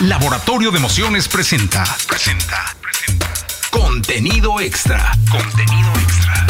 Laboratorio 0.00 0.70
de 0.70 0.76
Emociones 0.76 1.26
presenta. 1.26 1.82
Presenta. 2.06 2.76
Presenta. 2.82 3.32
Contenido 3.70 4.60
extra. 4.60 5.12
Contenido 5.30 5.90
extra. 5.94 6.46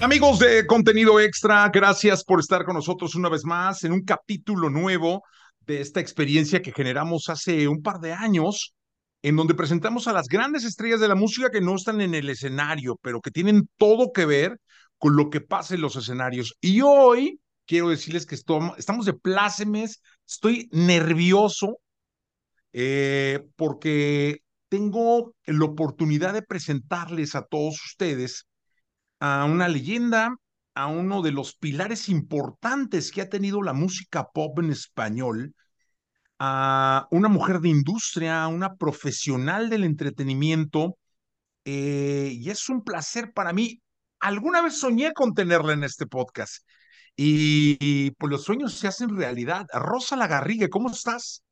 Amigos 0.00 0.38
de 0.38 0.66
Contenido 0.66 1.20
Extra, 1.20 1.68
gracias 1.68 2.24
por 2.24 2.40
estar 2.40 2.64
con 2.64 2.74
nosotros 2.74 3.14
una 3.16 3.28
vez 3.28 3.44
más 3.44 3.84
en 3.84 3.92
un 3.92 4.00
capítulo 4.02 4.70
nuevo 4.70 5.24
de 5.66 5.82
esta 5.82 6.00
experiencia 6.00 6.62
que 6.62 6.72
generamos 6.72 7.28
hace 7.28 7.68
un 7.68 7.82
par 7.82 8.00
de 8.00 8.14
años, 8.14 8.72
en 9.20 9.36
donde 9.36 9.54
presentamos 9.54 10.08
a 10.08 10.14
las 10.14 10.26
grandes 10.26 10.64
estrellas 10.64 11.00
de 11.00 11.08
la 11.08 11.16
música 11.16 11.50
que 11.50 11.60
no 11.60 11.76
están 11.76 12.00
en 12.00 12.14
el 12.14 12.30
escenario, 12.30 12.98
pero 13.02 13.20
que 13.20 13.30
tienen 13.30 13.68
todo 13.76 14.10
que 14.10 14.24
ver 14.24 14.56
con 14.96 15.16
lo 15.16 15.28
que 15.28 15.42
pasa 15.42 15.74
en 15.74 15.82
los 15.82 15.96
escenarios. 15.96 16.54
Y 16.62 16.80
hoy 16.80 17.40
quiero 17.70 17.90
decirles 17.90 18.26
que 18.26 18.34
estamos 18.34 19.04
de 19.04 19.12
plácemes, 19.12 20.00
estoy 20.30 20.68
nervioso 20.70 21.80
eh, 22.72 23.44
porque 23.56 24.42
tengo 24.68 25.34
la 25.44 25.64
oportunidad 25.64 26.32
de 26.32 26.42
presentarles 26.42 27.34
a 27.34 27.42
todos 27.42 27.74
ustedes 27.84 28.46
a 29.18 29.44
una 29.44 29.68
leyenda, 29.68 30.36
a 30.74 30.86
uno 30.86 31.22
de 31.22 31.32
los 31.32 31.56
pilares 31.56 32.08
importantes 32.08 33.10
que 33.10 33.22
ha 33.22 33.28
tenido 33.28 33.60
la 33.62 33.72
música 33.72 34.28
pop 34.32 34.60
en 34.60 34.70
español, 34.70 35.54
a 36.38 37.08
una 37.10 37.28
mujer 37.28 37.60
de 37.60 37.70
industria, 37.70 38.46
una 38.46 38.76
profesional 38.76 39.68
del 39.68 39.82
entretenimiento, 39.82 40.96
eh, 41.64 42.30
y 42.32 42.50
es 42.50 42.68
un 42.68 42.82
placer 42.84 43.32
para 43.32 43.52
mí. 43.52 43.82
Alguna 44.20 44.62
vez 44.62 44.78
soñé 44.78 45.12
con 45.12 45.34
tenerla 45.34 45.72
en 45.72 45.84
este 45.84 46.06
podcast 46.06 46.64
y, 47.16 48.10
pues 48.12 48.30
los 48.30 48.44
sueños 48.44 48.74
se 48.74 48.88
hacen 48.88 49.16
realidad. 49.16 49.66
Rosa 49.72 50.16
Lagarrigue, 50.16 50.70
¿cómo 50.70 50.90
estás? 50.90 51.42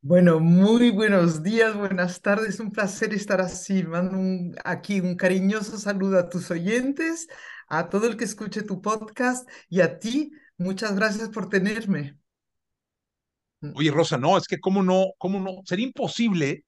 Bueno, 0.00 0.40
muy 0.40 0.90
buenos 0.90 1.42
días, 1.42 1.76
buenas 1.76 2.20
tardes, 2.20 2.60
un 2.60 2.70
placer 2.70 3.14
estar 3.14 3.40
así. 3.40 3.84
Mando 3.84 4.56
aquí 4.64 5.00
un 5.00 5.16
cariñoso 5.16 5.78
saludo 5.78 6.18
a 6.18 6.28
tus 6.28 6.50
oyentes, 6.50 7.28
a 7.68 7.88
todo 7.88 8.06
el 8.06 8.16
que 8.16 8.24
escuche 8.24 8.62
tu 8.62 8.82
podcast 8.82 9.48
y 9.68 9.80
a 9.80 9.98
ti, 9.98 10.32
muchas 10.58 10.94
gracias 10.96 11.28
por 11.28 11.48
tenerme. 11.48 12.18
Mm. 13.60 13.72
Oye, 13.76 13.90
Rosa, 13.90 14.18
no, 14.18 14.36
es 14.36 14.46
que 14.46 14.58
cómo 14.58 14.82
no, 14.82 15.12
cómo 15.18 15.40
no, 15.40 15.62
sería 15.64 15.86
imposible 15.86 16.64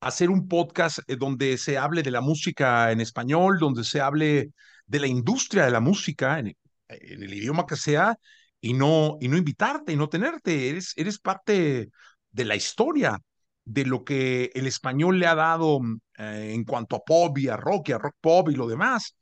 hacer 0.00 0.30
un 0.30 0.46
podcast 0.46 1.00
eh, 1.08 1.16
donde 1.16 1.58
se 1.58 1.78
hable 1.78 2.02
de 2.02 2.10
la 2.10 2.20
música 2.20 2.92
en 2.92 3.00
español, 3.00 3.58
donde 3.58 3.84
se 3.84 4.00
hable 4.00 4.52
de 4.86 5.00
la 5.00 5.08
industria 5.08 5.64
de 5.64 5.72
la 5.72 5.80
música 5.80 6.38
en, 6.38 6.56
en 6.88 7.22
el 7.22 7.34
idioma 7.34 7.66
que 7.66 7.76
sea 7.76 8.16
y 8.60 8.72
no, 8.74 9.18
y 9.20 9.28
no 9.28 9.36
invitarte 9.36 9.92
y 9.92 9.96
no 9.96 10.08
tenerte. 10.08 10.70
Eres, 10.70 10.92
eres 10.96 11.18
parte 11.18 11.90
de 12.30 12.44
la 12.44 12.56
historia 12.56 13.18
de 13.64 13.84
lo 13.84 14.04
que 14.04 14.50
el 14.54 14.66
español 14.66 15.18
le 15.18 15.26
ha 15.26 15.34
dado 15.34 15.80
mm, 15.80 15.98
eh, 16.18 16.52
en 16.54 16.64
cuanto 16.64 16.96
a 16.96 17.04
pop 17.04 17.36
y 17.38 17.48
a 17.48 17.56
rock 17.56 17.90
y 17.90 17.92
a 17.92 17.98
rock 17.98 18.16
pop 18.20 18.48
y 18.50 18.54
lo 18.54 18.66
demás. 18.66 19.16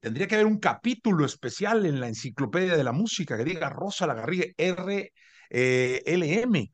Tendría 0.00 0.28
que 0.28 0.36
haber 0.36 0.46
un 0.46 0.58
capítulo 0.58 1.24
especial 1.24 1.86
en 1.86 2.00
la 2.00 2.08
enciclopedia 2.08 2.76
de 2.76 2.84
la 2.84 2.92
música 2.92 3.36
que 3.36 3.44
diga 3.44 3.68
Rosa 3.68 4.06
Lagarriga 4.06 4.46
R. 4.56 5.12
Eh. 5.50 6.68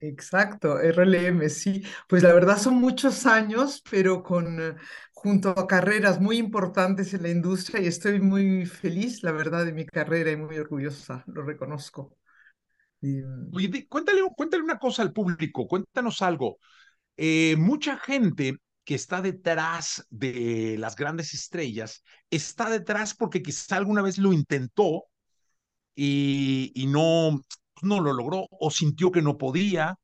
Exacto, 0.00 0.78
RLM, 0.78 1.48
sí. 1.48 1.82
Pues 2.08 2.22
la 2.22 2.32
verdad 2.32 2.58
son 2.58 2.74
muchos 2.76 3.26
años, 3.26 3.82
pero 3.90 4.22
con 4.22 4.78
junto 5.26 5.50
a 5.50 5.66
carreras 5.66 6.20
muy 6.20 6.36
importantes 6.38 7.12
en 7.12 7.22
la 7.24 7.30
industria 7.30 7.80
y 7.82 7.88
estoy 7.88 8.20
muy 8.20 8.64
feliz, 8.64 9.24
la 9.24 9.32
verdad, 9.32 9.64
de 9.66 9.72
mi 9.72 9.84
carrera 9.84 10.30
y 10.30 10.36
muy 10.36 10.56
orgullosa, 10.56 11.24
lo 11.26 11.42
reconozco. 11.42 12.16
Mm, 13.00 13.54
Oye, 13.54 13.88
cuéntale, 13.88 14.20
cuéntale 14.36 14.62
una 14.62 14.78
cosa 14.78 15.02
al 15.02 15.12
público, 15.12 15.66
cuéntanos 15.66 16.22
algo. 16.22 16.58
Eh, 17.16 17.56
mucha 17.58 17.98
gente 17.98 18.58
que 18.84 18.94
está 18.96 19.22
detrás 19.22 20.06
de 20.10 20.76
las 20.78 20.96
grandes 20.96 21.34
estrellas 21.34 22.04
está 22.30 22.70
detrás 22.70 23.14
porque 23.14 23.42
quizá 23.42 23.76
alguna 23.76 24.02
vez 24.02 24.18
lo 24.18 24.32
intentó 24.32 25.06
y, 25.94 26.72
y 26.74 26.86
no, 26.86 27.40
no 27.82 28.00
lo 28.00 28.12
logró 28.12 28.46
o 28.50 28.70
sintió 28.70 29.10
que 29.12 29.22
no 29.22 29.38
podía. 29.38 29.98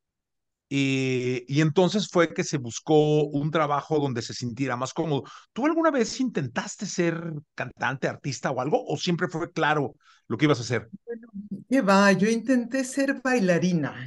Eh, 0.74 1.44
y 1.48 1.60
entonces 1.60 2.08
fue 2.08 2.32
que 2.32 2.44
se 2.44 2.56
buscó 2.56 3.24
un 3.24 3.50
trabajo 3.50 3.98
donde 3.98 4.22
se 4.22 4.32
sintiera 4.32 4.74
más 4.74 4.94
cómodo. 4.94 5.24
¿Tú 5.52 5.66
alguna 5.66 5.90
vez 5.90 6.18
intentaste 6.18 6.86
ser 6.86 7.22
cantante, 7.54 8.08
artista 8.08 8.50
o 8.50 8.58
algo? 8.58 8.82
¿O 8.86 8.96
siempre 8.96 9.28
fue 9.28 9.52
claro 9.52 9.96
lo 10.28 10.38
que 10.38 10.46
ibas 10.46 10.60
a 10.60 10.62
hacer? 10.62 10.88
Bueno, 11.04 11.28
¿qué 11.68 11.82
va? 11.82 12.10
Yo 12.12 12.26
intenté 12.26 12.84
ser 12.84 13.20
bailarina. 13.22 14.06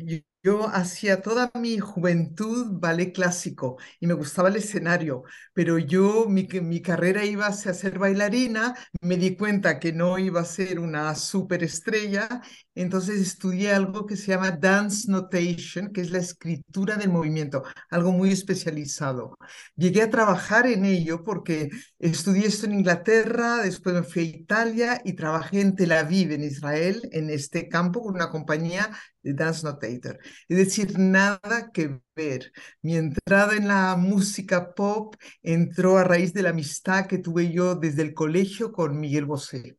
Hacía 0.72 1.22
toda 1.22 1.52
mi 1.60 1.80
juventud 1.80 2.80
ballet 2.80 3.14
clásico 3.14 3.78
y 4.00 4.08
me 4.08 4.14
gustaba 4.14 4.50
el 4.50 4.58
escenario, 4.58 5.24
pero 5.54 5.78
yo, 5.80 6.28
mi, 6.28 6.48
mi 6.62 6.82
carrera 6.82 7.26
iba 7.26 7.48
a 7.48 7.54
ser 7.54 7.98
bailarina, 7.98 8.76
me 9.02 9.18
di 9.18 9.36
cuenta 9.36 9.80
que 9.80 9.92
no 9.92 10.20
iba 10.20 10.42
a 10.42 10.46
ser 10.46 10.80
una 10.80 11.16
superestrella, 11.16 12.42
entonces 12.76 13.20
estudié 13.22 13.74
algo 13.74 14.06
que 14.06 14.16
se 14.18 14.28
llama 14.28 14.52
Dance 14.52 15.10
Notation, 15.10 15.92
que 15.92 16.02
es 16.02 16.12
la 16.12 16.20
escritura 16.20 16.96
del 16.98 17.10
movimiento, 17.10 17.64
algo 17.90 18.12
muy 18.12 18.32
especializado. 18.32 19.38
Llegué 19.76 20.04
a 20.04 20.10
trabajar 20.10 20.68
en 20.68 20.86
ello 20.86 21.24
porque 21.24 21.70
estudié 22.00 22.48
esto 22.48 22.66
en 22.66 22.74
Inglaterra, 22.74 23.64
después 23.64 23.96
me 23.96 24.04
fui 24.04 24.22
a 24.22 24.26
Italia 24.26 25.02
y 25.04 25.14
trabajé 25.14 25.62
en 25.62 25.76
Tel 25.76 25.92
Aviv, 25.94 26.32
en 26.32 26.44
Israel, 26.44 27.02
en 27.12 27.30
este 27.30 27.68
campo 27.70 28.02
con 28.02 28.16
una 28.16 28.30
compañía 28.30 28.92
Dance 29.34 29.64
Notator. 29.64 30.20
Es 30.48 30.58
decir, 30.58 30.98
nada 30.98 31.72
que 31.74 32.00
ver. 32.16 32.52
Mi 32.82 32.96
entrada 32.96 33.56
en 33.56 33.68
la 33.68 33.96
música 33.96 34.74
pop 34.74 35.16
entró 35.42 35.98
a 35.98 36.04
raíz 36.04 36.34
de 36.34 36.44
la 36.44 36.50
amistad 36.50 37.08
que 37.08 37.18
tuve 37.18 37.52
yo 37.52 37.76
desde 37.76 38.04
el 38.04 38.14
colegio 38.14 38.72
con 38.72 39.00
Miguel 39.00 39.26
Bosé. 39.26 39.78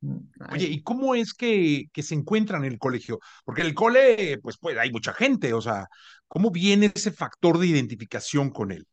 Mm, 0.00 0.18
Oye, 0.52 0.66
¿y 0.66 0.82
cómo 0.82 1.14
es 1.14 1.34
que, 1.34 1.84
que 1.92 2.02
se 2.02 2.14
encuentran 2.14 2.64
en 2.64 2.72
el 2.72 2.78
colegio? 2.78 3.20
Porque 3.44 3.62
en 3.62 3.68
el 3.68 3.74
cole, 3.74 4.38
pues, 4.42 4.58
pues 4.58 4.76
hay 4.78 4.90
mucha 4.90 5.12
gente, 5.12 5.52
o 5.54 5.60
sea, 5.60 5.88
¿cómo 6.26 6.50
viene 6.50 6.92
ese 6.94 7.12
factor 7.12 7.58
de 7.58 7.66
identificación 7.66 8.50
con 8.50 8.72
él? 8.72 8.86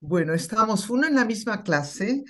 Bueno, 0.00 0.32
estábamos 0.32 0.88
uno 0.88 1.06
en 1.06 1.14
la 1.14 1.24
misma 1.24 1.62
clase, 1.62 2.24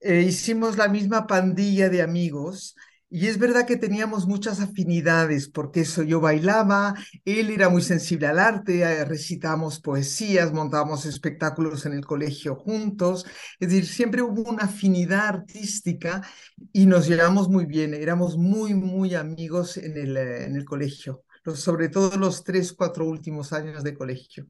eh, 0.00 0.22
hicimos 0.22 0.76
la 0.76 0.88
misma 0.88 1.26
pandilla 1.26 1.88
de 1.88 2.02
amigos 2.02 2.74
y 3.10 3.26
es 3.28 3.38
verdad 3.38 3.66
que 3.66 3.76
teníamos 3.76 4.26
muchas 4.26 4.60
afinidades, 4.60 5.48
porque 5.48 5.80
eso 5.82 6.02
yo 6.02 6.20
bailaba, 6.20 6.94
él 7.24 7.50
era 7.50 7.68
muy 7.68 7.82
sensible 7.82 8.26
al 8.26 8.38
arte, 8.38 8.80
eh, 8.80 9.04
recitamos 9.04 9.80
poesías, 9.80 10.52
montábamos 10.52 11.06
espectáculos 11.06 11.86
en 11.86 11.92
el 11.92 12.04
colegio 12.04 12.56
juntos, 12.56 13.24
es 13.60 13.68
decir, 13.68 13.86
siempre 13.86 14.22
hubo 14.22 14.50
una 14.50 14.64
afinidad 14.64 15.26
artística 15.28 16.26
y 16.72 16.86
nos 16.86 17.06
llevamos 17.06 17.48
muy 17.48 17.66
bien, 17.66 17.94
éramos 17.94 18.36
muy, 18.36 18.74
muy 18.74 19.14
amigos 19.14 19.76
en 19.76 19.96
el, 19.96 20.16
eh, 20.16 20.44
en 20.44 20.56
el 20.56 20.64
colegio, 20.64 21.22
sobre 21.54 21.88
todo 21.88 22.16
los 22.16 22.42
tres, 22.42 22.72
cuatro 22.72 23.06
últimos 23.06 23.52
años 23.52 23.84
de 23.84 23.94
colegio. 23.94 24.46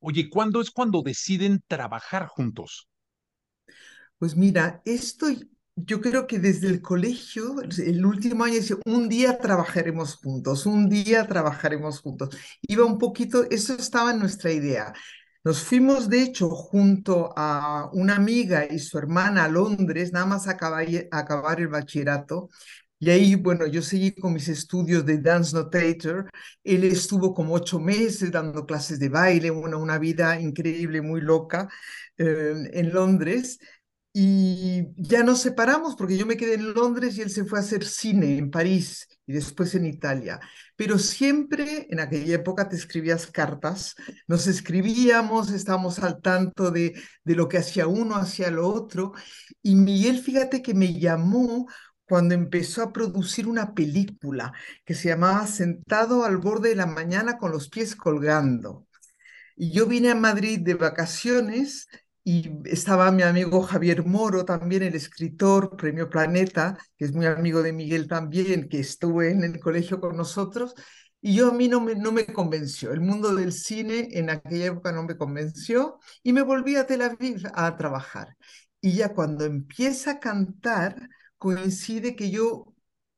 Oye, 0.00 0.28
¿cuándo 0.28 0.60
es 0.60 0.70
cuando 0.70 1.00
deciden 1.02 1.62
trabajar 1.68 2.26
juntos? 2.26 2.88
Pues 4.18 4.36
mira, 4.36 4.82
esto 4.84 5.26
yo 5.76 6.00
creo 6.00 6.26
que 6.26 6.38
desde 6.38 6.68
el 6.68 6.82
colegio, 6.82 7.56
el 7.62 8.04
último 8.04 8.44
año, 8.44 8.60
un 8.84 9.08
día 9.08 9.38
trabajaremos 9.38 10.16
juntos, 10.16 10.66
un 10.66 10.88
día 10.88 11.26
trabajaremos 11.26 12.00
juntos. 12.00 12.36
Iba 12.62 12.84
un 12.84 12.98
poquito, 12.98 13.44
eso 13.50 13.74
estaba 13.74 14.12
en 14.12 14.18
nuestra 14.18 14.52
idea. 14.52 14.92
Nos 15.44 15.62
fuimos, 15.62 16.08
de 16.08 16.22
hecho, 16.22 16.50
junto 16.50 17.32
a 17.36 17.90
una 17.92 18.16
amiga 18.16 18.64
y 18.70 18.78
su 18.78 18.96
hermana 18.98 19.44
a 19.44 19.48
Londres, 19.48 20.12
nada 20.12 20.26
más 20.26 20.46
acabar, 20.46 20.86
acabar 21.10 21.60
el 21.60 21.68
bachillerato. 21.68 22.48
Y 22.98 23.10
ahí, 23.10 23.34
bueno, 23.34 23.66
yo 23.66 23.82
seguí 23.82 24.14
con 24.14 24.32
mis 24.34 24.48
estudios 24.48 25.04
de 25.04 25.18
Dance 25.18 25.56
Notator. 25.56 26.30
Él 26.62 26.84
estuvo 26.84 27.34
como 27.34 27.54
ocho 27.54 27.80
meses 27.80 28.30
dando 28.30 28.64
clases 28.64 29.00
de 29.00 29.08
baile, 29.08 29.50
bueno, 29.50 29.80
una 29.80 29.98
vida 29.98 30.40
increíble, 30.40 31.00
muy 31.02 31.20
loca 31.20 31.68
eh, 32.16 32.54
en 32.72 32.92
Londres. 32.92 33.58
Y 34.14 34.88
ya 34.96 35.22
nos 35.22 35.40
separamos 35.40 35.96
porque 35.96 36.18
yo 36.18 36.26
me 36.26 36.36
quedé 36.36 36.54
en 36.54 36.74
Londres 36.74 37.16
y 37.16 37.22
él 37.22 37.30
se 37.30 37.44
fue 37.44 37.58
a 37.58 37.62
hacer 37.62 37.84
cine 37.84 38.36
en 38.36 38.50
París 38.50 39.08
y 39.26 39.32
después 39.32 39.74
en 39.74 39.86
Italia. 39.86 40.38
Pero 40.76 40.98
siempre 40.98 41.86
en 41.88 41.98
aquella 42.00 42.34
época 42.34 42.68
te 42.68 42.76
escribías 42.76 43.26
cartas, 43.26 43.94
nos 44.26 44.46
escribíamos, 44.46 45.50
estábamos 45.50 45.98
al 46.00 46.20
tanto 46.20 46.70
de, 46.70 46.94
de 47.24 47.34
lo 47.34 47.48
que 47.48 47.56
hacía 47.58 47.86
uno, 47.86 48.16
hacía 48.16 48.50
lo 48.50 48.68
otro. 48.68 49.12
Y 49.62 49.76
Miguel, 49.76 50.18
fíjate 50.20 50.60
que 50.60 50.74
me 50.74 50.98
llamó 50.98 51.66
cuando 52.04 52.34
empezó 52.34 52.82
a 52.82 52.92
producir 52.92 53.48
una 53.48 53.72
película 53.72 54.52
que 54.84 54.94
se 54.94 55.08
llamaba 55.08 55.46
Sentado 55.46 56.24
al 56.26 56.36
borde 56.36 56.70
de 56.70 56.76
la 56.76 56.86
mañana 56.86 57.38
con 57.38 57.50
los 57.50 57.70
pies 57.70 57.96
colgando. 57.96 58.86
Y 59.56 59.72
yo 59.72 59.86
vine 59.86 60.10
a 60.10 60.14
Madrid 60.14 60.60
de 60.60 60.74
vacaciones 60.74 61.88
y 62.24 62.50
estaba 62.66 63.10
mi 63.10 63.22
amigo 63.22 63.62
Javier 63.62 64.04
Moro 64.04 64.44
también, 64.44 64.82
el 64.82 64.94
escritor, 64.94 65.76
Premio 65.76 66.08
Planeta, 66.08 66.78
que 66.96 67.04
es 67.04 67.12
muy 67.12 67.26
amigo 67.26 67.62
de 67.62 67.72
Miguel 67.72 68.08
también, 68.08 68.68
que 68.68 68.80
estuvo 68.80 69.22
en 69.22 69.42
el 69.44 69.58
colegio 69.60 70.00
con 70.00 70.16
nosotros, 70.16 70.74
y 71.20 71.36
yo 71.36 71.50
a 71.50 71.54
mí 71.54 71.68
no 71.68 71.80
me, 71.80 71.94
no 71.94 72.12
me 72.12 72.26
convenció. 72.26 72.92
El 72.92 73.00
mundo 73.00 73.34
del 73.34 73.52
cine 73.52 74.08
en 74.12 74.30
aquella 74.30 74.66
época 74.66 74.92
no 74.92 75.04
me 75.04 75.16
convenció 75.16 75.98
y 76.22 76.32
me 76.32 76.42
volví 76.42 76.76
a 76.76 76.86
Tel 76.86 77.02
Aviv 77.02 77.44
a 77.54 77.76
trabajar. 77.76 78.36
Y 78.80 78.94
ya 78.94 79.14
cuando 79.14 79.44
empieza 79.44 80.12
a 80.12 80.20
cantar, 80.20 81.08
coincide 81.38 82.16
que 82.16 82.30
yo 82.30 82.71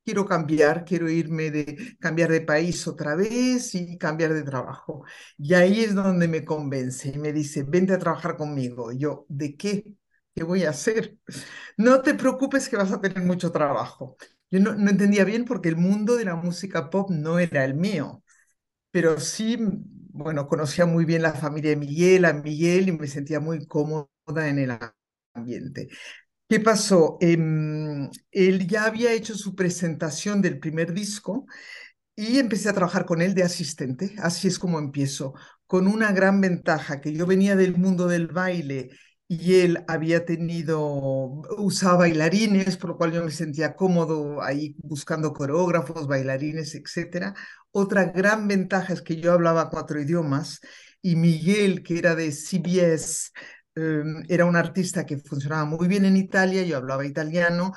quiero 0.05 0.27
cambiar, 0.27 0.85
quiero 0.85 1.09
irme 1.11 1.51
de 1.51 1.97
cambiar 2.01 2.31
de 2.31 2.41
país 2.43 2.87
otra 2.87 3.15
vez 3.17 3.75
y 3.75 3.99
cambiar 3.99 4.35
de 4.35 4.43
trabajo. 4.43 5.05
Y 5.39 5.55
ahí 5.55 5.81
es 5.81 5.95
donde 5.95 6.29
me 6.29 6.45
convence 6.45 7.11
y 7.15 7.19
me 7.19 7.33
dice, 7.33 7.63
vente 7.65 7.93
a 7.95 7.99
trabajar 7.99 8.37
conmigo. 8.37 8.93
Y 8.93 8.99
yo, 8.99 9.27
¿de 9.29 9.57
qué? 9.57 9.85
¿Qué 10.35 10.43
voy 10.45 10.65
a 10.65 10.71
hacer? 10.71 11.17
No 11.77 12.03
te 12.03 12.15
preocupes 12.15 12.69
que 12.69 12.77
vas 12.77 12.93
a 12.93 13.01
tener 13.01 13.23
mucho 13.25 13.53
trabajo. 13.53 14.17
Yo 14.51 14.61
no, 14.61 14.75
no 14.75 14.91
entendía 14.91 15.25
bien 15.25 15.45
porque 15.45 15.69
el 15.69 15.77
mundo 15.77 16.17
de 16.17 16.25
la 16.27 16.37
música 16.37 16.91
pop 16.91 17.11
no 17.11 17.39
era 17.39 17.65
el 17.65 17.75
mío, 17.75 18.23
pero 18.91 19.19
sí, 19.21 19.57
bueno, 20.13 20.47
conocía 20.49 20.87
muy 20.87 21.05
bien 21.05 21.23
la 21.23 21.33
familia 21.35 21.71
de 21.71 21.77
Miguel, 21.77 22.25
a 22.25 22.33
Miguel 22.33 22.89
y 22.89 22.93
me 22.93 23.07
sentía 23.09 23.41
muy 23.41 23.67
cómoda 23.67 24.09
en 24.49 24.59
el 24.61 24.79
ambiente. 25.35 25.89
¿Qué 26.49 26.61
pasó? 26.61 27.17
Em, 27.21 28.11
él 28.31 28.67
ya 28.69 28.85
había 28.85 29.13
hecho 29.13 29.35
su 29.35 29.55
presentación 29.55 30.43
del 30.43 30.59
primer 30.61 30.93
disco 30.93 31.47
y 32.17 32.39
empecé 32.39 32.69
a 32.71 32.75
trabajar 32.75 33.07
con 33.07 33.23
él 33.23 33.35
de 33.35 33.45
asistente. 33.45 34.15
Así 34.19 34.49
es 34.49 34.59
como 34.59 34.79
empiezo, 34.79 35.35
con 35.67 35.87
una 35.89 36.13
gran 36.13 36.41
ventaja, 36.41 37.01
que 37.01 37.13
yo 37.15 37.27
venía 37.27 37.57
del 37.57 37.77
mundo 37.79 38.09
del 38.09 38.29
baile 38.29 38.91
y 39.29 39.57
él 39.61 39.85
había 39.89 40.25
tenido, 40.27 41.43
usaba 41.59 41.99
bailarines, 41.99 42.77
por 42.79 42.91
lo 42.91 42.99
cual 42.99 43.13
yo 43.13 43.25
me 43.25 43.31
sentía 43.33 43.75
cómodo 43.77 44.43
ahí 44.43 44.77
buscando 44.79 45.33
coreógrafos, 45.33 46.07
bailarines, 46.09 46.75
etc. 46.75 47.35
Otra 47.73 48.07
gran 48.07 48.49
ventaja 48.49 48.93
es 48.95 49.03
que 49.03 49.17
yo 49.17 49.33
hablaba 49.33 49.71
cuatro 49.71 50.01
idiomas 50.01 50.61
y 51.03 51.17
Miguel, 51.17 51.83
que 51.83 51.99
era 51.99 52.15
de 52.15 52.33
CBS, 52.33 53.31
Em, 53.77 54.23
era 54.29 54.45
un 54.45 54.57
artista 54.57 55.05
que 55.05 55.19
funcionaba 55.19 55.65
muy 55.65 55.89
bien 55.89 56.05
en 56.05 56.17
Italia, 56.17 56.63
yo 56.63 56.77
hablaba 56.77 57.05
italiano, 57.07 57.73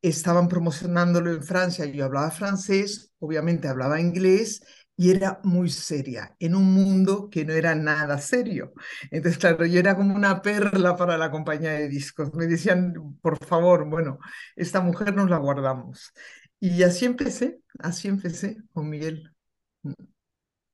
estaban 0.00 0.48
promocionándolo 0.48 1.30
en 1.30 1.42
Francia, 1.42 1.84
yo 1.86 2.04
hablaba 2.06 2.30
francés, 2.30 3.12
obviamente 3.18 3.68
hablaba 3.68 4.00
inglés 4.00 4.62
y 4.96 5.10
era 5.10 5.40
muy 5.44 5.68
seria, 5.70 6.34
en 6.38 6.54
un 6.54 6.72
mundo 6.72 7.28
que 7.30 7.44
no 7.44 7.52
era 7.52 7.74
nada 7.74 8.18
serio. 8.18 8.72
Entonces, 9.10 9.38
claro, 9.38 9.66
yo 9.66 9.78
era 9.78 9.96
como 9.96 10.14
una 10.14 10.40
perla 10.42 10.96
para 10.96 11.18
la 11.18 11.30
compañía 11.30 11.72
de 11.72 11.88
discos. 11.88 12.32
Me 12.34 12.46
decían, 12.46 13.18
por 13.20 13.44
favor, 13.44 13.88
bueno, 13.88 14.18
esta 14.56 14.80
mujer 14.80 15.14
nos 15.14 15.28
la 15.30 15.38
guardamos. 15.38 16.12
Y 16.60 16.82
así 16.82 17.04
empecé, 17.06 17.60
así 17.78 18.08
empecé 18.08 18.56
con 18.72 18.88
Miguel. 18.88 19.32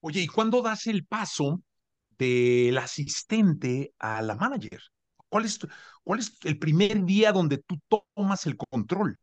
Oye, 0.00 0.22
¿y 0.22 0.26
cuándo 0.26 0.62
das 0.62 0.86
el 0.86 1.06
paso 1.06 1.62
del 2.18 2.78
asistente 2.78 3.94
a 3.98 4.22
la 4.22 4.34
manager? 4.36 4.80
¿Cuál 5.28 5.44
es, 5.46 5.58
¿Cuál 6.04 6.20
es 6.20 6.36
el 6.44 6.58
primer 6.58 7.04
día 7.04 7.32
donde 7.32 7.58
tú 7.58 7.78
tomas 8.14 8.46
el 8.46 8.56
control? 8.56 9.18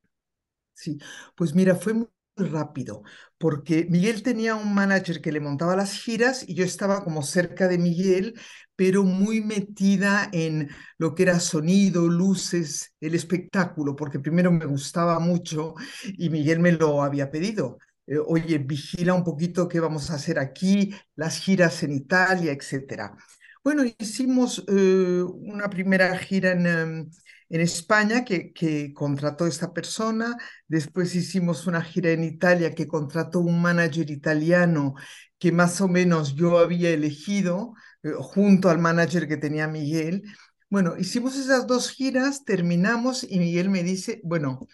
Sí, 0.73 0.97
pues 1.35 1.53
mira, 1.55 1.75
fue 1.75 1.93
muy 1.93 2.07
rápido, 2.35 3.03
porque 3.37 3.85
Miguel 3.89 4.21
tenía 4.23 4.55
un 4.55 4.73
manager 4.73 5.21
que 5.21 5.31
le 5.31 5.39
montaba 5.39 5.75
las 5.75 5.93
giras 5.93 6.43
y 6.47 6.53
yo 6.53 6.65
estaba 6.65 7.03
como 7.03 7.23
cerca 7.23 7.67
de 7.69 7.77
Miguel, 7.77 8.37
pero 8.75 9.03
muy 9.03 9.39
metida 9.41 10.29
en 10.33 10.69
lo 10.97 11.15
que 11.15 11.23
era 11.23 11.39
sonido, 11.39 12.07
luces, 12.09 12.93
el 12.99 13.15
espectáculo, 13.15 13.95
porque 13.95 14.19
primero 14.19 14.51
me 14.51 14.65
gustaba 14.65 15.17
mucho 15.19 15.75
y 16.17 16.29
Miguel 16.29 16.59
me 16.59 16.73
lo 16.73 17.01
había 17.03 17.31
pedido. 17.31 17.77
Eh, 18.07 18.17
oye, 18.25 18.57
vigila 18.59 19.13
un 19.13 19.23
poquito 19.23 19.67
qué 19.67 19.79
vamos 19.79 20.11
a 20.11 20.15
hacer 20.15 20.39
aquí, 20.39 20.93
las 21.15 21.37
giras 21.39 21.83
en 21.83 21.93
Italia, 21.93 22.51
etcétera. 22.51 23.15
Bueno, 23.63 23.83
hicimos 23.97 24.63
eh, 24.67 25.23
una 25.23 25.69
primera 25.69 26.15
gira 26.17 26.51
en, 26.51 26.67
em, 26.67 27.09
en 27.49 27.61
España 27.61 28.23
que, 28.25 28.53
que, 28.53 28.93
contrató 28.93 29.47
esta 29.47 29.73
persona, 29.73 30.37
después 30.67 31.15
hicimos 31.15 31.67
una 31.67 31.81
gira 31.81 32.11
en 32.11 32.23
Italia 32.23 32.73
que 32.75 32.87
contrató 32.87 33.39
un 33.39 33.61
manager 33.61 34.09
italiano 34.11 34.95
que 35.39 35.51
más 35.51 35.81
o 35.81 35.87
menos 35.87 36.35
yo 36.35 36.57
había 36.59 36.89
elegido 36.91 37.73
eh, 38.03 38.11
junto 38.19 38.69
al 38.69 38.79
manager 38.79 39.27
que 39.27 39.37
tenía 39.37 39.67
Miguel. 39.67 40.23
Bueno, 40.69 40.97
hicimos 40.97 41.35
esas 41.37 41.67
dos 41.67 41.89
giras, 41.91 42.43
terminamos 42.45 43.23
y 43.23 43.39
Miguel 43.39 43.69
me 43.69 43.83
dice, 43.83 44.21
bueno, 44.23 44.67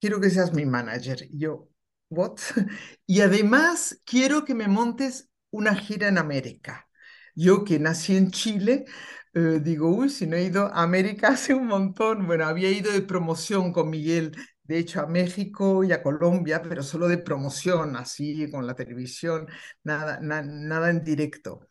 quiero 0.00 0.20
que 0.20 0.30
seas 0.30 0.52
mi 0.54 0.66
manager. 0.66 1.28
Yo, 1.32 1.69
¿what? 2.10 2.38
Y 3.06 3.20
además 3.22 4.00
quiero 4.04 4.44
que 4.44 4.54
me 4.54 4.68
montes 4.68 5.28
una 5.50 5.74
gira 5.74 6.08
en 6.08 6.18
América. 6.18 6.88
Yo 7.34 7.64
que 7.64 7.78
nací 7.78 8.16
en 8.16 8.30
Chile, 8.30 8.84
eh, 9.34 9.60
digo, 9.62 9.88
uy, 9.90 10.10
si 10.10 10.26
no 10.26 10.36
he 10.36 10.44
ido 10.44 10.66
a 10.66 10.82
América 10.82 11.28
hace 11.30 11.54
un 11.54 11.66
montón. 11.66 12.26
Bueno, 12.26 12.46
había 12.46 12.70
ido 12.70 12.92
de 12.92 13.02
promoción 13.02 13.72
con 13.72 13.90
Miguel, 13.90 14.36
de 14.64 14.78
hecho, 14.78 15.00
a 15.00 15.06
México 15.06 15.82
y 15.84 15.92
a 15.92 16.02
Colombia, 16.02 16.62
pero 16.62 16.82
solo 16.82 17.08
de 17.08 17.18
promoción, 17.18 17.96
así, 17.96 18.48
con 18.50 18.66
la 18.66 18.74
televisión, 18.74 19.48
nada, 19.82 20.20
nada 20.20 20.90
en 20.90 21.02
directo. 21.04 21.68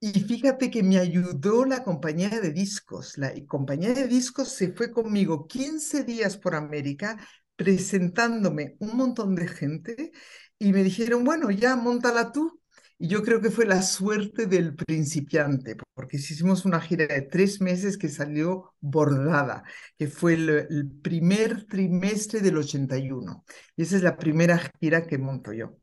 Y 0.00 0.12
fíjate 0.20 0.70
que 0.70 0.82
me 0.82 0.98
ayudó 0.98 1.64
la 1.64 1.84
compañía 1.84 2.28
de 2.28 2.50
discos. 2.52 3.16
La 3.18 3.32
compañía 3.46 3.92
de 3.94 4.08
discos 4.08 4.48
se 4.48 4.72
fue 4.72 4.90
conmigo 4.90 5.46
15 5.46 6.02
días 6.04 6.36
por 6.36 6.54
América 6.56 7.16
presentándome 7.56 8.76
un 8.80 8.96
montón 8.96 9.34
de 9.34 9.48
gente 9.48 10.12
y 10.58 10.72
me 10.72 10.82
dijeron, 10.82 11.24
bueno, 11.24 11.50
ya, 11.50 11.76
montala 11.76 12.32
tú. 12.32 12.60
Y 12.98 13.08
yo 13.08 13.24
creo 13.24 13.40
que 13.40 13.50
fue 13.50 13.66
la 13.66 13.82
suerte 13.82 14.46
del 14.46 14.76
principiante, 14.76 15.76
porque 15.92 16.18
hicimos 16.18 16.64
una 16.64 16.80
gira 16.80 17.06
de 17.06 17.22
tres 17.22 17.60
meses 17.60 17.98
que 17.98 18.08
salió 18.08 18.74
bordada, 18.80 19.64
que 19.98 20.06
fue 20.06 20.34
el, 20.34 20.88
primer 21.02 21.66
trimestre 21.66 22.40
del 22.40 22.58
81. 22.58 23.44
Y 23.74 23.82
esa 23.82 23.96
es 23.96 24.02
la 24.04 24.16
primera 24.16 24.60
gira 24.78 25.04
que 25.04 25.18
monto 25.18 25.52
yo, 25.52 25.76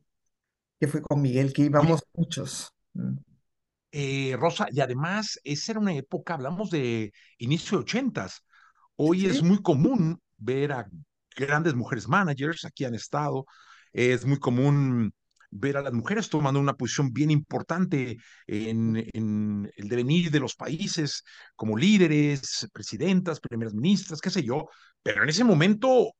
que 0.79 0.87
fue 0.87 1.01
con 1.01 1.21
Miguel, 1.21 1.51
que 1.51 1.63
íbamos 1.63 2.01
muchos. 2.13 2.73
Mm. 2.93 3.17
Eh, 3.91 4.37
Rosa, 4.39 4.67
y 4.71 4.79
además, 4.79 5.39
esa 5.43 5.73
era 5.73 5.81
una 5.81 5.93
época, 5.95 6.35
hablamos 6.35 6.69
de 6.69 7.11
inicio 7.39 7.79
de 7.79 7.83
ochentas. 7.83 8.45
Hoy 8.95 9.25
es 9.25 9.43
muy 9.43 9.61
común 9.61 10.21
ver 10.37 10.71
a 10.71 10.87
grandes 11.45 11.75
mujeres 11.75 12.07
managers, 12.07 12.65
aquí 12.65 12.85
han 12.85 12.95
estado. 12.95 13.45
Es 13.93 14.25
muy 14.25 14.39
común 14.39 15.13
ver 15.51 15.77
a 15.77 15.81
las 15.81 15.93
mujeres 15.93 16.29
tomando 16.29 16.59
una 16.59 16.75
posición 16.75 17.11
bien 17.11 17.31
importante 17.31 18.17
en, 18.47 19.71
el 19.75 19.89
devenir 19.89 20.31
de 20.31 20.39
los 20.39 20.55
países, 20.55 21.23
como 21.55 21.77
líderes, 21.77 22.67
presidentas, 22.73 23.39
primeras 23.39 23.73
ministras, 23.73 24.21
qué 24.21 24.29
sé 24.29 24.43
yo, 24.43 24.67
pero 25.01 25.23
en 25.23 25.29
ese 25.29 25.43
momento 25.43 26.13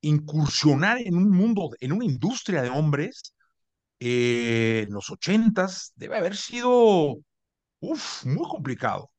incursionar 0.00 0.98
en 1.00 1.16
un 1.16 1.30
mundo, 1.30 1.70
en 1.80 1.92
una 1.92 2.04
industria 2.04 2.62
de 2.62 2.70
hombres, 2.70 3.34
eh, 4.00 4.84
en 4.86 4.94
los 4.94 5.10
ochentas, 5.10 5.92
debe 5.96 6.16
haber 6.18 6.36
sido, 6.36 7.16
muy 7.80 8.48
complicado. 8.48 9.10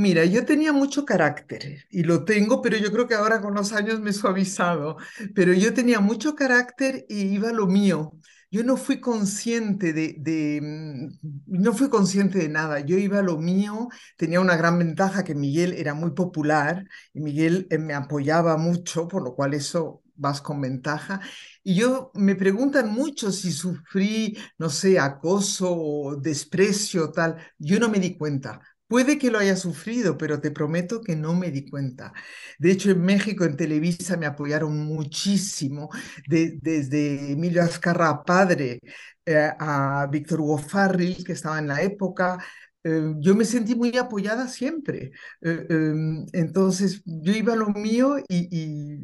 Mira, 0.00 0.24
yo 0.24 0.46
tenía 0.46 0.72
mucho 0.72 1.04
carácter 1.04 1.84
y 1.90 2.04
lo 2.04 2.24
tengo, 2.24 2.62
pero 2.62 2.78
yo 2.78 2.90
creo 2.90 3.06
que 3.06 3.14
ahora 3.14 3.40
con 3.42 3.52
los 3.54 3.72
años 3.74 4.00
me 4.00 4.10
he 4.10 4.12
suavizado. 4.14 4.96
Pero 5.34 5.52
yo 5.52 5.74
tenía 5.74 6.00
mucho 6.00 6.34
carácter 6.34 7.04
y 7.08 7.22
iba 7.34 7.52
lo 7.52 7.66
mío. 7.66 8.12
Yo 8.50 8.64
no 8.64 8.76
fui 8.78 8.98
consciente 9.00 9.92
de, 9.92 10.60
mm, 10.62 11.18
no 11.46 11.74
fui 11.74 11.90
consciente 11.90 12.38
de 12.38 12.48
nada. 12.48 12.80
Yo 12.80 12.96
iba 12.96 13.20
lo 13.20 13.36
mío. 13.38 13.88
Tenía 14.16 14.40
una 14.40 14.56
gran 14.56 14.78
ventaja 14.78 15.22
que 15.22 15.34
Miguel 15.34 15.74
era 15.74 15.92
muy 15.92 16.12
popular 16.12 16.86
y 17.12 17.20
Miguel 17.20 17.66
eh, 17.70 17.76
me 17.78 17.92
apoyaba 17.94 18.56
mucho, 18.56 19.06
por 19.06 19.22
lo 19.22 19.34
cual 19.34 19.52
eso 19.54 20.02
vas 20.16 20.40
con 20.40 20.60
ventaja. 20.62 21.20
Y 21.62 21.74
yo 21.74 22.10
me 22.14 22.34
preguntan 22.36 22.90
mucho 22.90 23.30
si 23.32 23.52
sufrí, 23.52 24.38
no 24.58 24.70
sé, 24.70 24.98
acoso 24.98 25.70
o 25.76 26.16
desprecio 26.16 27.10
tal. 27.12 27.36
Yo 27.58 27.78
no 27.78 27.88
me 27.90 27.98
di 28.00 28.16
cuenta 28.16 28.60
Puede 28.90 29.18
que 29.18 29.30
lo 29.30 29.38
haya 29.38 29.54
sufrido, 29.54 30.18
pero 30.18 30.40
te 30.40 30.50
prometo 30.50 31.00
que 31.00 31.14
no 31.14 31.32
me 31.36 31.52
di 31.52 31.70
cuenta. 31.70 32.12
De 32.58 32.72
hecho, 32.72 32.90
en 32.90 33.02
México, 33.02 33.44
en 33.44 33.56
Televisa, 33.56 34.16
me 34.16 34.26
apoyaron 34.26 34.76
muchísimo, 34.78 35.90
desde 36.26 37.32
Emilio 37.32 37.62
Azcarra 37.62 38.24
padre 38.24 38.80
eh, 39.24 39.50
a 39.60 40.08
Víctor 40.10 40.40
Hugo 40.40 40.58
Farril, 40.58 41.24
que 41.24 41.34
estaba 41.34 41.60
en 41.60 41.68
la 41.68 41.80
época. 41.82 42.44
Eh, 42.82 43.14
yo 43.20 43.36
me 43.36 43.44
sentí 43.44 43.76
muy 43.76 43.96
apoyada 43.96 44.48
siempre. 44.48 45.12
Eh, 45.40 45.66
em, 45.70 46.26
entonces, 46.32 47.02
yo 47.04 47.32
iba 47.32 47.52
a 47.52 47.56
lo 47.56 47.68
mío 47.68 48.16
y, 48.28 48.98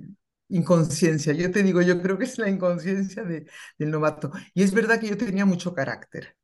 inconsciencia. 0.49 1.33
Yo 1.33 1.51
te 1.53 1.63
digo, 1.63 1.81
yo 1.83 2.03
creo 2.03 2.19
que 2.19 2.25
es 2.25 2.39
la 2.39 2.49
inconsciencia 2.51 3.23
del 3.25 3.91
novato. 3.91 4.33
Y 4.55 4.63
es 4.65 4.73
verdad 4.75 5.01
que 5.01 5.09
yo 5.09 5.17
tenía 5.17 5.47
mucho 5.47 5.75
carácter 5.75 6.35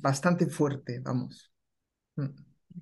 bastante 0.00 0.46
fuerte, 0.46 1.00
vamos. 1.00 1.52
Mm. 2.16 2.24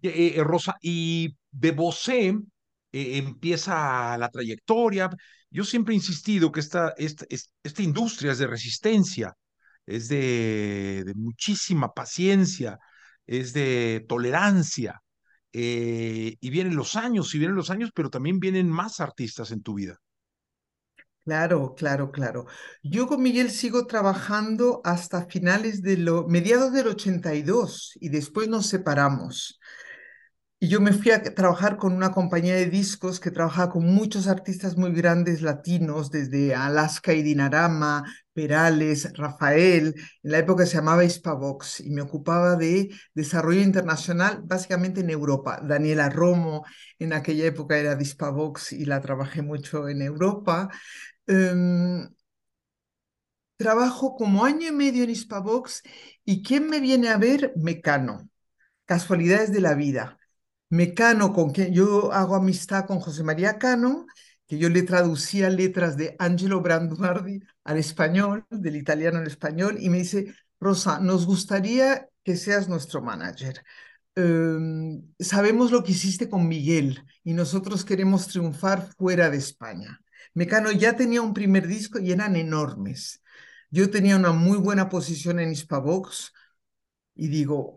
Eh, 0.03 0.35
eh, 0.37 0.45
Rosa, 0.45 0.77
y 0.83 1.37
de 1.51 1.71
Bosé 1.73 2.29
eh, 2.29 3.19
empieza 3.19 4.17
la 4.19 4.29
trayectoria. 4.31 5.11
Yo 5.51 5.65
siempre 5.65 5.95
he 5.95 5.97
insistido 5.97 6.53
que 6.53 6.61
esta, 6.61 6.95
esta, 6.99 7.25
esta 7.63 7.83
industria 7.83 8.33
es 8.33 8.39
de 8.39 8.47
resistencia, 8.47 9.35
es 9.87 10.09
de, 10.09 11.05
de 11.07 11.15
muchísima 11.15 11.93
paciencia, 11.93 12.79
es 13.27 13.53
de 13.53 14.05
tolerancia. 14.09 15.01
y 15.53 16.51
vienen 16.51 16.77
los 16.77 16.97
años, 16.97 17.35
y 17.35 17.39
vienen 17.39 17.57
los 17.57 17.71
años, 17.71 17.91
pero 17.95 18.11
también 18.11 18.39
vienen 18.41 18.69
más 18.69 19.01
artistas 19.01 19.51
en 19.53 19.63
tu 19.63 19.75
vida. 19.75 19.99
Claro, 21.27 21.75
claro, 21.75 22.13
claro. 22.13 22.47
Yo 22.85 23.09
con 23.09 23.21
Miguel 23.23 23.51
sigo 23.51 23.87
trabajando 23.87 24.81
hasta 24.85 25.27
finales 25.27 25.83
de 25.83 25.97
los 25.99 26.27
mediados 26.29 26.73
del 26.73 26.87
82 26.87 27.93
y 28.01 28.11
después 28.11 28.47
nos 28.49 28.67
separamos. 28.69 29.59
Y 30.59 30.69
yo 30.69 30.81
me 30.81 30.93
fui 30.95 31.11
a 31.11 31.23
trabajar 31.23 31.77
con 31.77 31.93
una 31.93 32.13
compañía 32.13 32.55
de 32.55 32.67
discos 32.67 33.21
que 33.21 33.31
trabajaba 33.31 33.71
con 33.73 33.85
muchos 33.85 34.27
artistas 34.27 34.77
muy 34.79 34.91
grandes 34.93 35.43
latinos, 35.43 36.11
desde 36.11 36.55
Alaska 36.55 37.13
y 37.13 37.23
Dinarama, 37.23 38.05
Perales, 38.33 39.13
Rafael. 39.19 39.95
En 40.23 40.31
la 40.33 40.39
época 40.39 40.65
se 40.65 40.77
llamaba 40.77 41.05
Hispavox 41.05 41.81
y 41.81 41.91
me 41.91 42.01
ocupaba 42.01 42.57
de 42.57 42.89
desarrollo 43.15 43.61
internacional, 43.61 44.41
básicamente 44.45 45.01
en 45.03 45.11
Europa. 45.11 45.61
Daniela 45.63 46.09
Romo 46.09 46.65
en 46.99 47.13
aquella 47.13 47.45
época 47.45 47.77
era 47.79 47.95
de 47.95 48.03
Hispavox 48.03 48.73
y 48.73 48.87
la 48.87 49.03
trabajé 49.03 49.43
mucho 49.43 49.89
en 49.91 50.01
Europa. 50.01 50.71
Em, 51.27 52.09
trabajo 53.57 54.17
como 54.17 54.45
año 54.45 54.69
y 54.69 54.73
medio 54.73 55.05
en 55.05 55.11
Hispavox 55.11 55.83
y 56.25 56.43
¿quién 56.43 56.69
me 56.69 56.81
viene 56.81 57.09
a 57.09 57.17
ver? 57.19 57.53
Mecano. 57.57 58.29
Casualidades 58.85 59.53
de 59.53 59.61
la 59.61 59.75
vida. 59.75 60.19
Mecano, 60.71 61.33
con 61.33 61.51
quien 61.51 61.73
yo 61.73 62.13
hago 62.13 62.35
amistad 62.37 62.87
con 62.87 63.01
José 63.01 63.23
María 63.23 63.59
Cano, 63.59 64.07
que 64.47 64.59
yo 64.59 64.69
le 64.69 64.83
traducía 64.83 65.51
letras 65.51 65.97
de 65.97 66.17
Angelo 66.19 66.61
Branduardi 66.61 67.41
al 67.65 67.79
español, 67.79 68.47
del 68.51 68.77
italiano 68.77 69.19
al 69.19 69.27
español, 69.27 69.79
y 69.81 69.91
me 69.91 69.99
dice, 69.99 70.35
Rosa, 70.61 71.01
nos 71.01 71.27
gustaría 71.27 72.09
que 72.25 72.37
seas 72.37 72.69
nuestro 72.69 73.03
manager. 73.03 73.63
Em, 74.15 75.03
sabemos 75.19 75.71
lo 75.71 75.85
que 75.85 75.93
hiciste 75.93 76.29
con 76.29 76.49
Miguel 76.49 77.05
y 77.23 77.35
nosotros 77.35 77.85
queremos 77.85 78.29
triunfar 78.29 78.89
fuera 78.97 79.31
de 79.31 79.39
España. 79.39 80.01
Mecano 80.37 80.73
ya 80.73 80.97
tenía 80.97 81.23
un 81.23 81.35
primer 81.35 81.69
disco 81.69 82.01
y 82.01 82.13
eran 82.13 82.37
enormes. 82.37 83.23
Yo 83.73 83.91
tenía 83.91 84.17
una 84.17 84.33
muy 84.33 84.59
buena 84.59 84.91
posición 84.91 85.41
en 85.41 85.53
Hispavox 85.53 86.35
y 87.15 87.29
digo, 87.29 87.75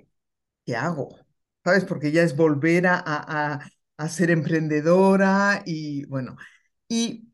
¿qué 0.65 0.77
hago? 0.77 1.17
¿sabes? 1.65 1.85
Porque 1.85 2.11
ya 2.13 2.23
es 2.23 2.37
volver 2.37 2.87
a, 2.87 3.03
a, 3.05 3.61
a 3.97 4.09
ser 4.09 4.31
emprendedora 4.31 5.63
y 5.67 6.05
bueno, 6.07 6.37
y 6.89 7.29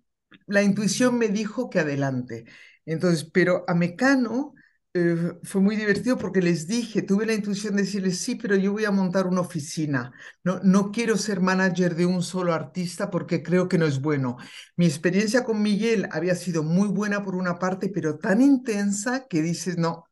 la 0.47 0.63
intuición 0.63 1.19
me 1.19 1.29
dijo 1.29 1.69
que 1.71 1.81
adelante. 1.81 2.45
Entonces, 2.87 3.25
pero 3.33 3.65
a 3.69 3.75
Mecano 3.75 4.54
eh, 4.97 5.33
fue 5.43 5.61
muy 5.61 5.75
divertido 5.75 6.17
porque 6.17 6.41
les 6.41 6.67
dije, 6.67 7.01
tuve 7.01 7.25
la 7.25 7.33
intuición 7.33 7.75
de 7.75 7.83
decirles, 7.83 8.19
sí, 8.19 8.35
pero 8.35 8.55
yo 8.55 8.71
voy 8.71 8.85
a 8.85 8.91
montar 8.91 9.27
una 9.27 9.41
oficina. 9.41 10.13
No, 10.43 10.59
no 10.63 10.91
quiero 10.91 11.17
ser 11.17 11.41
manager 11.41 11.95
de 11.95 12.05
un 12.05 12.23
solo 12.23 12.53
artista 12.53 13.11
porque 13.11 13.43
creo 13.43 13.67
que 13.67 13.77
no 13.77 13.85
es 13.85 13.99
bueno. 14.01 14.37
Mi 14.77 14.85
experiencia 14.85 15.43
con 15.43 15.61
Miguel 15.61 16.07
había 16.11 16.35
sido 16.35 16.63
muy 16.63 16.87
buena 16.87 17.23
por 17.23 17.35
una 17.35 17.59
parte, 17.59 17.89
pero 17.89 18.17
tan 18.17 18.41
intensa 18.41 19.27
que 19.27 19.41
dices, 19.41 19.77
no, 19.77 20.05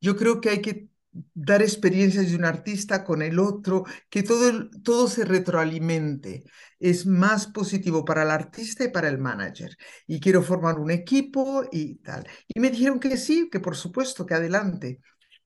yo 0.00 0.16
creo 0.16 0.40
que 0.40 0.50
hay 0.50 0.60
que 0.62 0.88
dar 1.34 1.62
experiencias 1.62 2.30
de 2.30 2.36
un 2.36 2.44
artista 2.44 3.04
con 3.04 3.22
el 3.22 3.38
otro, 3.38 3.84
que 4.10 4.22
todo, 4.22 4.68
todo 4.82 5.08
se 5.08 5.24
retroalimente. 5.24 6.44
Es 6.78 7.06
más 7.06 7.46
positivo 7.46 8.04
para 8.04 8.22
el 8.22 8.30
artista 8.30 8.84
y 8.84 8.88
para 8.88 9.08
el 9.08 9.18
manager. 9.18 9.76
Y 10.06 10.20
quiero 10.20 10.42
formar 10.42 10.78
un 10.78 10.90
equipo 10.90 11.64
y 11.72 11.96
tal. 11.96 12.26
Y 12.48 12.60
me 12.60 12.70
dijeron 12.70 13.00
que 13.00 13.16
sí, 13.16 13.48
que 13.50 13.60
por 13.60 13.76
supuesto, 13.76 14.26
que 14.26 14.34
adelante. 14.34 15.00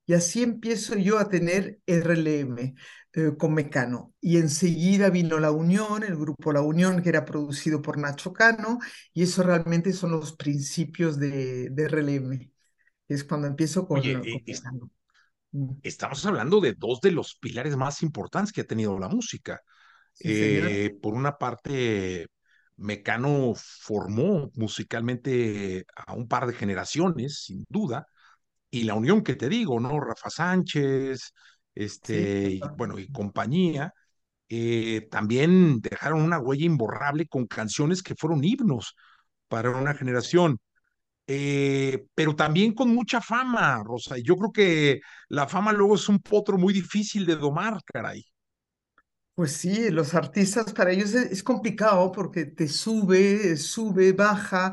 Y 0.06 0.14
así 0.14 0.42
empiezo 0.42 0.96
yo 0.96 1.18
a 1.18 1.28
tener 1.28 1.78
RLM 1.86 2.74
eh, 3.12 3.32
con 3.38 3.54
Mecano. 3.54 4.12
Y 4.20 4.38
enseguida 4.38 5.10
vino 5.10 5.38
La 5.38 5.52
Unión, 5.52 6.02
el 6.02 6.16
grupo 6.16 6.52
La 6.52 6.62
Unión, 6.62 7.02
que 7.02 7.10
era 7.10 7.24
producido 7.24 7.80
por 7.80 7.96
Nacho 7.98 8.32
Cano, 8.32 8.78
y 9.12 9.22
eso 9.22 9.42
realmente 9.42 9.92
son 9.92 10.12
los 10.12 10.32
principios 10.34 11.18
de, 11.18 11.70
de 11.70 11.84
RLM. 11.84 12.52
Es 13.08 13.24
cuando 13.24 13.46
empiezo 13.46 13.86
con, 13.86 14.00
Oye, 14.00 14.14
con 14.14 14.22
Mecano 14.46 14.90
estamos 15.82 16.24
hablando 16.26 16.60
de 16.60 16.74
dos 16.74 17.00
de 17.00 17.12
los 17.12 17.36
pilares 17.36 17.76
más 17.76 18.02
importantes 18.02 18.52
que 18.52 18.62
ha 18.62 18.66
tenido 18.66 18.98
la 18.98 19.08
música. 19.08 19.60
eh, 20.22 20.96
por 21.02 21.14
una 21.14 21.36
parte, 21.36 22.26
Mecano 22.76 23.52
formó 23.54 24.50
musicalmente 24.54 25.84
a 25.94 26.14
un 26.14 26.28
par 26.28 26.46
de 26.46 26.54
generaciones, 26.54 27.42
sin 27.44 27.64
duda, 27.68 28.06
y 28.70 28.84
la 28.84 28.94
unión 28.94 29.22
que 29.22 29.36
te 29.36 29.48
digo, 29.48 29.80
¿no? 29.80 30.00
Rafa 30.00 30.30
Sánchez, 30.30 31.32
este, 31.74 32.50
sí. 32.50 32.56
y, 32.56 32.60
bueno, 32.76 32.98
y 32.98 33.08
compañía, 33.08 33.92
eh, 34.48 35.08
también 35.10 35.80
dejaron 35.80 36.22
una 36.22 36.38
huella 36.38 36.66
imborrable 36.66 37.26
con 37.26 37.46
canciones 37.46 38.02
que 38.02 38.14
fueron 38.14 38.42
himnos 38.44 38.94
para 39.48 39.70
una 39.70 39.94
generación. 39.94 40.58
Eh, 41.32 42.06
pero 42.12 42.34
también 42.34 42.74
con 42.74 42.92
mucha 42.92 43.20
fama, 43.20 43.80
Rosa. 43.84 44.18
Y 44.18 44.22
yo 44.24 44.36
creo 44.36 44.50
que 44.50 45.00
la 45.28 45.46
fama 45.46 45.72
luego 45.72 45.94
es 45.94 46.08
un 46.08 46.18
potro 46.18 46.58
muy 46.58 46.72
difícil 46.72 47.24
de 47.24 47.36
domar, 47.36 47.78
caray. 47.84 48.24
Pues 49.36 49.52
sí, 49.52 49.90
los 49.90 50.12
artistas 50.14 50.72
para 50.72 50.90
ellos 50.90 51.14
es, 51.14 51.44
complicado 51.44 52.10
porque 52.10 52.46
te 52.46 52.66
sube, 52.66 53.56
sube, 53.56 54.12
baja. 54.12 54.72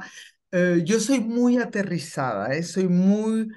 Eh, 0.52 0.82
yo 0.84 1.00
soy 1.00 1.20
muy 1.20 1.60
aterrizada, 1.60 2.52
¿eh? 2.56 2.64
soy 2.64 2.88
muy 2.88 3.48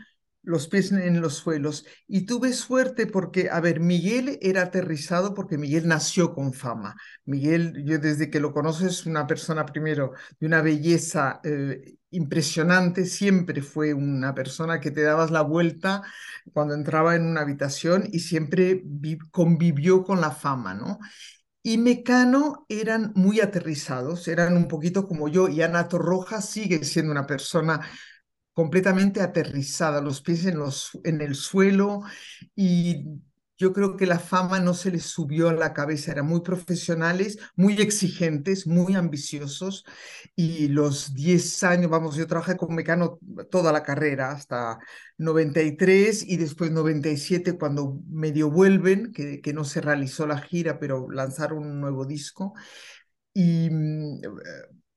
los 0.51 0.69
pies 0.69 0.93
en 0.93 1.21
los 1.21 1.35
suelos. 1.35 1.87
Y 2.07 2.27
tuve 2.27 2.53
suerte 2.53 3.07
porque, 3.07 3.49
a 3.51 3.61
ver, 3.61 3.81
Miguel 3.81 4.39
era 4.43 4.63
aterrizado 4.63 5.35
porque 5.35 5.57
Miguel 5.59 5.87
nació 5.89 6.35
con 6.35 6.53
fama. 6.53 6.97
Miguel, 7.25 7.85
yo 7.87 7.99
desde 7.99 8.31
que 8.31 8.41
lo 8.41 8.53
conozco 8.53 8.87
es 8.87 9.07
una 9.07 9.27
persona 9.27 9.65
primero 9.65 10.13
de 10.39 10.47
una 10.47 10.61
belleza 10.63 11.41
eh, 11.45 11.97
impresionante, 12.11 13.07
siempre 13.07 13.63
fue 13.63 13.95
una 13.95 14.35
persona 14.35 14.81
que 14.81 14.91
te 14.91 15.03
dabas 15.03 15.31
la 15.31 15.43
vuelta 15.43 16.03
cuando 16.53 16.75
entraba 16.75 17.15
en 17.15 17.25
una 17.27 17.43
habitación 17.43 18.09
y 18.11 18.21
siempre 18.21 18.83
convivió 19.31 20.03
con 20.05 20.21
la 20.21 20.33
fama, 20.33 20.75
¿no? 20.75 20.99
Y 21.63 21.77
Mecano 21.77 22.65
eran 22.71 23.13
muy 23.15 23.41
aterrizados, 23.41 24.27
eran 24.29 24.57
un 24.57 24.67
poquito 24.67 25.07
como 25.07 25.29
yo, 25.29 25.49
y 25.49 25.61
Ana 25.61 25.89
Torroja 25.89 26.41
sigue 26.41 26.85
siendo 26.85 27.13
una 27.13 27.27
persona 27.27 27.81
completamente 28.61 29.23
aterrizada, 29.23 30.03
los 30.03 30.21
pies 30.21 30.45
en, 30.45 30.59
los, 30.59 30.91
en 31.05 31.23
el 31.23 31.35
suelo 31.35 32.03
y 32.55 33.07
yo 33.57 33.73
creo 33.73 33.97
que 33.97 34.05
la 34.05 34.19
fama 34.19 34.61
no 34.61 34.75
se 34.75 34.91
les 34.91 35.05
subió 35.05 35.49
a 35.49 35.55
la 35.55 35.73
cabeza, 35.73 36.13
eran 36.13 36.27
muy 36.27 36.43
profesionales, 36.43 37.39
muy 37.57 37.81
exigentes, 37.81 38.67
muy 38.67 38.97
ambiciosos 38.97 39.87
y 40.37 40.69
los 40.69 41.15
10 41.15 41.63
años, 41.65 41.91
vamos, 41.91 42.17
yo 42.17 42.27
trabajé 42.27 42.59
con 42.59 42.75
Mecano 42.75 43.19
toda 43.51 43.73
la 43.73 43.83
carrera 43.83 44.31
hasta 44.31 44.79
93 45.17 46.23
y 46.29 46.37
después 46.37 46.71
97 46.71 47.57
cuando 47.57 47.99
medio 48.11 48.51
vuelven, 48.51 49.11
que, 49.11 49.41
que 49.41 49.55
no 49.55 49.65
se 49.65 49.81
realizó 49.81 50.27
la 50.27 50.37
gira, 50.39 50.79
pero 50.79 51.11
lanzaron 51.11 51.61
un 51.65 51.81
nuevo 51.81 52.05
disco. 52.05 52.53
Y 53.33 53.71
mm, 53.71 54.21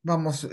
vamos, 0.04 0.48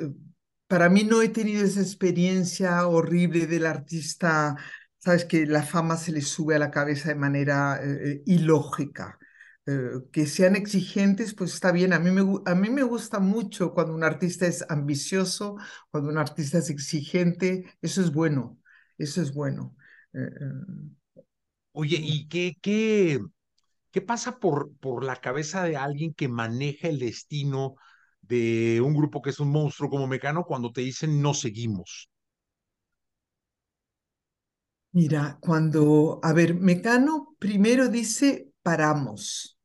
para 0.71 0.89
mí 0.91 1.05
no 1.05 1.23
he 1.23 1.29
tenido 1.31 1.65
esa 1.65 1.83
experiencia 1.83 2.87
horrible 2.89 3.47
del 3.49 3.67
artista, 3.67 4.57
sabes, 4.99 5.27
que 5.27 5.47
la 5.47 5.65
fama 5.65 5.99
se 5.99 6.12
le 6.12 6.23
sube 6.23 6.57
a 6.57 6.61
la 6.61 6.71
cabeza 6.73 7.11
de 7.11 7.17
manera 7.17 7.81
eh, 7.85 8.23
ilógica. 8.27 9.19
Eh, 9.67 9.91
que 10.12 10.27
sean 10.27 10.57
exigentes, 10.57 11.35
pues 11.35 11.55
está 11.55 11.73
bien. 11.73 11.93
A 11.93 11.99
mí, 12.00 12.11
me, 12.11 12.23
a 12.47 12.55
mí 12.55 12.71
me 12.71 12.83
gusta 12.85 13.21
mucho 13.21 13.75
cuando 13.75 13.95
un 13.95 14.05
artista 14.05 14.47
es 14.47 14.65
ambicioso, 14.71 15.57
cuando 15.91 16.11
un 16.11 16.19
artista 16.19 16.59
es 16.59 16.71
exigente, 16.71 17.77
eso 17.83 18.00
es 18.03 18.12
bueno, 18.12 18.59
eso 18.99 19.23
es 19.23 19.35
bueno. 19.35 19.77
Eh, 20.15 20.21
Oye, 21.73 21.99
¿y 22.00 22.29
qué, 22.29 22.57
qué, 22.62 23.21
qué 23.93 24.03
pasa 24.03 24.41
por, 24.41 24.77
por 24.79 25.05
la 25.05 25.17
cabeza 25.17 25.65
de 25.65 25.77
alguien 25.77 26.15
que 26.15 26.29
maneja 26.29 26.89
el 26.89 26.99
destino? 27.00 27.77
De 28.23 28.81
un 28.83 28.95
grupo 28.95 29.23
que 29.23 29.31
es 29.31 29.41
un 29.41 29.50
monstruo 29.50 29.91
como 29.91 30.07
Mecano 30.07 30.45
cuando 30.45 30.73
te 30.73 30.81
dicen 30.83 31.21
no 31.23 31.35
seguimos? 31.35 32.11
Mira, 34.93 35.39
cuando, 35.41 36.19
a 36.23 36.33
ver, 36.33 36.55
Mecano 36.55 37.37
primero 37.39 37.89
dice 37.89 38.50
paramos, 38.62 39.57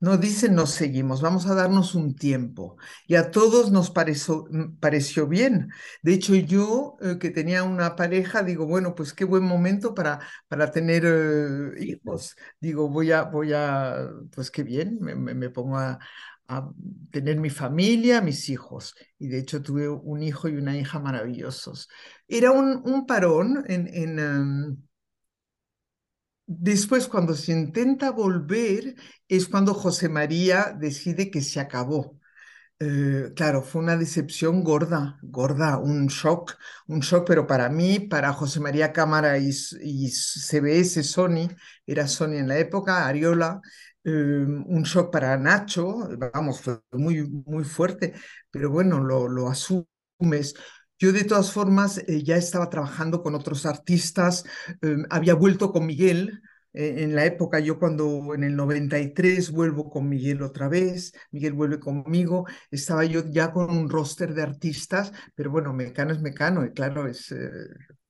No 0.00 0.18
dicen 0.18 0.54
nos 0.56 0.72
seguimos, 0.72 1.22
vamos 1.22 1.46
a 1.48 1.56
darnos 1.56 1.96
un 1.96 2.16
tiempo. 2.16 2.76
Y 3.08 3.16
a 3.16 3.32
todos 3.32 3.72
nos 3.72 3.90
pareció, 3.92 4.46
mm, 4.52 4.78
pareció 4.80 5.26
bien. 5.28 5.70
De 6.04 6.14
hecho, 6.14 6.36
yo 6.36 6.98
eh, 7.02 7.18
que 7.20 7.30
tenía 7.32 7.64
una 7.64 7.96
pareja, 7.96 8.44
digo, 8.44 8.66
bueno, 8.68 8.94
pues 8.96 9.14
qué 9.14 9.24
buen 9.26 9.44
momento 9.44 9.96
para, 9.96 10.20
para 10.50 10.70
tener 10.72 11.04
eh, 11.06 11.72
hijos. 11.84 12.36
Digo, 12.60 12.90
voy 12.90 13.12
a, 13.12 13.24
voy 13.24 13.54
a, 13.54 14.10
pues 14.36 14.52
qué 14.52 14.62
bien, 14.64 14.98
me, 15.00 15.16
me- 15.16 15.34
me 15.34 15.50
pongo 15.50 15.78
a, 15.78 15.98
a 16.48 16.70
tener 17.10 17.38
mi 17.38 17.50
familia, 17.50 18.20
mis 18.20 18.48
hijos. 18.48 18.94
Y 19.18 19.28
de 19.28 19.38
hecho 19.40 19.62
tuve 19.62 19.88
un 19.88 20.22
hijo 20.22 20.48
y 20.48 20.56
una 20.56 20.76
hija 20.76 20.98
maravillosos. 21.00 21.88
Era 22.28 22.50
un, 22.52 22.82
un 22.84 23.06
parón 23.06 23.64
em, 23.68 24.76
Después, 26.46 27.08
cuando 27.08 27.34
se 27.34 27.52
intenta 27.52 28.10
volver, 28.10 28.94
es 29.28 29.48
cuando 29.48 29.74
José 29.74 30.08
María 30.08 30.76
decide 30.78 31.30
que 31.30 31.40
se 31.40 31.60
acabó. 31.60 32.18
Eh, 32.80 33.32
claro, 33.36 33.62
fue 33.62 33.82
una 33.82 33.96
decepción 33.96 34.64
gorda, 34.64 35.18
gorda, 35.22 35.78
un 35.78 36.08
shock, 36.08 36.56
un 36.88 37.00
shock, 37.00 37.26
pero 37.26 37.46
para 37.46 37.68
mí, 37.68 38.00
para 38.00 38.32
José 38.32 38.60
María 38.60 38.92
Cámara 38.92 39.38
y, 39.38 39.50
y 39.82 40.10
CBS, 40.10 41.02
Sony, 41.04 41.48
era 41.86 42.08
Sony 42.08 42.34
en 42.38 42.48
la 42.48 42.58
época, 42.58 43.06
Ariola, 43.06 43.60
eh, 44.04 44.10
un 44.12 44.82
shock 44.84 45.12
para 45.12 45.36
Nacho, 45.36 46.08
vamos, 46.32 46.60
fue 46.60 46.80
muy, 46.92 47.22
muy 47.46 47.64
fuerte, 47.64 48.14
pero 48.50 48.70
bueno, 48.70 49.00
lo, 49.02 49.28
lo 49.28 49.48
asumes. 49.48 50.54
Yo 50.98 51.12
de 51.12 51.24
todas 51.24 51.52
formas 51.52 51.98
eh, 52.06 52.22
ya 52.22 52.36
estaba 52.36 52.70
trabajando 52.70 53.22
con 53.22 53.34
otros 53.34 53.66
artistas, 53.66 54.44
eh, 54.82 54.96
había 55.10 55.34
vuelto 55.34 55.72
con 55.72 55.86
Miguel. 55.86 56.40
eh, 56.74 57.02
En 57.04 57.14
la 57.14 57.24
época, 57.26 57.58
yo 57.60 57.78
cuando 57.78 58.34
en 58.34 58.44
el 58.44 58.54
93 58.56 59.50
vuelvo 59.50 59.90
con 59.90 60.08
Miguel 60.08 60.42
otra 60.42 60.68
vez, 60.68 61.12
Miguel 61.32 61.52
vuelve 61.54 61.80
conmigo, 61.80 62.46
estaba 62.70 63.04
yo 63.04 63.22
ya 63.28 63.52
con 63.52 63.70
un 63.70 63.90
roster 63.90 64.32
de 64.34 64.42
artistas, 64.42 65.12
pero 65.34 65.50
bueno, 65.50 65.72
Mecano 65.74 66.12
es 66.12 66.20
Mecano, 66.22 66.64
y 66.64 66.72
claro, 66.72 67.06
es, 67.08 67.32
eh, 67.32 67.50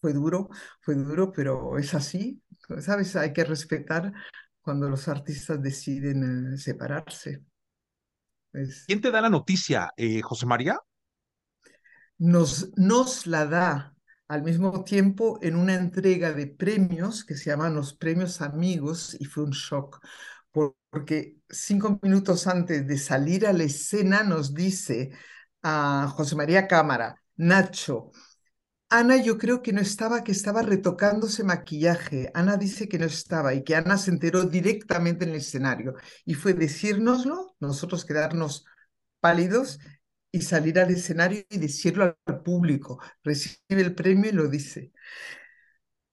fue 0.01 0.13
duro, 0.13 0.49
fue 0.81 0.95
duro, 0.95 1.33
pero 1.33 1.79
es 1.79 1.95
así, 1.95 2.43
¿sabes? 2.81 3.17
Hay 3.17 3.33
que 3.33 3.45
respetar 3.45 4.13
cuando 4.63 4.89
los 4.89 5.09
artistas 5.09 5.63
deciden 5.63 6.55
eh, 6.55 6.59
separarse. 6.59 7.43
¿Quién 8.87 9.01
te 9.01 9.11
da 9.11 9.21
la 9.21 9.29
noticia, 9.31 9.91
eh, 9.97 10.21
José 10.23 10.47
María? 10.47 10.77
nos, 12.19 12.71
nos 12.77 13.27
la 13.27 13.47
da 13.47 13.95
al 14.29 14.43
mismo 14.43 14.85
tiempo 14.85 15.39
en 15.43 15.57
una 15.57 15.75
entrega 15.75 16.33
de 16.33 16.47
premios 16.47 17.25
que 17.25 17.37
se 17.37 17.51
llaman 17.51 17.75
los 17.75 17.95
Premios 17.95 18.41
Amigos 18.41 19.17
y 19.21 19.25
fue 19.25 19.45
un 19.45 19.51
shock 19.51 20.01
por- 20.51 20.77
porque 20.91 21.39
cinco 21.49 21.99
minutos 22.03 22.47
antes 22.47 22.87
de 22.87 22.99
salir 22.99 23.47
a 23.47 23.53
la 23.53 23.65
escena 23.65 24.23
nos 24.23 24.55
dice 24.55 25.11
a 25.63 26.09
José 26.15 26.37
María 26.37 26.67
Cámara, 26.69 27.23
Nacho, 27.37 28.11
Ana 28.95 29.17
yo 29.17 29.39
creo 29.39 29.63
que 29.63 29.73
no 29.73 29.81
estaba, 29.81 30.23
que 30.23 30.33
estaba 30.33 30.61
retocándose 30.63 31.45
maquillaje. 31.45 32.31
Ana 32.35 32.57
dice 32.59 32.89
que 32.89 32.99
no 32.99 33.07
estaba 33.07 33.55
y 33.55 33.65
que 33.65 33.75
Ana 33.75 33.97
se 33.97 34.11
enteró 34.11 34.45
directamente 34.45 35.25
en 35.25 35.31
el 35.31 35.37
escenario 35.37 35.95
y 36.27 36.35
fue 36.35 36.53
decírnoslo, 36.55 37.57
nosotros 37.61 38.05
quedarnos 38.05 38.67
pálidos 39.21 39.79
y 40.31 40.43
salir 40.43 40.79
al 40.79 40.91
escenario 40.91 41.43
y 41.51 41.59
decirlo 41.59 42.17
al 42.27 42.43
público. 42.43 43.01
Recibe 43.25 43.61
el 43.83 43.95
premio 43.95 44.31
y 44.31 44.35
lo 44.35 44.49
dice. 44.49 44.93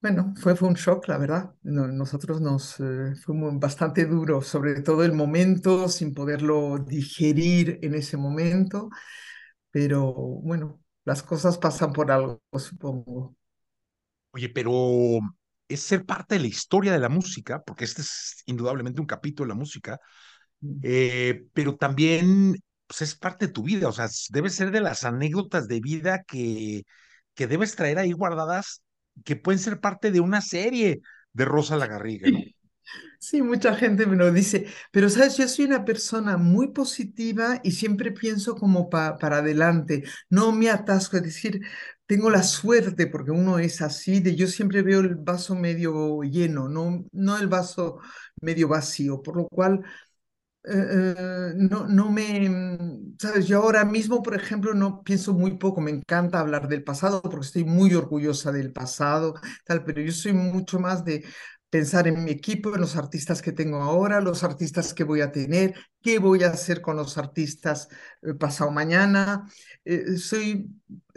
Bueno, 0.02 0.32
fue, 0.40 0.56
fue 0.56 0.68
un 0.68 0.74
shock, 0.74 1.08
la 1.08 1.18
verdad. 1.18 1.54
No- 1.62 1.86
nosotros 1.88 2.40
nos 2.40 2.80
eh, 2.80 3.14
fue 3.22 3.34
muy- 3.34 3.58
bastante 3.58 4.06
duro, 4.06 4.40
sobre 4.40 4.80
todo 4.82 5.04
el 5.04 5.12
momento, 5.12 5.88
sin 5.88 6.14
poderlo 6.14 6.78
digerir 6.78 7.78
en 7.82 7.94
ese 7.94 8.16
momento, 8.16 8.88
pero 9.70 10.12
bueno, 10.14 10.79
las 11.04 11.22
cosas 11.22 11.58
pasan 11.58 11.92
por 11.92 12.10
algo, 12.10 12.42
supongo. 12.58 13.34
Oye, 14.32 14.48
pero 14.48 15.18
es 15.68 15.80
ser 15.80 16.04
parte 16.04 16.34
de 16.36 16.42
la 16.42 16.46
historia 16.48 16.92
de 16.92 16.98
la 16.98 17.08
música, 17.08 17.62
porque 17.62 17.84
este 17.84 18.02
es 18.02 18.42
indudablemente 18.46 19.00
un 19.00 19.06
capítulo 19.06 19.46
de 19.48 19.54
la 19.54 19.58
música, 19.58 19.98
eh, 20.82 21.44
pero 21.52 21.76
también 21.76 22.56
pues, 22.86 23.02
es 23.02 23.14
parte 23.14 23.46
de 23.46 23.52
tu 23.52 23.62
vida, 23.62 23.88
o 23.88 23.92
sea, 23.92 24.08
debe 24.30 24.50
ser 24.50 24.70
de 24.70 24.80
las 24.80 25.04
anécdotas 25.04 25.68
de 25.68 25.80
vida 25.80 26.22
que, 26.24 26.84
que 27.34 27.46
debes 27.46 27.76
traer 27.76 27.98
ahí 27.98 28.12
guardadas, 28.12 28.82
que 29.24 29.36
pueden 29.36 29.58
ser 29.58 29.80
parte 29.80 30.10
de 30.10 30.20
una 30.20 30.40
serie 30.40 31.00
de 31.32 31.44
Rosa 31.44 31.76
la 31.76 31.86
Garriga, 31.86 32.30
¿no? 32.30 32.40
Sí, 33.18 33.42
mucha 33.42 33.74
gente 33.74 34.06
me 34.06 34.16
lo 34.16 34.32
dice, 34.32 34.66
pero 34.90 35.08
sabes, 35.10 35.36
yo 35.36 35.46
soy 35.48 35.66
una 35.66 35.84
persona 35.84 36.36
muy 36.38 36.68
positiva 36.72 37.60
y 37.62 37.72
siempre 37.72 38.12
pienso 38.12 38.54
como 38.56 38.88
pa- 38.88 39.16
para 39.18 39.38
adelante, 39.38 40.04
no 40.30 40.52
me 40.52 40.70
atasco, 40.70 41.16
es 41.18 41.22
decir, 41.24 41.60
tengo 42.06 42.30
la 42.30 42.42
suerte, 42.42 43.06
porque 43.06 43.30
uno 43.30 43.58
es 43.58 43.82
así, 43.82 44.20
de 44.20 44.34
yo 44.36 44.46
siempre 44.46 44.82
veo 44.82 45.00
el 45.00 45.16
vaso 45.16 45.54
medio 45.54 46.22
lleno, 46.22 46.68
no, 46.68 47.04
no 47.12 47.38
el 47.38 47.46
vaso 47.48 47.98
medio 48.40 48.68
vacío, 48.68 49.22
por 49.22 49.36
lo 49.36 49.46
cual 49.48 49.82
eh, 50.64 50.72
eh, 50.74 51.52
no, 51.56 51.86
no 51.88 52.10
me, 52.10 52.48
sabes, 53.18 53.46
yo 53.46 53.62
ahora 53.62 53.84
mismo, 53.84 54.22
por 54.22 54.34
ejemplo, 54.34 54.74
no 54.74 55.02
pienso 55.02 55.32
muy 55.32 55.56
poco, 55.56 55.80
me 55.80 55.90
encanta 55.90 56.40
hablar 56.40 56.68
del 56.68 56.84
pasado 56.84 57.22
porque 57.22 57.46
estoy 57.46 57.64
muy 57.64 57.94
orgullosa 57.94 58.52
del 58.52 58.72
pasado, 58.72 59.34
tal, 59.64 59.84
pero 59.84 60.02
yo 60.02 60.12
soy 60.12 60.32
mucho 60.34 60.78
más 60.78 61.04
de 61.04 61.24
pensar 61.70 62.08
en 62.08 62.24
mi 62.24 62.32
equipo, 62.32 62.74
en 62.74 62.80
los 62.80 62.96
artistas 62.96 63.42
que 63.42 63.52
tengo 63.52 63.78
ahora, 63.82 64.20
los 64.20 64.42
artistas 64.44 64.92
que 64.94 65.04
voy 65.04 65.20
a 65.22 65.32
tener, 65.32 65.74
qué 66.02 66.18
voy 66.18 66.42
a 66.44 66.48
hacer 66.50 66.80
con 66.82 66.96
los 66.96 67.16
artistas 67.18 67.88
eh, 68.22 68.34
pasado 68.34 68.70
mañana. 68.72 69.46
Eh, 69.84 70.16
soy, 70.18 70.68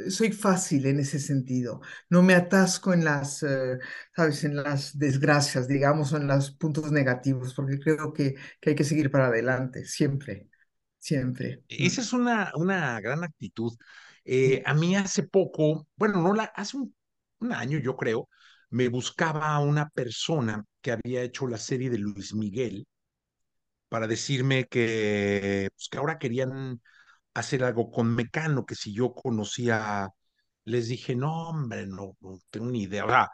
soy 0.09 0.31
fácil 0.31 0.85
en 0.85 0.99
ese 0.99 1.19
sentido, 1.19 1.81
no 2.09 2.23
me 2.23 2.33
atasco 2.35 2.93
en 2.93 3.03
las, 3.05 3.43
eh, 3.43 3.77
sabes, 4.15 4.43
en 4.43 4.55
las 4.57 4.97
desgracias, 4.97 5.67
digamos, 5.67 6.13
o 6.13 6.17
en 6.17 6.27
los 6.27 6.51
puntos 6.51 6.91
negativos, 6.91 7.53
porque 7.53 7.79
creo 7.79 8.13
que 8.13 8.35
que 8.61 8.69
hay 8.71 8.75
que 8.75 8.83
seguir 8.83 9.11
para 9.11 9.27
adelante, 9.27 9.85
siempre, 9.85 10.49
siempre. 10.99 11.63
Esa 11.67 12.01
Mm. 12.01 12.01
es 12.01 12.13
una, 12.13 12.51
una 12.55 12.99
gran 13.01 13.23
actitud. 13.23 13.73
Eh, 14.25 14.63
a 14.65 14.73
mí 14.73 14.95
hace 14.95 15.23
poco, 15.23 15.87
bueno, 15.95 16.21
no 16.21 16.33
la, 16.33 16.45
hace 16.45 16.77
un, 16.77 16.95
un 17.39 17.53
año 17.53 17.79
yo 17.79 17.95
creo, 17.97 18.29
me 18.73 18.89
buscaba 18.89 19.59
una 19.59 19.89
persona 19.91 20.65
que 20.81 20.91
había 20.93 21.21
hecho 21.21 21.47
la 21.47 21.59
serie 21.59 21.91
de 21.91 21.99
Luis 21.99 22.33
Miguel 22.33 22.87
para 23.89 24.07
decirme 24.07 24.65
que, 24.65 25.69
pues, 25.75 25.87
que 25.89 25.97
ahora 25.99 26.17
querían 26.19 26.81
hacer 27.35 27.63
algo 27.63 27.91
con 27.91 28.15
Mecano, 28.15 28.65
que 28.65 28.75
si 28.75 28.93
yo 28.93 29.13
conocía, 29.13 30.09
les 30.65 30.87
dije, 30.89 31.15
no, 31.15 31.49
hombre, 31.49 31.87
no, 31.87 32.17
no 32.21 32.39
tengo 32.51 32.67
ni 32.67 32.83
idea. 32.83 33.05
O 33.05 33.09
sea, 33.09 33.29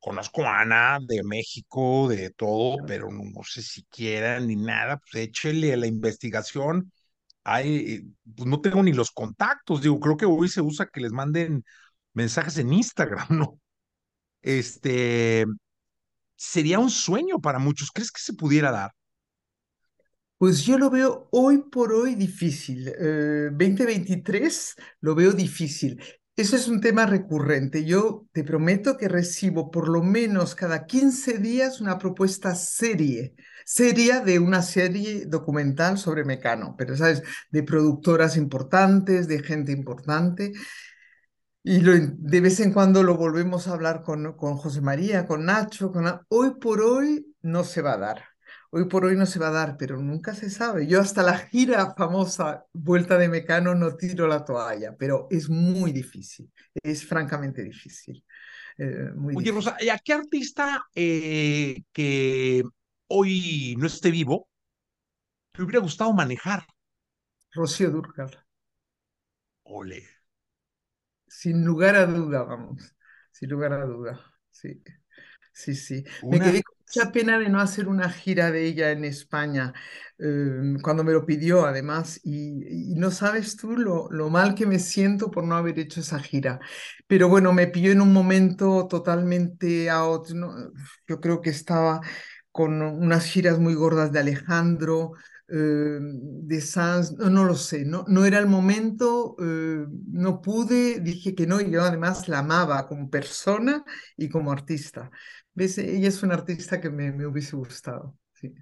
conozco 0.00 0.44
a 0.46 0.60
Ana 0.62 0.98
de 1.02 1.22
México, 1.24 2.08
de 2.08 2.30
todo, 2.30 2.78
pero 2.86 3.10
no, 3.10 3.24
no 3.24 3.42
sé 3.44 3.62
si 3.62 3.84
quieran 3.84 4.48
ni 4.48 4.56
nada, 4.56 4.98
pues 4.98 5.24
échele 5.24 5.72
a 5.74 5.76
la 5.78 5.86
investigación. 5.88 6.92
Ay, 7.44 8.02
pues 8.36 8.48
no 8.48 8.60
tengo 8.60 8.82
ni 8.82 8.92
los 8.92 9.12
contactos, 9.12 9.82
digo, 9.82 10.00
creo 10.00 10.16
que 10.16 10.26
hoy 10.26 10.48
se 10.48 10.62
usa 10.62 10.86
que 10.88 11.00
les 11.00 11.12
manden 11.12 11.64
mensajes 12.14 12.58
en 12.58 12.72
Instagram, 12.72 13.28
¿no? 13.30 13.60
Este, 14.44 15.46
sería 16.36 16.78
un 16.78 16.90
sueño 16.90 17.40
para 17.40 17.58
muchos. 17.58 17.90
¿Crees 17.90 18.12
que 18.12 18.20
se 18.20 18.34
pudiera 18.34 18.70
dar? 18.70 18.92
Pues 20.36 20.62
yo 20.64 20.76
lo 20.78 20.90
veo 20.90 21.28
hoy 21.32 21.62
por 21.70 21.92
hoy 21.92 22.14
difícil. 22.14 22.88
Eh, 22.88 23.48
2023 23.50 24.74
lo 25.00 25.14
veo 25.14 25.32
difícil. 25.32 26.00
Eso 26.36 26.56
es 26.56 26.68
un 26.68 26.80
tema 26.80 27.06
recurrente. 27.06 27.84
Yo 27.84 28.26
te 28.32 28.44
prometo 28.44 28.98
que 28.98 29.08
recibo 29.08 29.70
por 29.70 29.88
lo 29.88 30.02
menos 30.02 30.54
cada 30.54 30.84
15 30.84 31.38
días 31.38 31.80
una 31.80 31.96
propuesta 31.96 32.54
serie, 32.56 33.34
seria 33.64 34.20
de 34.20 34.40
una 34.40 34.60
serie 34.62 35.26
documental 35.26 35.96
sobre 35.96 36.24
Mecano, 36.24 36.74
pero 36.76 36.96
sabes, 36.96 37.22
de 37.50 37.62
productoras 37.62 38.36
importantes, 38.36 39.28
de 39.28 39.42
gente 39.42 39.72
importante. 39.72 40.52
Y 41.64 41.80
lo- 41.80 41.94
de 41.98 42.40
vez 42.42 42.60
en 42.60 42.72
cuando 42.72 43.02
lo 43.02 43.16
volvemos 43.16 43.68
a 43.68 43.72
hablar 43.74 44.02
con, 44.02 44.34
con 44.36 44.56
José 44.58 44.82
María, 44.82 45.26
con 45.26 45.46
Nacho, 45.46 45.92
con... 45.92 46.06
Hoy 46.28 46.56
por 46.60 46.82
hoy 46.82 47.26
no 47.42 47.64
se 47.64 47.82
va 47.82 47.94
a 47.94 47.98
dar. 47.98 48.24
Hoy 48.70 48.86
por 48.86 49.04
hoy 49.06 49.16
no 49.16 49.26
se 49.26 49.38
va 49.38 49.48
a 49.48 49.52
dar, 49.52 49.76
pero 49.78 49.98
nunca 49.98 50.34
se 50.34 50.50
sabe. 50.50 50.86
Yo 50.86 51.00
hasta 51.00 51.22
la 51.22 51.38
gira 51.38 51.94
famosa 51.96 52.66
Vuelta 52.72 53.18
de 53.18 53.28
Mecano 53.28 53.74
no 53.74 53.96
tiro 53.96 54.26
la 54.28 54.44
toalla, 54.44 54.96
pero 54.98 55.26
es 55.30 55.48
muy 55.48 55.92
difícil. 55.92 56.50
Es 56.82 57.06
francamente 57.06 57.62
difícil. 57.64 58.24
eh, 58.78 59.10
muy 59.16 59.36
Oye, 59.36 59.50
difícil. 59.50 59.52
Rosa, 59.52 59.76
¿y 59.80 59.88
a 59.88 59.98
qué 59.98 60.12
artista 60.14 60.86
eh, 60.94 61.82
que 61.92 62.62
hoy 63.08 63.74
no 63.78 63.86
esté 63.86 64.10
vivo 64.10 64.48
te 65.52 65.62
hubiera 65.62 65.80
gustado 65.80 66.12
manejar? 66.12 66.64
Rocío 67.56 67.90
Dúrcal, 67.90 68.30
Ole. 69.66 70.00
Sin 71.34 71.64
lugar 71.64 71.96
a 71.96 72.06
duda, 72.06 72.44
vamos. 72.44 72.94
Sin 73.32 73.50
lugar 73.50 73.72
a 73.72 73.84
duda. 73.84 74.20
Sí, 74.50 74.80
sí, 75.52 75.74
sí. 75.74 76.04
Me 76.30 76.38
quedé 76.38 76.62
mucha 76.78 77.10
pena 77.10 77.38
de 77.38 77.48
no 77.48 77.60
hacer 77.60 77.88
una 77.88 78.08
gira 78.08 78.52
de 78.52 78.64
ella 78.64 78.92
en 78.92 79.04
España, 79.04 79.72
eh, 80.18 80.76
cuando 80.80 81.02
me 81.02 81.12
lo 81.12 81.26
pidió 81.26 81.66
además, 81.66 82.20
y, 82.22 82.92
y 82.92 82.94
no 82.94 83.10
sabes 83.10 83.56
tú 83.56 83.76
lo, 83.76 84.08
lo, 84.10 84.30
mal 84.30 84.54
que 84.54 84.64
me 84.64 84.78
siento 84.78 85.30
por 85.30 85.44
no 85.44 85.56
haber 85.56 85.78
hecho 85.80 86.00
esa 86.00 86.20
gira. 86.20 86.60
Pero 87.08 87.28
bueno, 87.28 87.52
me 87.52 87.66
pilló 87.66 87.90
en 87.90 88.00
un 88.00 88.12
momento 88.12 88.86
totalmente 88.88 89.90
out, 89.90 90.30
¿no? 90.30 90.54
Yo 91.08 91.20
creo 91.20 91.40
que 91.40 91.50
estaba 91.50 92.00
con 92.52 92.80
unas 92.80 93.24
giras 93.24 93.58
muy 93.58 93.74
gordas 93.74 94.12
de 94.12 94.20
Alejandro, 94.20 95.14
eh, 95.48 95.98
de 96.00 96.60
Sanz, 96.60 97.12
no, 97.12 97.30
no, 97.30 97.44
lo 97.44 97.54
sé, 97.54 97.84
no, 97.84 98.04
no 98.08 98.24
era 98.24 98.38
el 98.38 98.46
momento, 98.46 99.36
eh, 99.40 99.86
no 100.10 100.40
pude, 100.40 101.00
dije 101.00 101.34
que 101.34 101.46
no, 101.46 101.60
y 101.60 101.70
yo 101.70 101.82
además 101.82 102.28
la 102.28 102.40
amaba 102.40 102.86
como 102.86 103.10
persona 103.10 103.84
y 104.16 104.28
como 104.28 104.52
artista. 104.52 105.10
¿Ves? 105.54 105.78
Ella 105.78 106.08
es 106.08 106.22
una 106.22 106.34
artista 106.34 106.80
que 106.80 106.90
me, 106.90 107.12
me 107.12 107.26
hubiese 107.26 107.56
gustado. 107.56 108.16
Sí. 108.32 108.52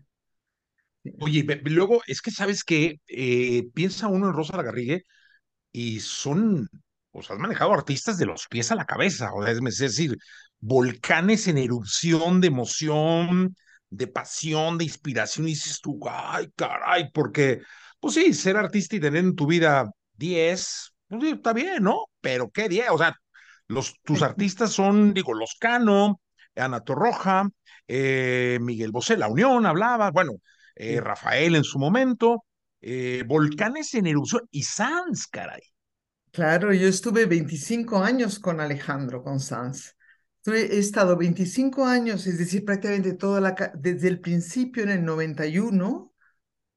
Sí. 1.03 1.13
Oye, 1.21 1.45
luego 1.65 2.01
es 2.07 2.23
que 2.23 2.31
sabes 2.31 2.63
que 2.63 3.01
eh, 3.09 3.69
piensa 3.75 4.07
uno 4.07 4.29
en 4.29 4.35
Rosa 4.35 4.57
Lagarrigue 4.57 5.05
y 5.73 6.01
son, 6.01 6.69
o 7.13 7.23
sea, 7.23 7.37
has 7.37 7.43
manejado 7.43 7.73
artistas 7.73 8.19
de 8.19 8.27
los 8.27 8.47
pies 8.49 8.73
a 8.73 8.77
la 8.77 8.87
cabeza, 8.87 9.33
o 9.35 9.43
sea, 9.45 9.53
es 9.53 9.79
decir, 9.79 10.17
volcanes 10.61 11.49
en 11.49 11.59
erupción 11.59 12.41
de 12.41 12.49
emoción, 12.49 13.57
de 13.93 14.07
pasión, 14.07 14.79
de 14.79 14.85
inspiración, 14.85 15.47
y 15.47 15.51
dices 15.51 15.81
tú, 15.81 16.01
ay, 16.09 16.51
caray, 16.57 17.11
porque, 17.13 17.61
pues 18.01 18.15
sí, 18.15 18.33
ser 18.33 18.57
artista 18.57 18.97
y 18.97 19.01
tener 19.01 19.23
en 19.23 19.37
tu 19.37 19.47
vida 19.47 19.91
10, 20.15 20.95
pues 21.09 21.35
está 21.35 21.53
bien, 21.53 21.83
¿no? 21.83 22.07
Pero 22.21 22.51
qué 22.51 22.69
10, 22.69 22.91
o 22.91 22.99
sea, 22.99 23.15
los, 23.69 24.01
tus 24.03 24.23
artistas 24.23 24.73
son, 24.73 25.13
digo, 25.13 25.35
Los 25.35 25.57
Cano, 25.61 26.21
Ana 26.57 26.81
Torroja, 26.81 27.49
eh, 27.87 28.59
Miguel 28.63 28.93
Bosé, 28.93 29.19
La 29.19 29.29
Unión, 29.29 29.67
hablaba, 29.67 30.11
bueno, 30.11 30.33
eh, 30.75 31.01
Rafael 31.01 31.55
en 31.55 31.65
su 31.65 31.79
momento, 31.79 32.45
eh, 32.81 33.25
Volcanes 33.27 33.93
en 33.95 34.07
erupción 34.07 34.49
y 34.51 34.63
Sanz, 34.63 35.27
caray. 35.27 35.63
Claro, 36.31 36.73
yo 36.73 36.89
estuve 36.89 37.27
25 37.27 38.03
años 38.03 38.39
con 38.39 38.59
Alejandro, 38.59 39.23
con 39.23 39.39
Sanz. 39.39 39.95
He 40.45 40.79
estado 40.79 41.17
25 41.17 41.85
años, 41.87 42.27
es 42.27 42.39
decir, 42.39 42.65
prácticamente 42.65 43.13
toda 43.13 43.41
la, 43.41 43.73
desde 43.75 44.09
el 44.09 44.21
principio 44.21 44.83
en 44.83 44.91
el 44.91 45.05
91, 45.05 46.13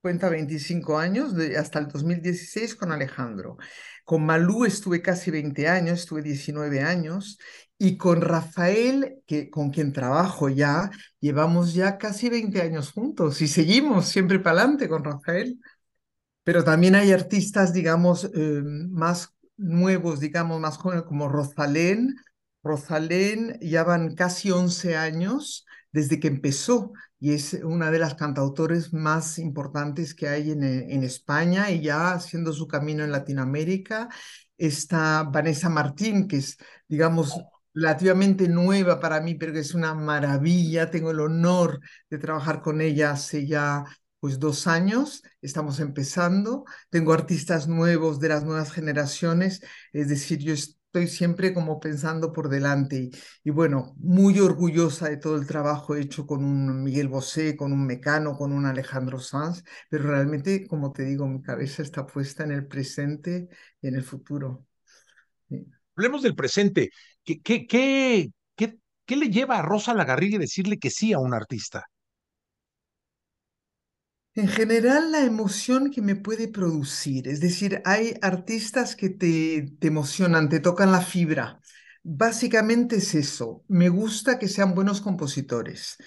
cuenta 0.02 0.30
25 0.30 1.00
años, 1.00 1.36
de, 1.36 1.58
hasta 1.58 1.80
el 1.80 1.88
2016 1.88 2.76
con 2.76 2.92
Alejandro. 2.92 3.58
Con 4.04 4.24
Malú 4.24 4.66
estuve 4.66 5.02
casi 5.02 5.32
20 5.32 5.68
años, 5.68 6.02
estuve 6.02 6.22
19 6.22 6.82
años, 6.82 7.40
y 7.78 7.98
con 7.98 8.22
Rafael, 8.22 9.24
que, 9.26 9.50
con 9.50 9.72
quien 9.72 9.94
trabajo 9.94 10.48
ya, 10.50 10.92
llevamos 11.20 11.74
ya 11.74 11.98
casi 11.98 12.30
20 12.30 12.62
años 12.62 12.92
juntos 12.92 13.42
y 13.42 13.48
seguimos 13.48 14.08
siempre 14.08 14.40
para 14.40 14.62
adelante 14.62 14.88
con 14.88 15.04
Rafael. 15.04 15.60
Pero 16.44 16.64
también 16.64 16.96
hay 16.96 17.12
artistas, 17.12 17.74
digamos, 17.74 18.26
eh, 18.36 18.62
más 18.64 19.30
nuevos, 19.58 20.20
digamos, 20.20 20.60
más 20.60 20.78
jóvenes, 20.78 21.06
como 21.06 21.28
Rosalén, 21.28 22.16
Rosalén 22.66 23.60
ya 23.62 23.84
van 23.84 24.16
casi 24.16 24.50
11 24.50 24.98
años 24.98 25.68
desde 25.92 26.20
que 26.20 26.28
empezó 26.28 26.94
y 27.20 27.34
es 27.34 27.54
una 27.54 27.92
de 27.92 28.00
las 28.00 28.16
cantautores 28.16 28.92
más 28.92 29.38
importantes 29.38 30.16
que 30.16 30.28
hay 30.28 30.52
en, 30.52 30.64
en, 30.64 31.04
España 31.04 31.70
y 31.70 31.82
ya 31.82 32.14
haciendo 32.14 32.52
su 32.54 32.68
camino 32.68 33.04
en 33.04 33.12
Latinoamérica. 33.12 34.10
Está 34.58 35.24
Vanessa 35.24 35.70
Martín, 35.70 36.28
que 36.28 36.38
es, 36.38 36.58
digamos, 36.88 37.40
relativamente 37.74 38.48
nueva 38.48 39.00
para 39.00 39.22
mí, 39.22 39.36
pero 39.36 39.54
que 39.54 39.60
es 39.60 39.76
una 39.76 39.94
maravilla. 39.94 40.90
Tengo 40.90 41.12
el 41.12 41.20
honor 41.20 41.80
de 42.10 42.18
trabajar 42.18 42.62
con 42.62 42.82
ella 42.82 43.12
hace 43.12 43.46
ya 43.46 43.86
pues 44.20 44.40
dos 44.40 44.66
años, 44.66 45.22
estamos 45.42 45.80
empezando. 45.80 46.66
Tengo 46.90 47.14
artistas 47.14 47.68
nuevos 47.68 48.20
de 48.20 48.30
las 48.30 48.44
nuevas 48.44 48.72
generaciones, 48.72 49.62
es 49.94 50.10
decir, 50.10 50.40
yo 50.40 50.56
estoy 50.96 51.08
siempre 51.10 51.54
como 51.54 51.78
pensando 51.78 52.32
por 52.32 52.48
delante 52.48 53.10
y, 53.44 53.50
bueno, 53.50 53.96
muy 53.98 54.40
orgullosa 54.40 55.10
de 55.10 55.18
todo 55.18 55.36
el 55.36 55.46
trabajo 55.46 55.94
hecho 55.98 56.26
con 56.26 56.42
un 56.46 56.84
Miguel 56.84 57.10
Bosé, 57.10 57.58
con 57.58 57.74
un 57.74 57.86
Mecano, 57.86 58.38
con 58.38 58.54
un 58.54 58.66
Alejandro 58.66 59.20
Sanz, 59.20 59.62
pero 59.90 60.06
realmente, 60.06 60.66
como 60.68 60.94
te 60.94 61.04
digo, 61.04 61.28
mi 61.28 61.42
cabeza 61.42 61.84
está 61.84 62.06
puesta 62.06 62.46
en 62.46 62.52
el 62.52 62.66
presente 62.66 63.50
y 63.82 63.90
en 63.90 63.96
el 63.96 64.04
futuro. 64.04 64.68
Sí. 65.50 65.66
Hablemos 65.98 66.24
del 66.24 66.34
presente. 66.34 66.92
¿Qué, 67.26 67.42
qué, 67.42 67.68
qué, 67.68 68.32
qué, 68.56 69.16
le 69.18 69.30
lleva 69.30 69.58
a 69.58 69.64
Rosa 69.64 69.94
Lagarrigue 69.94 70.40
decirle 70.40 70.80
que 70.80 70.92
sí 70.92 71.12
a 71.12 71.20
un 71.20 71.34
artista? 71.34 71.88
En 74.36 74.50
general, 74.50 75.12
la 75.14 75.22
emoción 75.24 75.92
que 75.92 76.02
me 76.02 76.16
puede 76.18 76.50
producir, 76.50 77.28
es 77.30 77.40
decir, 77.40 77.82
hay 77.86 78.16
artistas 78.22 78.96
que 78.98 79.10
te, 79.10 79.72
te 79.80 79.88
emocionan, 79.88 80.50
te 80.50 80.60
tocan 80.60 80.92
la 80.92 81.00
fibra. 81.02 81.62
Básicamente 82.04 82.98
es 82.98 83.16
eso. 83.16 83.64
Me 83.70 83.88
gusta 83.90 84.38
que 84.38 84.48
sean 84.50 84.76
buenos 84.76 85.00
compositores. 85.02 85.98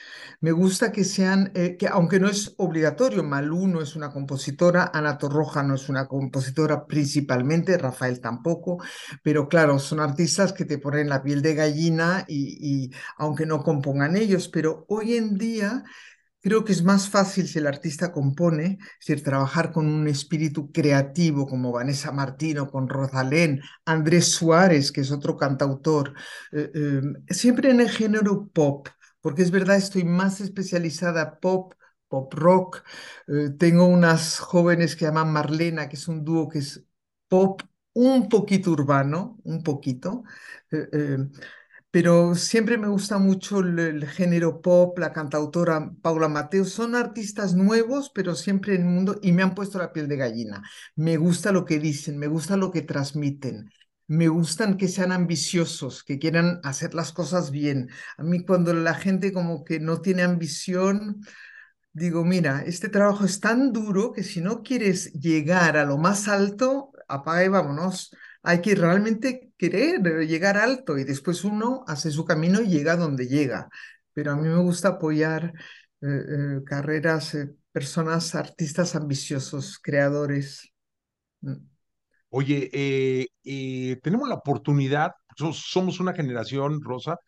Me 0.40 0.52
gusta 0.52 0.92
que 0.92 1.04
sean, 1.04 1.50
eh, 1.54 1.76
que 1.78 1.88
aunque 1.88 2.20
no 2.20 2.28
es 2.28 2.54
obligatorio, 2.58 3.24
Malú 3.24 3.66
no 3.66 3.80
es 3.80 3.96
una 3.96 4.10
compositora, 4.12 4.90
Ana 4.92 5.16
Torroja 5.18 5.62
no 5.62 5.74
es 5.74 5.88
una 5.88 6.06
compositora 6.06 6.86
principalmente, 6.86 7.78
Rafael 7.78 8.20
tampoco, 8.20 8.76
pero 9.22 9.48
claro, 9.48 9.78
son 9.78 10.00
artistas 10.00 10.52
que 10.52 10.66
te 10.66 10.78
ponen 10.78 11.08
la 11.08 11.22
piel 11.22 11.40
de 11.42 11.54
gallina 11.54 12.24
y, 12.28 12.84
y 12.86 12.90
aunque 13.16 13.46
no 13.46 13.62
compongan 13.62 14.16
ellos, 14.16 14.48
pero 14.48 14.84
hoy 14.88 15.16
en 15.16 15.36
día 15.38 15.82
Creo 16.40 16.64
que 16.64 16.72
es 16.72 16.84
más 16.84 17.08
fácil 17.10 17.48
si 17.48 17.58
el 17.58 17.66
artista 17.66 18.12
compone, 18.12 18.78
si 19.00 19.16
trabajar 19.16 19.72
con 19.72 19.86
un 19.86 20.06
espíritu 20.06 20.70
creativo 20.70 21.46
como 21.48 21.72
Vanessa 21.72 22.12
Martino, 22.12 22.68
con 22.70 22.88
Rosalén, 22.88 23.60
Andrés 23.84 24.28
Suárez, 24.32 24.92
que 24.92 25.00
es 25.00 25.10
otro 25.10 25.36
cantautor, 25.36 26.14
eh, 26.52 26.70
eh, 26.74 27.00
siempre 27.34 27.70
en 27.70 27.80
el 27.80 27.90
género 27.90 28.48
pop, 28.52 28.88
porque 29.20 29.42
es 29.42 29.50
verdad, 29.50 29.76
estoy 29.76 30.04
más 30.04 30.40
especializada 30.40 31.40
pop, 31.40 31.74
pop 32.06 32.32
rock. 32.34 32.82
Eh, 33.26 33.50
tengo 33.58 33.86
unas 33.86 34.38
jóvenes 34.38 34.94
que 34.94 35.06
llaman 35.06 35.32
Marlena, 35.32 35.88
que 35.88 35.96
es 35.96 36.06
un 36.06 36.24
dúo 36.24 36.48
que 36.48 36.60
es 36.60 36.84
pop 37.28 37.62
un 37.94 38.28
poquito 38.28 38.70
urbano, 38.70 39.38
un 39.42 39.62
poquito 39.64 40.22
pero 41.90 42.34
siempre 42.34 42.76
me 42.76 42.88
gusta 42.88 43.18
mucho 43.18 43.60
el, 43.60 44.06
género 44.08 44.60
pop, 44.60 44.98
la 44.98 45.12
cantautora 45.12 45.90
Paula 46.02 46.28
Mateo. 46.28 46.64
Son 46.64 46.94
artistas 46.94 47.54
nuevos, 47.54 48.10
pero 48.14 48.34
siempre 48.34 48.74
en 48.74 48.82
el 48.82 48.88
mundo 48.88 49.18
y 49.22 49.32
me 49.32 49.42
han 49.42 49.54
puesto 49.54 49.78
la 49.78 49.92
piel 49.92 50.06
de 50.08 50.16
gallina. 50.16 50.62
Me 50.96 51.16
gusta 51.16 51.50
lo 51.52 51.64
que 51.64 51.78
dicen, 51.78 52.18
me 52.18 52.26
gusta 52.26 52.56
lo 52.56 52.70
que 52.70 52.82
transmiten. 52.82 53.70
Me 54.06 54.28
gustan 54.28 54.76
que 54.76 54.88
sean 54.88 55.12
ambiciosos, 55.12 56.02
que 56.04 56.18
quieran 56.18 56.60
hacer 56.64 56.94
las 56.94 57.12
cosas 57.12 57.50
bien. 57.50 57.90
A 58.16 58.22
mí 58.22 58.44
cuando 58.44 58.72
la 58.74 58.94
gente 58.94 59.32
como 59.32 59.64
que 59.64 59.80
no 59.80 60.00
tiene 60.00 60.22
ambición, 60.22 61.20
digo, 61.92 62.24
mira, 62.24 62.62
este 62.66 62.88
trabajo 62.88 63.24
es 63.24 63.40
tan 63.40 63.72
duro 63.72 64.12
que 64.12 64.24
si 64.24 64.40
no 64.40 64.62
quieres 64.62 65.12
llegar 65.14 65.76
a 65.76 65.84
lo 65.84 65.98
más 65.98 66.28
alto, 66.28 66.92
apaga 67.08 67.44
y 67.44 67.48
vámonos 67.48 68.12
hay 68.48 68.62
que 68.62 68.74
realmente 68.74 69.52
querer 69.58 70.00
llegar 70.26 70.56
alto 70.56 70.96
y 70.96 71.04
después 71.04 71.44
uno 71.44 71.84
hace 71.86 72.10
su 72.10 72.24
camino 72.24 72.62
y 72.62 72.68
llega 72.68 72.96
donde 72.96 73.28
llega. 73.28 73.68
Pero 74.14 74.32
a 74.32 74.36
mí 74.36 74.48
me 74.48 74.62
gusta 74.62 74.88
apoyar 74.88 75.52
eh, 76.00 76.06
eh, 76.06 76.64
carreras, 76.64 77.34
eh, 77.34 77.50
personas, 77.70 78.34
artistas 78.34 78.96
ambiciosos, 78.96 79.78
creadores. 79.78 80.72
Mm. 81.42 81.56
Oye, 82.30 83.28
tenemos 84.02 84.28
la 84.30 84.36
oportunidad, 84.36 85.12
somos 85.52 86.00
una 86.00 86.14
generación, 86.14 86.80
Rosa, 86.80 87.18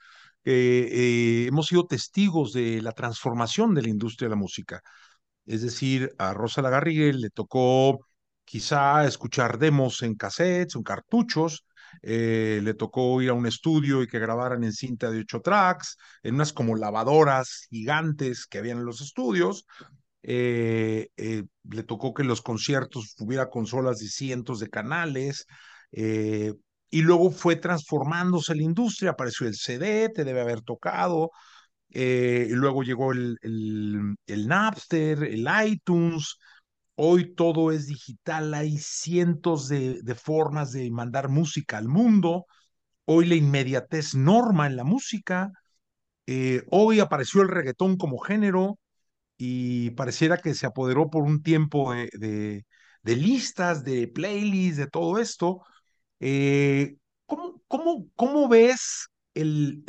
que 0.42 1.46
hemos 1.48 1.66
sido 1.66 1.87
testigos 1.87 2.54
de 2.54 2.80
la 2.80 2.92
transformación 2.92 3.74
de 3.74 3.83
la 3.83 3.88
industria 3.90 4.26
de 4.28 4.37
la 4.37 4.40
música. 4.40 4.80
Es 5.44 5.61
decir, 5.61 6.14
a 6.16 6.33
Rosa 6.33 6.62
Lagarrigue 6.62 7.12
le 7.12 7.28
tocó 7.28 8.06
quizá 8.50 9.04
escuchar 9.04 9.58
demos 9.58 10.02
en 10.02 10.16
cassettes, 10.16 10.74
en 10.74 10.82
cartuchos, 10.82 11.64
eh, 12.02 12.60
le 12.64 12.74
tocó 12.74 13.22
ir 13.22 13.30
a 13.30 13.34
un 13.34 13.46
estudio 13.46 14.02
y 14.02 14.08
que 14.08 14.18
grabaran 14.18 14.64
en 14.64 14.72
cinta 14.72 15.08
de 15.08 15.20
ocho 15.20 15.40
tracks, 15.40 15.96
en 16.24 16.34
unas 16.34 16.52
como 16.52 16.74
lavadoras 16.74 17.68
gigantes 17.70 18.46
que 18.46 18.58
habían 18.58 18.78
en 18.78 18.86
los 18.86 19.02
estudios. 19.02 19.66
Eh, 20.24 21.10
eh, 21.16 21.44
le 21.70 21.82
tocó 21.84 22.12
que 22.12 22.22
en 22.22 22.28
los 22.28 22.42
conciertos 22.42 23.14
hubiera 23.20 23.48
consolas 23.48 24.00
de 24.00 24.08
cientos 24.08 24.58
de 24.58 24.68
canales. 24.68 25.46
Y 25.92 27.02
luego 27.02 27.30
fue 27.30 27.54
transformándose 27.54 28.56
la 28.56 28.62
industria, 28.62 29.10
apareció 29.10 29.46
el 29.46 29.54
CD, 29.54 30.08
te 30.08 30.24
debe 30.24 30.40
haber 30.40 30.62
tocado. 30.62 31.30
y 31.88 32.48
luego 32.50 32.82
llegó 32.82 33.12
el 33.12 33.38
Napster, 34.26 35.22
el 35.24 35.48
iTunes, 35.64 36.36
Hoy 37.02 37.34
todo 37.34 37.72
es 37.72 37.86
digital, 37.86 38.52
hay 38.52 38.76
cientos 38.78 39.68
de, 39.68 40.02
formas 40.14 40.72
de 40.72 40.90
mandar 40.90 41.30
música 41.30 41.78
al 41.78 41.88
mundo. 41.88 42.44
Hoy 43.06 43.26
la 43.26 43.36
inmediatez 43.36 44.14
norma 44.14 44.66
en 44.66 44.76
la 44.76 44.84
música. 44.84 45.50
eh, 46.26 46.64
hoy 46.70 47.00
apareció 47.00 47.42
el 47.42 47.48
reggaetón 47.48 47.96
como 47.98 48.18
género 48.18 48.78
y 49.38 49.90
pareciera 49.92 50.38
que 50.38 50.54
se 50.54 50.66
apoderó 50.66 51.10
por 51.10 51.24
un 51.24 51.42
tiempo 51.42 51.94
de, 51.94 52.64
de, 53.02 53.16
listas, 53.16 53.84
de 53.84 54.08
playlists, 54.08 54.78
de 54.78 54.88
todo 54.88 55.18
esto. 55.18 55.62
Eh, 56.20 56.96
¿cómo, 57.26 58.48
ves 58.48 59.08
el, 59.34 59.84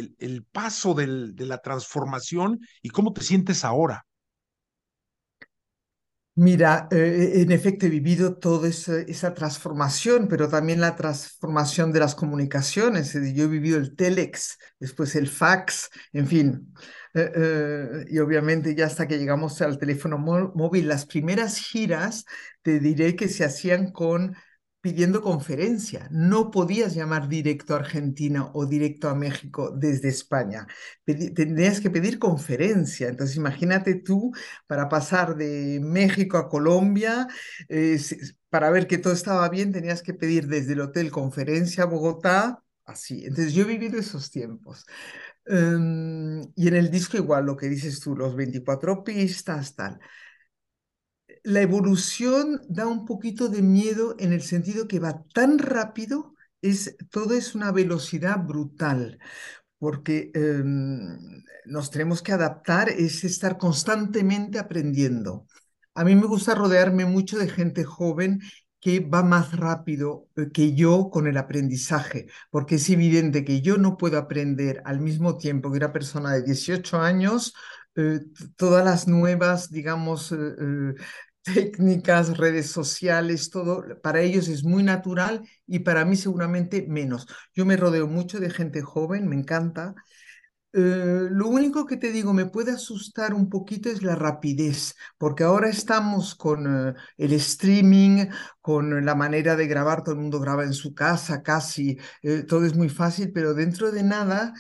paso 0.52 0.94
de 0.94 1.46
la 1.46 1.60
transformación 1.60 2.60
y 2.82 2.90
cómo 2.90 3.14
te 3.14 3.24
sientes 3.24 3.66
ahora? 3.66 4.06
Mira, 6.36 6.88
eh, 6.92 7.42
en 7.42 7.52
efecto 7.52 7.86
he 7.86 7.90
vivido 7.90 8.38
toda 8.38 8.70
esa, 8.70 9.34
transformación, 9.34 10.28
pero 10.30 10.48
también 10.48 10.80
la 10.80 10.96
transformación 10.96 11.92
de 11.92 12.00
las 12.00 12.16
comunicaciones. 12.16 13.14
Yo 13.14 13.44
he 13.44 13.48
vivido 13.48 13.78
el 13.78 13.96
telex, 13.96 14.58
después 14.80 15.16
el 15.16 15.28
fax, 15.28 15.90
en 16.14 16.28
fin. 16.28 16.74
Eh, 17.14 17.32
eh, 17.36 18.06
y 18.10 18.20
obviamente 18.20 18.74
ya 18.74 18.86
hasta 18.86 19.08
que 19.08 19.20
llegamos 19.20 19.62
al 19.62 19.78
teléfono 19.78 20.18
móvil, 20.18 20.88
las 20.88 21.06
primeras 21.06 21.58
giras, 21.58 22.24
te 22.62 22.80
diré 22.80 23.16
que 23.18 23.28
se 23.28 23.44
hacían 23.44 23.92
con 23.92 24.34
pidiendo 24.82 25.22
conferencia. 25.22 26.08
No 26.12 26.52
podías 26.52 26.96
llamar 26.96 27.28
directo 27.30 27.74
a 27.74 27.78
Argentina 27.80 28.50
o 28.54 28.66
directo 28.66 29.10
a 29.10 29.16
México 29.16 29.72
desde 29.72 30.10
España. 30.10 30.68
tendrías 31.06 31.80
que 31.80 31.90
pedir 31.92 32.20
conferencia. 32.20 33.08
Entonces, 33.08 33.38
imagínate 33.38 33.96
tú 33.96 34.32
para 34.68 34.90
pasar 34.90 35.36
de 35.36 35.80
México 35.82 36.38
a 36.38 36.50
Colombia, 36.50 37.28
para 38.50 38.70
ver 38.72 38.88
que 38.88 38.98
todo 38.98 39.14
estaba 39.14 39.48
bien, 39.50 39.72
tenías 39.72 40.02
que 40.02 40.14
pedir 40.14 40.48
desde 40.48 40.74
el 40.74 40.82
hotel 40.82 41.12
conferencia 41.12 41.84
a 41.84 41.88
Bogotá, 41.88 42.64
así. 42.86 43.24
Entonces, 43.26 43.54
yo 43.54 43.64
he 43.64 43.68
vivido 43.68 44.00
esos 44.00 44.32
tiempos. 44.32 44.86
Em, 45.46 46.42
y 46.56 46.68
en 46.68 46.76
el 46.76 46.92
disco 46.92 47.18
igual, 47.18 47.46
lo 47.46 47.58
que 47.58 47.70
dices 47.70 48.00
tú, 48.00 48.16
los 48.16 48.36
24 48.36 49.04
pistas, 49.04 49.76
tal 49.76 50.00
la 51.44 51.62
evolución 51.62 52.62
da 52.70 52.88
un 52.88 53.06
poquito 53.06 53.50
de 53.50 53.62
miedo 53.62 54.16
en 54.20 54.34
el 54.34 54.42
sentido 54.42 54.88
que 54.88 55.00
va 55.00 55.24
tan 55.34 55.60
rápido, 55.60 56.36
es, 56.62 56.96
todo 57.10 57.34
es 57.34 57.56
una 57.56 57.72
velocidad 57.72 58.40
brutal, 58.40 59.20
porque 59.80 60.32
em, 60.34 61.44
nos 61.66 61.90
tenemos 61.92 62.22
que 62.22 62.34
adaptar, 62.34 62.90
es 62.90 63.24
estar 63.24 63.58
constantemente 63.58 64.60
aprendiendo. 64.60 65.48
A 65.96 66.04
mí 66.04 66.16
me 66.16 66.28
gusta 66.28 66.56
rodearme 66.56 67.06
mucho 67.06 67.38
de 67.38 67.50
gente 67.50 67.84
joven 67.84 68.40
que 68.80 69.00
va 69.00 69.24
más 69.24 69.56
rápido 69.58 70.28
eh, 70.36 70.50
que 70.52 70.74
yo 70.74 71.10
con 71.12 71.28
el 71.28 71.38
aprendizaje, 71.38 72.28
porque 72.50 72.76
es 72.76 72.90
evidente 72.90 73.46
que 73.46 73.62
yo 73.62 73.78
no 73.78 73.98
puedo 73.98 74.18
aprender 74.18 74.82
al 74.86 75.00
mismo 75.00 75.38
tiempo 75.38 75.72
que 75.72 75.78
una 75.78 75.94
persona 75.94 76.34
de 76.34 76.44
18 76.44 77.00
años 77.00 77.54
eh, 77.96 78.22
todas 78.56 78.86
las 78.86 79.08
nuevas, 79.08 79.70
digamos, 79.72 80.32
eh, 80.32 80.96
técnicas, 81.44 82.38
redes 82.38 82.70
sociales, 82.72 83.50
todo, 83.50 83.84
para 84.02 84.22
ellos 84.22 84.48
es 84.48 84.64
muy 84.64 84.84
natural 84.84 85.48
y 85.68 85.80
para 85.80 86.06
mí 86.06 86.16
seguramente 86.16 86.86
menos. 86.88 87.28
Yo 87.54 87.66
me 87.66 87.78
rodeo 87.78 88.08
mucho 88.08 88.40
de 88.40 88.50
gente 88.50 88.82
joven, 88.82 89.28
me 89.28 89.36
encanta. 89.36 89.96
Eh, 90.74 91.28
lo 91.32 91.48
único 91.50 91.86
que 91.86 91.98
te 91.98 92.12
digo, 92.14 92.34
me 92.34 92.46
puede 92.46 92.72
asustar 92.72 93.34
un 93.34 93.50
poquito 93.50 93.90
es 93.90 94.04
la 94.04 94.16
rapidez, 94.16 94.96
porque 95.18 95.44
ahora 95.44 95.70
estamos 95.70 96.34
con 96.36 96.90
eh, 96.90 96.94
el 97.18 97.34
streaming, 97.34 98.28
con 98.62 99.06
la 99.06 99.16
manera 99.16 99.56
de 99.58 99.68
grabar, 99.68 100.04
todo 100.04 100.16
el 100.16 100.22
mundo 100.22 100.40
graba 100.40 100.64
en 100.64 100.74
su 100.74 100.94
casa, 100.96 101.44
casi, 101.44 101.98
eh, 102.24 102.44
todo 102.44 102.66
es 102.66 102.76
muy 102.76 102.88
fácil, 102.90 103.32
pero 103.34 103.54
dentro 103.54 103.92
de 103.92 104.04
nada... 104.04 104.54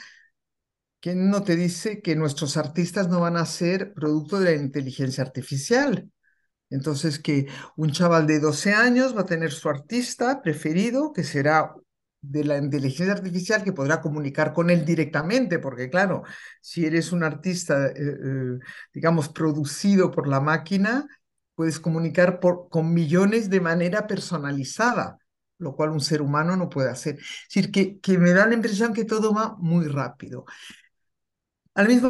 ¿Quién 0.99 1.29
no 1.29 1.43
te 1.43 1.55
dice 1.55 2.01
que 2.01 2.15
nuestros 2.15 2.57
artistas 2.57 3.07
no 3.09 3.19
van 3.21 3.35
a 3.37 3.45
ser 3.45 3.93
producto 3.93 4.39
de 4.39 4.55
la 4.55 4.61
inteligencia 4.63 5.23
artificial? 5.23 6.09
Entonces, 6.71 7.19
que 7.19 7.47
un 7.75 7.91
chaval 7.91 8.25
de 8.27 8.39
12 8.39 8.73
años 8.73 9.15
va 9.15 9.21
a 9.21 9.25
tener 9.25 9.51
su 9.51 9.69
artista 9.69 10.41
preferido, 10.41 11.13
que 11.13 11.23
será 11.23 11.75
de 12.21 12.43
la 12.43 12.57
inteligencia 12.57 13.13
artificial, 13.13 13.63
que 13.63 13.73
podrá 13.73 14.01
comunicar 14.01 14.53
con 14.53 14.69
él 14.69 14.85
directamente, 14.85 15.59
porque 15.59 15.89
claro, 15.89 16.23
si 16.61 16.85
eres 16.85 17.11
un 17.11 17.23
artista, 17.23 17.87
eh, 17.87 17.93
eh, 17.97 18.59
digamos, 18.93 19.29
producido 19.29 20.11
por 20.11 20.27
la 20.27 20.39
máquina, 20.39 21.07
puedes 21.55 21.79
comunicar 21.79 22.39
con 22.69 22.93
millones 22.93 23.49
de 23.49 23.59
manera 23.61 24.07
personalizada, 24.07 25.17
lo 25.57 25.75
cual 25.75 25.91
un 25.91 26.01
ser 26.01 26.21
humano 26.21 26.55
no 26.55 26.69
puede 26.69 26.89
hacer. 26.89 27.15
Es 27.17 27.53
decir, 27.53 27.71
que, 27.71 27.99
que 27.99 28.17
me 28.17 28.31
da 28.31 28.47
la 28.47 28.55
impresión 28.55 28.93
que 28.93 29.05
todo 29.05 29.33
va 29.33 29.55
muy 29.59 29.87
rápido. 29.87 30.45
Al 31.73 31.87
mismo 31.87 32.09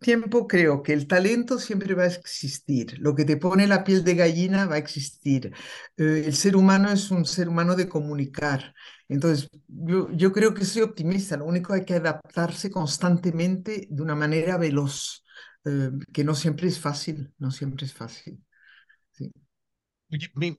tiempo 0.00 0.46
creo 0.46 0.82
que 0.82 0.92
el 0.92 1.08
talento 1.08 1.58
siempre 1.58 1.94
va 1.94 2.04
a 2.04 2.06
existir, 2.06 2.96
lo 3.00 3.14
que 3.16 3.24
te 3.24 3.36
pone 3.36 3.66
la 3.66 3.82
piel 3.82 4.04
de 4.04 4.14
gallina 4.14 4.66
va 4.66 4.76
a 4.76 4.78
existir. 4.78 5.52
Eh, 5.96 6.22
el 6.26 6.34
ser 6.36 6.54
humano 6.54 6.90
es 6.92 7.10
un 7.10 7.24
ser 7.24 7.48
humano 7.48 7.74
de 7.74 7.88
comunicar. 7.88 8.72
Entonces, 9.08 9.48
yo, 9.66 10.32
creo 10.32 10.54
que 10.54 10.64
soy 10.64 10.82
optimista, 10.82 11.36
lo 11.36 11.46
único 11.46 11.72
hay 11.72 11.84
que 11.84 11.94
adaptarse 11.94 12.70
constantemente 12.70 13.88
de 13.90 14.02
una 14.02 14.14
manera 14.14 14.56
veloz, 14.58 15.24
eh, 15.64 15.90
que 16.12 16.22
no 16.22 16.36
siempre 16.36 16.68
es 16.68 16.78
fácil, 16.78 17.32
no 17.38 17.50
siempre 17.50 17.86
es 17.86 17.92
fácil. 17.92 18.40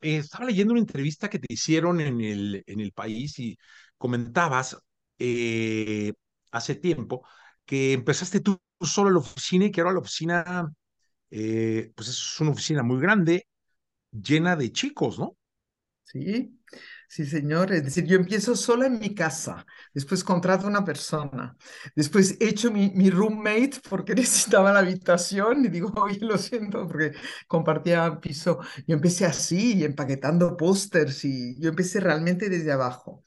estaba 0.02 0.46
leyendo 0.46 0.74
una 0.74 0.82
entrevista 0.82 1.30
que 1.30 1.40
te 1.40 1.54
hicieron 1.54 2.02
en 2.02 2.20
el, 2.20 2.64
en 2.68 2.80
el 2.82 2.92
país 2.92 3.40
y 3.40 3.58
comentabas 3.98 4.78
eh, 5.20 6.12
hace 6.52 6.76
tiempo 6.76 7.24
que 7.72 7.94
empezaste 7.94 8.42
tú 8.42 8.60
solo 8.82 9.10
en 9.10 9.16
la 9.16 9.22
oficina 9.22 9.66
y 9.66 9.72
que 9.72 9.82
ahora 9.82 9.94
la 9.96 10.00
oficina, 10.02 10.74
eh, 11.32 11.92
pues 11.96 12.10
es 12.10 12.42
una 12.42 12.52
oficina 12.52 12.84
muy 12.84 13.02
grande, 13.02 13.48
llena 14.12 14.56
de 14.58 14.72
chicos, 14.74 15.20
¿no? 15.20 15.38
Sí, 16.04 16.60
sí, 17.08 17.26
señor. 17.26 17.72
Es 17.72 17.84
decir, 17.86 18.06
yo 18.06 18.18
empiezo 18.18 18.56
sola 18.56 18.88
en 18.88 19.00
mi 19.00 19.16
casa, 19.16 19.66
después 19.94 20.24
contrato 20.26 20.66
a 20.66 20.70
una 20.70 20.84
persona, 20.84 21.56
después 21.96 22.36
echo 22.42 22.70
mi, 22.72 22.90
mi 22.92 23.10
roommate 23.10 23.80
porque 23.90 24.14
necesitaba 24.16 24.74
la 24.74 24.80
habitación 24.80 25.64
y 25.66 25.70
digo, 25.70 25.94
oye, 25.96 26.20
lo 26.22 26.38
siento, 26.38 26.86
porque 26.88 27.14
compartía 27.48 28.20
piso. 28.20 28.60
Yo 28.88 28.96
empecé 28.96 29.26
así, 29.26 29.84
empaquetando 29.86 30.58
pósters 30.58 31.24
y 31.24 31.58
yo 31.62 31.70
empecé 31.70 32.02
realmente 32.02 32.50
desde 32.50 32.72
abajo 32.74 33.24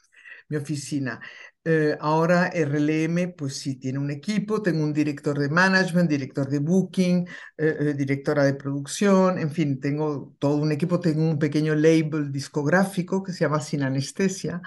mi 0.49 0.57
oficina. 0.59 1.21
Eh, 1.67 1.97
ahora 2.01 2.49
RLM, 2.49 3.29
pues 3.29 3.57
sí, 3.57 3.77
tiene 3.77 3.99
un 3.99 4.11
equipo, 4.11 4.61
tengo 4.61 4.85
un 4.85 4.93
director 4.93 5.39
de 5.39 5.49
management, 5.49 6.11
director 6.11 6.47
de 6.51 6.59
booking, 6.59 7.27
eh, 7.57 7.77
eh, 7.81 7.95
directora 7.95 8.45
de 8.45 8.53
producción, 8.55 9.39
en 9.39 9.51
fin, 9.51 9.81
tengo 9.81 10.35
todo 10.39 10.57
un 10.57 10.73
equipo, 10.73 11.01
tengo 11.01 11.23
un 11.23 11.39
pequeño 11.39 11.75
label 11.75 12.31
discográfico 12.31 13.23
que 13.23 13.33
se 13.33 13.41
llama 13.45 13.61
Sin 13.63 13.83
Anestesia. 13.83 14.61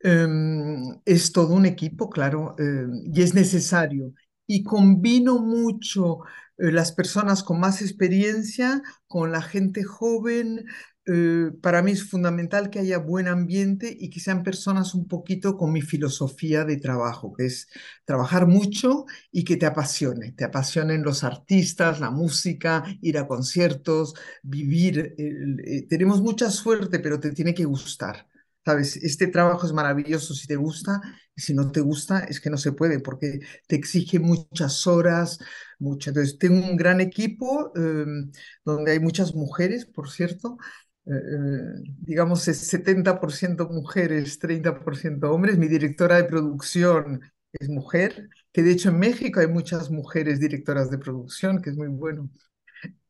Em, 0.00 1.00
es 1.04 1.32
todo 1.32 1.54
un 1.54 1.66
equipo, 1.66 2.10
claro, 2.10 2.54
em, 2.58 2.90
y 3.14 3.22
es 3.22 3.34
necesario. 3.34 4.12
Y 4.46 4.62
combino 4.62 5.38
mucho 5.40 6.20
las 6.58 6.92
personas 6.92 7.42
con 7.42 7.60
más 7.60 7.82
experiencia 7.82 8.82
con 9.08 9.32
la 9.32 9.42
gente 9.42 9.84
joven, 9.84 10.66
eh, 11.06 11.50
para 11.62 11.82
mí 11.82 11.92
es 11.92 12.08
fundamental 12.08 12.70
que 12.70 12.80
haya 12.80 12.98
buen 12.98 13.28
ambiente 13.28 13.96
y 13.98 14.10
que 14.10 14.20
sean 14.20 14.42
personas 14.42 14.94
un 14.94 15.06
poquito 15.08 15.56
con 15.56 15.72
mi 15.72 15.82
filosofía 15.82 16.64
de 16.64 16.76
trabajo, 16.78 17.32
que 17.32 17.46
es 17.46 17.68
trabajar 18.04 18.46
mucho 18.46 19.06
y 19.30 19.44
que 19.44 19.56
te 19.56 19.66
apasione, 19.66 20.32
te 20.32 20.44
apasionen 20.44 21.02
los 21.02 21.24
artistas, 21.24 22.00
la 22.00 22.10
música, 22.10 22.84
ir 23.02 23.18
a 23.18 23.26
conciertos, 23.28 24.14
vivir. 24.42 25.14
Eh, 25.18 25.86
tenemos 25.88 26.20
mucha 26.22 26.50
suerte, 26.50 26.98
pero 27.00 27.20
te 27.20 27.32
tiene 27.32 27.54
que 27.54 27.64
gustar. 27.64 28.26
¿Sabes? 28.64 28.96
Este 28.96 29.28
trabajo 29.28 29.64
es 29.64 29.72
maravilloso 29.72 30.34
si 30.34 30.48
te 30.48 30.56
gusta, 30.56 31.00
y 31.36 31.40
si 31.40 31.54
no 31.54 31.70
te 31.70 31.80
gusta 31.80 32.20
es 32.20 32.40
que 32.40 32.50
no 32.50 32.56
se 32.56 32.72
puede 32.72 32.98
porque 32.98 33.38
te 33.68 33.76
exige 33.76 34.18
muchas 34.18 34.86
horas, 34.88 35.38
mucho. 35.78 36.10
Entonces, 36.10 36.38
tengo 36.38 36.66
un 36.66 36.76
gran 36.76 37.00
equipo 37.00 37.72
em, 37.76 38.32
donde 38.64 38.92
hay 38.92 39.00
muchas 39.00 39.34
mujeres, 39.34 39.86
por 39.86 40.10
cierto, 40.10 40.58
eh, 40.58 40.60
eh, 40.60 40.85
digamos, 41.06 42.48
es 42.48 42.58
70% 42.68 43.68
mujeres, 43.68 44.38
30% 44.38 45.30
hombres. 45.30 45.56
Mi 45.58 45.68
directora 45.68 46.16
de 46.16 46.24
producción 46.24 47.20
es 47.52 47.68
mujer, 47.68 48.28
que 48.52 48.62
de 48.62 48.72
hecho 48.72 48.88
en 48.90 48.98
México 48.98 49.40
hay 49.40 49.46
muchas 49.46 49.90
mujeres 49.90 50.40
directoras 50.40 50.90
de 50.90 50.98
producción, 50.98 51.62
que 51.62 51.70
es 51.70 51.76
muy 51.76 51.88
bueno. 51.88 52.28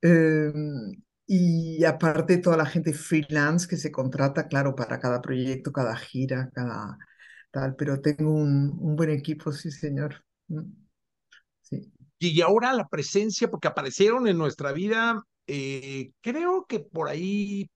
Em, 0.02 1.02
y 1.26 1.84
aparte 1.84 2.38
toda 2.38 2.56
la 2.56 2.66
gente 2.66 2.92
freelance 2.92 3.66
que 3.68 3.76
se 3.76 3.90
contrata, 3.92 4.48
claro, 4.48 4.74
para 4.76 5.00
cada 5.00 5.20
proyecto, 5.22 5.72
cada 5.72 5.96
gira, 5.96 6.50
cada 6.54 6.98
tal, 7.50 7.74
pero 7.76 8.00
tengo 8.00 8.32
un, 8.32 8.76
un 8.80 8.96
buen 8.96 9.10
equipo, 9.10 9.52
sí, 9.52 9.70
señor. 9.70 10.24
Mm, 10.48 10.62
sí. 11.62 11.92
Y 12.18 12.40
ahora 12.40 12.72
la 12.72 12.88
presencia, 12.88 13.50
porque 13.50 13.68
aparecieron 13.68 14.28
en 14.28 14.38
nuestra 14.38 14.72
vida, 14.72 15.22
eh, 15.46 16.12
creo 16.20 16.66
que 16.68 16.80
por 16.80 17.08
ahí 17.08 17.70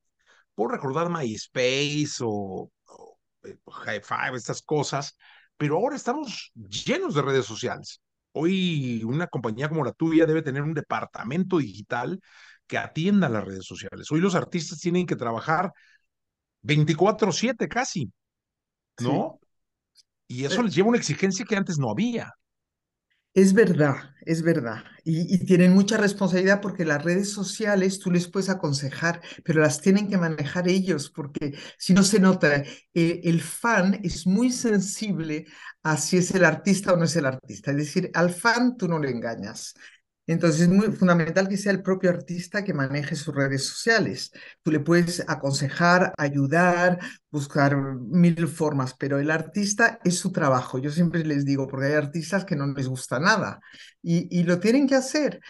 puedo 0.61 0.73
recordar 0.73 1.09
MySpace 1.11 2.23
o, 2.23 2.70
o 2.87 3.18
eh, 3.44 3.59
High 3.87 4.03
Five, 4.03 4.37
estas 4.37 4.62
cosas, 4.62 5.16
pero 5.57 5.77
ahora 5.77 5.96
estamos 5.96 6.53
llenos 6.55 7.14
de 7.14 7.23
redes 7.23 7.46
sociales. 7.46 8.03
Hoy 8.33 9.03
una 9.05 9.27
compañía 9.27 9.68
como 9.68 9.85
la 9.85 9.92
tuya 9.92 10.27
debe 10.27 10.42
tener 10.42 10.62
un 10.62 10.75
departamento 10.75 11.59
digital 11.59 12.20
que 12.66 12.79
atienda 12.79 13.29
las 13.29 13.44
redes 13.44 13.64
sociales. 13.66 14.11
Hoy 14.12 14.20
los 14.20 14.35
artistas 14.35 14.79
tienen 14.81 15.07
que 15.07 15.16
trabajar 15.16 15.73
24/7 16.62 17.68
casi, 17.68 18.12
Sí. 18.99 19.07
¿no? 19.07 19.40
Y 20.29 20.44
eso 20.44 20.62
Eh, 20.62 20.64
les 20.64 20.75
lleva 20.75 20.88
una 20.90 20.99
exigencia 20.99 21.44
que 21.46 21.57
antes 21.57 21.79
no 21.79 21.90
había. 21.90 22.33
Es 23.33 23.53
verdad, 23.55 23.97
es 24.27 24.43
verdad. 24.43 24.83
Y, 25.05 25.38
tienen 25.47 25.73
mucha 25.73 25.97
responsabilidad 25.97 26.61
porque 26.61 26.85
las 26.85 27.03
redes 27.03 27.33
sociales 27.33 28.01
tú 28.01 28.11
les 28.11 28.29
puedes 28.29 28.49
aconsejar, 28.51 29.23
pero 29.45 29.61
las 29.61 29.81
tienen 29.81 30.09
que 30.09 30.19
manejar 30.19 30.69
ellos 30.69 31.11
porque 31.11 31.57
si 31.79 31.95
no 31.95 32.03
se 32.03 32.19
nota, 32.19 32.57
eh, 32.93 33.21
el 33.25 33.40
fan 33.40 34.01
es 34.03 34.27
muy 34.27 34.51
sensible 34.51 35.47
a 35.85 35.97
si 35.97 36.16
es 36.19 36.33
el 36.35 36.45
artista 36.45 36.93
o 36.93 36.97
no 36.97 37.05
es 37.05 37.14
el 37.16 37.27
artista. 37.27 37.71
Es 37.71 37.77
decir, 37.77 38.11
al 38.14 38.31
fan 38.31 38.77
tú 38.77 38.88
no 38.88 38.99
le 38.99 39.11
engañas. 39.11 39.75
Entonces 40.33 40.61
es 40.61 40.69
muy 40.69 40.93
fundamental 40.93 41.49
que 41.49 41.57
sea 41.57 41.73
el 41.73 41.83
propio 41.83 42.09
artista 42.09 42.62
que 42.62 42.73
maneje 42.73 43.16
sus 43.16 43.35
redes 43.35 43.66
sociales. 43.66 44.31
Tú 44.62 44.71
le 44.71 44.79
puedes 44.79 45.25
aconsejar, 45.29 46.12
ayudar, 46.16 47.01
buscar 47.33 47.77
mil 47.77 48.47
formas, 48.47 48.95
pero 48.95 49.19
el 49.19 49.33
artista 49.33 49.99
es 50.05 50.19
su 50.21 50.31
trabajo. 50.31 50.79
Yo 50.79 50.93
siempre 50.93 51.25
les 51.25 51.45
digo, 51.45 51.66
porque 51.66 51.87
hay 51.87 51.95
artistas 51.95 52.45
que 52.45 52.55
no 52.55 52.69
les 52.69 52.87
gusta 52.87 53.19
nada 53.19 53.61
y, 54.03 54.45
lo 54.45 54.61
tienen 54.61 54.87
que 54.87 54.95
hacer. 54.95 55.40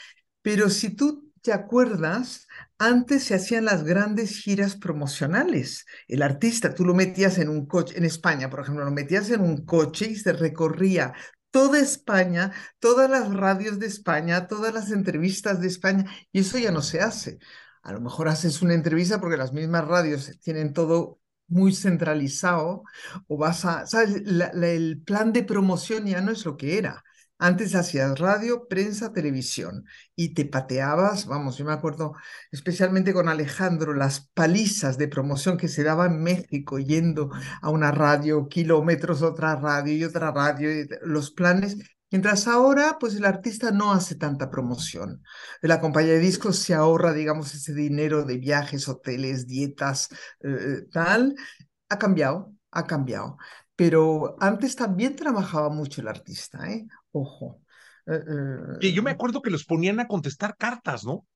Pero 0.41 0.71
si 0.71 0.97
tú 0.97 1.31
te 1.43 1.53
acuerdas, 1.53 2.47
antes 2.79 3.25
se 3.25 3.35
hacían 3.35 3.67
las 3.67 3.85
grandes 3.85 4.39
giras 4.39 4.77
promocionales. 4.77 5.85
El 6.09 6.23
artista, 6.23 6.75
tú 6.75 6.87
lo 6.87 6.95
metías 6.95 7.37
en 7.37 7.51
un 7.51 7.67
coche, 7.67 7.99
en 7.99 8.07
España, 8.07 8.49
por 8.49 8.61
ejemplo, 8.61 8.85
lo 8.87 8.91
metías 8.93 9.29
en 9.31 9.43
un 9.43 9.67
coche 9.67 10.07
y 10.07 10.17
se 10.17 10.33
recorría 10.33 11.13
toda 11.51 11.79
España, 11.81 12.53
todas 12.79 13.11
las 13.11 13.33
radios 13.33 13.79
de 13.79 13.87
España, 13.87 14.47
todas 14.47 14.73
las 14.75 14.91
entrevistas 14.91 15.61
de 15.61 15.69
España, 15.69 16.05
y 16.33 16.41
eso 16.41 16.59
ya 16.59 16.71
no 16.73 16.83
se 16.83 17.01
hace. 17.01 17.39
A 17.83 17.93
lo 17.93 18.01
mejor 18.01 18.29
haces 18.29 18.63
una 18.63 18.75
entrevista 18.75 19.21
porque 19.21 19.37
las 19.37 19.53
mismas 19.53 19.87
radios 19.87 20.39
tienen 20.41 20.73
todo 20.73 21.21
muy 21.49 21.75
centralizado, 21.75 22.85
o 23.27 23.37
vas 23.37 23.65
a, 23.65 23.87
¿sabes? 23.87 24.23
El 24.27 25.03
plan 25.05 25.33
de 25.33 25.43
promoción 25.43 26.07
ya 26.07 26.21
no 26.21 26.31
es 26.33 26.45
lo 26.45 26.57
que 26.57 26.79
era. 26.79 27.03
Antes 27.43 27.75
hacías 27.75 28.19
radio, 28.19 28.69
prensa, 28.69 29.15
televisión 29.15 29.87
y 30.15 30.35
te 30.35 30.45
pateabas, 30.45 31.25
vamos, 31.25 31.57
yo 31.57 31.65
me 31.65 31.73
acuerdo 31.73 32.13
especialmente 32.53 33.15
con 33.15 33.31
Alejandro, 33.31 33.95
las 33.95 34.29
palizas 34.35 34.99
de 34.99 35.09
promoción 35.09 35.57
que 35.57 35.69
se 35.69 35.83
daba 35.83 36.05
en 36.05 36.23
México 36.23 36.79
yendo 36.79 37.31
a 37.63 37.71
una 37.71 37.93
radio, 37.93 38.47
kilómetros, 38.47 39.23
otra 39.23 39.57
radio 39.57 39.95
y 39.95 40.05
otra 40.05 40.31
radio, 40.33 40.71
y 40.71 40.87
los 41.03 41.31
planes. 41.31 41.79
Mientras 42.11 42.47
ahora, 42.47 42.99
pues 43.01 43.15
el 43.15 43.25
artista 43.25 43.71
no 43.71 43.93
hace 43.93 44.17
tanta 44.17 44.51
promoción. 44.51 45.23
La 45.63 45.81
compañía 45.81 46.13
de 46.13 46.19
discos 46.19 46.59
se 46.59 46.75
ahorra, 46.75 47.15
digamos, 47.15 47.55
ese 47.55 47.73
dinero 47.73 48.25
de 48.25 48.37
viajes, 48.37 48.87
hoteles, 48.87 49.47
dietas, 49.47 50.09
eh, 50.41 50.83
tal. 50.93 51.35
Ha 51.89 51.99
cambiado, 51.99 52.53
ha 52.71 52.87
cambiado. 52.87 53.39
Pero 53.81 54.37
antes 54.41 54.77
también 54.77 55.17
trabajaba 55.17 55.71
mucho 55.71 56.03
el 56.03 56.09
artista, 56.09 56.71
¿eh? 56.71 56.87
Ojo. 57.13 57.63
Eh, 58.07 58.19
Y 58.81 58.93
yo 58.93 59.03
me 59.03 59.11
eh, 59.11 59.15
acuerdo 59.15 59.41
que 59.41 59.51
los 59.51 59.65
ponían 59.65 60.01
a 60.01 60.07
contestar 60.07 60.57
cartas, 60.59 61.05
¿no? 61.05 61.27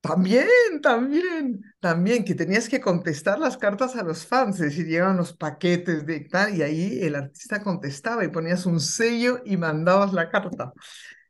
también, 0.00 0.48
también, 0.82 1.62
también, 1.78 2.24
que 2.24 2.34
tenías 2.34 2.68
que 2.68 2.80
contestar 2.80 3.38
las 3.38 3.56
cartas 3.56 3.94
a 3.94 4.02
los 4.02 4.26
fans, 4.26 4.56
es 4.56 4.70
decir, 4.70 4.86
llegaban 4.86 5.16
los 5.16 5.32
paquetes 5.32 6.04
de 6.04 6.20
tal, 6.20 6.56
y 6.56 6.62
ahí 6.62 6.98
el 7.02 7.14
artista 7.14 7.62
contestaba 7.62 8.24
y 8.24 8.28
ponías 8.28 8.66
un 8.66 8.80
sello 8.80 9.40
y 9.44 9.56
mandabas 9.56 10.12
la 10.12 10.28
carta. 10.28 10.72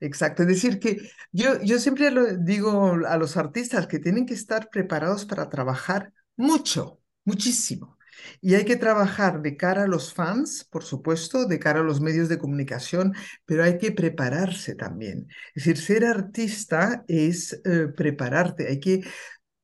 Exacto, 0.01 0.43
es 0.43 0.49
decir, 0.49 0.81
que 0.81 0.97
yo, 1.33 1.61
yo 1.63 1.79
siempre 1.79 2.11
lo 2.11 2.35
digo 2.39 2.95
a 3.07 3.17
los 3.19 3.37
artistas 3.37 3.87
que 3.87 3.99
tienen 3.99 4.25
que 4.25 4.35
estar 4.35 4.71
preparados 4.71 5.27
para 5.27 5.51
trabajar 5.51 6.13
mucho, 6.37 6.99
muchísimo. 7.25 7.99
Y 8.41 8.55
hay 8.55 8.65
que 8.65 8.77
trabajar 8.77 9.43
de 9.43 9.57
cara 9.57 9.85
a 9.85 9.87
los 9.87 10.13
fans, 10.15 10.65
por 10.71 10.85
supuesto, 10.85 11.47
de 11.47 11.59
cara 11.59 11.81
a 11.81 11.83
los 11.83 12.01
medios 12.01 12.29
de 12.29 12.39
comunicación, 12.39 13.15
pero 13.45 13.65
hay 13.65 13.79
que 13.79 13.93
prepararse 13.93 14.75
también. 14.75 15.29
Es 15.55 15.65
decir, 15.65 15.79
ser 15.79 16.05
artista 16.05 17.05
es 17.09 17.61
eh, 17.65 17.89
prepararte, 17.95 18.69
hay 18.69 18.81
que 18.81 19.03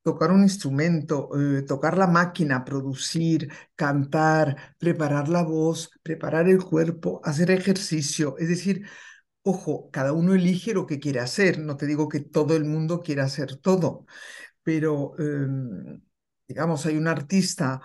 tocar 0.02 0.30
un 0.30 0.42
instrumento, 0.42 1.28
eh, 1.38 1.62
tocar 1.62 1.98
la 1.98 2.06
máquina, 2.06 2.64
producir, 2.64 3.50
cantar, 3.74 4.74
preparar 4.78 5.28
la 5.28 5.42
voz, 5.42 5.90
preparar 6.02 6.48
el 6.48 6.64
cuerpo, 6.64 7.20
hacer 7.24 7.50
ejercicio. 7.50 8.36
Es 8.38 8.48
decir, 8.48 8.86
ojo, 9.42 9.90
cada 9.90 10.12
uno 10.12 10.34
elige 10.34 10.74
lo 10.74 10.86
que 10.86 10.98
quiere 11.00 11.20
hacer. 11.20 11.58
No 11.58 11.76
te 11.76 11.86
digo 11.86 12.08
que 12.08 12.20
todo 12.20 12.56
el 12.56 12.64
mundo 12.64 13.00
quiera 13.00 13.24
hacer 13.24 13.56
todo, 13.56 14.06
pero 14.62 15.14
em, 15.18 16.00
digamos, 16.46 16.86
hay 16.86 16.96
un 16.96 17.08
artista 17.08 17.80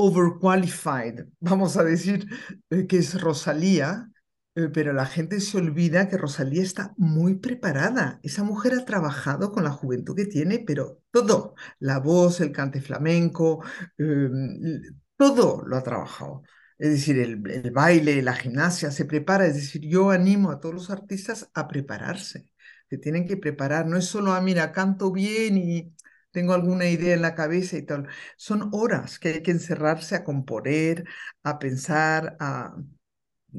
overqualified, 0.00 1.26
vamos 1.40 1.76
a 1.76 1.84
decir, 1.84 2.26
eh, 2.70 2.86
que 2.86 2.98
es 2.98 3.20
Rosalía, 3.20 4.10
eh, 4.54 4.68
pero 4.72 4.92
la 4.92 5.06
gente 5.06 5.40
se 5.40 5.58
olvida 5.58 6.08
que 6.08 6.16
Rosalía 6.18 6.62
está 6.62 6.94
muy 6.96 7.36
preparada. 7.36 8.20
Esa 8.22 8.42
mujer 8.42 8.74
ha 8.74 8.84
trabajado 8.84 9.52
con 9.52 9.64
la 9.64 9.70
juventud 9.70 10.16
que 10.16 10.26
tiene, 10.26 10.58
pero 10.66 11.00
todo, 11.10 11.54
la 11.78 11.98
voz, 12.00 12.40
el 12.40 12.52
cante 12.52 12.80
flamenco, 12.80 13.64
em, 13.98 14.82
todo 15.16 15.62
lo 15.66 15.76
ha 15.76 15.82
trabajado. 15.82 16.42
Es 16.78 16.90
decir, 16.90 17.18
el, 17.18 17.36
baile, 17.72 18.22
la 18.22 18.34
gimnasia, 18.34 18.90
se 18.90 19.04
prepara. 19.04 19.46
Es 19.46 19.54
decir, 19.54 19.82
yo 19.82 20.10
animo 20.10 20.50
a 20.50 20.60
todos 20.60 20.74
los 20.74 20.90
artistas 20.90 21.50
a 21.54 21.68
prepararse. 21.68 22.48
Se 22.88 22.98
tienen 22.98 23.26
que 23.26 23.36
preparar. 23.36 23.86
No 23.86 23.96
es 23.98 24.06
solo, 24.06 24.32
ah, 24.32 24.40
mira, 24.40 24.72
canto 24.72 25.12
bien 25.12 25.56
y 25.58 25.94
tengo 26.30 26.52
alguna 26.54 26.86
idea 26.88 27.14
en 27.14 27.22
la 27.22 27.34
cabeza 27.34 27.76
y 27.76 27.82
tal. 27.86 28.08
Son 28.36 28.70
horas 28.72 29.18
que 29.18 29.28
hay 29.30 29.42
que 29.42 29.50
encerrarse 29.52 30.14
a 30.16 30.24
componer, 30.24 31.04
a 31.42 31.58
pensar, 31.58 32.36
a... 32.40 32.74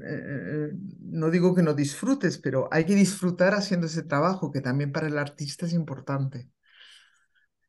eh, 0.04 0.72
no 1.02 1.30
digo 1.32 1.56
que 1.56 1.64
no 1.64 1.74
disfrutes, 1.74 2.38
pero 2.40 2.70
hay 2.72 2.86
que 2.86 2.96
disfrutar 2.96 3.54
haciendo 3.56 3.88
ese 3.88 4.04
trabajo 4.04 4.52
que 4.52 4.62
también 4.62 4.92
para 4.92 5.08
el 5.08 5.18
artista 5.18 5.66
es 5.66 5.74
importante. 5.74 6.50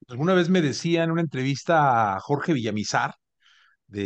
Alguna 0.08 0.34
vez 0.34 0.48
me 0.48 0.60
decía 0.62 1.04
en 1.04 1.10
una 1.12 1.20
entrevista 1.22 2.16
a 2.16 2.20
Jorge 2.20 2.52
Villamizar, 2.52 3.14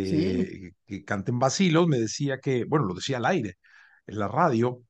Sí, 0.02 0.46
de 0.46 0.72
que 0.86 1.04
canta 1.04 1.32
en 1.32 1.38
Basilos, 1.40 1.88
me 1.88 1.98
decía 2.00 2.40
que, 2.40 2.64
bueno, 2.66 2.86
lo 2.86 2.94
decía 2.94 3.18
al 3.18 3.26
aire, 3.26 3.58
en 4.06 4.18
la 4.18 4.28
radio, 4.28 4.84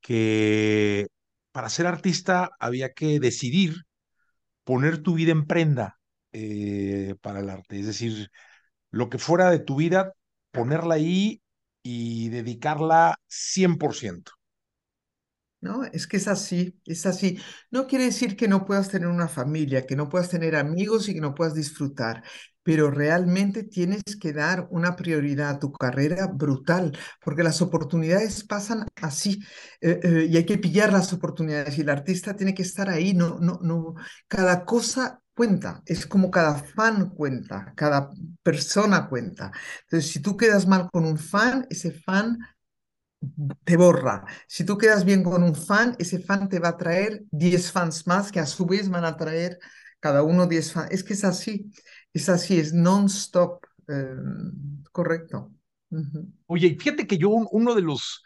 que 0.00 1.08
para 1.52 1.68
ser 1.70 1.86
artista 1.86 2.50
había 2.60 2.92
que 2.94 3.20
decidir 3.20 3.74
poner 4.64 5.02
tu 5.02 5.14
vida 5.14 5.32
en 5.32 5.46
prenda 5.46 5.98
eh, 6.32 7.14
para 7.20 7.40
el 7.40 7.50
arte. 7.50 7.80
Es 7.80 7.86
decir, 7.86 8.30
lo 8.90 9.10
que 9.10 9.18
fuera 9.18 9.50
de 9.50 9.60
tu 9.60 9.76
vida, 9.76 10.14
ponerla 10.50 10.96
ahí 10.96 11.42
y 11.82 12.28
dedicarla 12.30 13.18
100%. 13.28 14.32
¿no? 15.60 15.84
Es 15.84 16.06
que 16.06 16.18
es 16.18 16.28
así, 16.28 16.78
es 16.84 17.06
así. 17.06 17.38
No 17.70 17.86
quiere 17.86 18.04
decir 18.04 18.36
que 18.36 18.48
no 18.48 18.66
puedas 18.66 18.90
tener 18.90 19.08
una 19.08 19.28
familia, 19.28 19.86
que 19.86 19.96
no 19.96 20.08
puedas 20.10 20.28
tener 20.28 20.56
amigos 20.56 21.08
y 21.08 21.14
que 21.14 21.20
no 21.20 21.34
puedas 21.34 21.54
disfrutar, 21.54 22.22
pero 22.64 22.90
realmente 22.90 23.62
tienes 23.62 24.02
que 24.20 24.32
dar 24.32 24.66
una 24.70 24.96
prioridad 24.96 25.50
a 25.50 25.58
tu 25.60 25.72
carrera 25.72 26.26
brutal, 26.26 26.96
porque 27.24 27.44
las 27.44 27.62
oportunidades 27.62 28.44
pasan 28.44 28.86
así 29.00 29.40
eh, 29.80 30.00
eh, 30.02 30.26
y 30.30 30.36
hay 30.36 30.46
que 30.46 30.58
pillar 30.58 30.92
las 30.92 31.12
oportunidades 31.12 31.78
y 31.78 31.82
el 31.82 31.90
artista 31.90 32.34
tiene 32.36 32.54
que 32.54 32.62
estar 32.62 32.90
ahí, 32.90 33.14
no, 33.14 33.38
no, 33.40 33.60
no, 33.62 33.94
cada 34.28 34.64
cosa 34.64 35.20
cuenta, 35.34 35.82
es 35.86 36.06
como 36.06 36.30
cada 36.30 36.54
fan 36.56 37.10
cuenta, 37.10 37.72
cada 37.76 38.10
persona 38.42 39.08
cuenta. 39.08 39.52
Entonces, 39.82 40.10
si 40.10 40.20
tú 40.20 40.36
quedas 40.36 40.66
mal 40.66 40.88
con 40.90 41.04
un 41.04 41.18
fan, 41.18 41.66
ese 41.70 41.92
fan 41.92 42.38
te 43.64 43.76
borra. 43.76 44.24
Si 44.46 44.64
tú 44.64 44.76
quedas 44.78 45.04
bien 45.04 45.22
con 45.22 45.42
un 45.42 45.54
fan, 45.54 45.96
ese 45.98 46.18
fan 46.18 46.48
te 46.48 46.58
va 46.58 46.68
a 46.70 46.76
traer 46.76 47.22
10 47.30 47.70
fans 47.72 48.06
más 48.06 48.30
que 48.32 48.40
a 48.40 48.46
su 48.46 48.66
vez 48.66 48.88
van 48.88 49.04
a 49.04 49.16
traer 49.16 49.58
cada 50.00 50.22
uno 50.22 50.46
10 50.46 50.72
fans. 50.72 50.90
Es 50.90 51.04
que 51.04 51.14
es 51.14 51.24
así, 51.24 51.70
es 52.14 52.28
así, 52.30 52.58
es 52.58 52.72
non-stop. 52.72 53.64
eh, 53.88 54.16
correcto. 54.92 55.52
Ujú. 55.90 56.32
Oye, 56.46 56.68
y 56.68 56.76
fíjate 56.76 57.06
que 57.06 57.18
yo 57.18 57.28
un- 57.30 57.48
uno 57.52 57.74
de 57.74 57.82
los, 57.82 58.22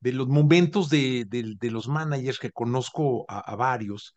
de 0.00 0.12
los 0.12 0.28
momentos 0.28 0.88
de, 0.90 1.24
de- 1.28 1.70
los 1.70 1.88
managers 1.88 2.38
que 2.38 2.50
conozco 2.52 3.24
a, 3.28 3.54
varios, 3.56 4.14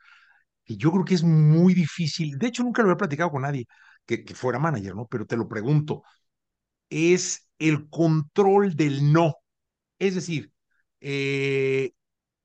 que 0.66 0.78
yo 0.78 0.92
creo 0.92 1.06
que 1.06 1.16
es 1.16 1.24
muy 1.24 1.74
difícil, 1.76 2.38
de 2.40 2.48
hecho 2.48 2.64
nunca 2.64 2.84
lo 2.84 2.92
he 2.94 2.96
platicado 2.98 3.32
con 3.32 3.44
nadie 3.44 3.68
que, 4.06 4.24
que 4.26 4.36
fuera 4.36 4.60
manager, 4.60 4.96
¿no? 4.96 5.08
Pero 5.08 5.26
te 5.28 5.38
lo 5.38 5.48
pregunto, 5.50 6.04
es 6.90 7.48
el 7.60 7.90
control 7.90 8.76
del 8.76 9.12
no. 9.14 9.36
Es 10.00 10.16
decir, 10.16 10.52
eh, 11.02 11.94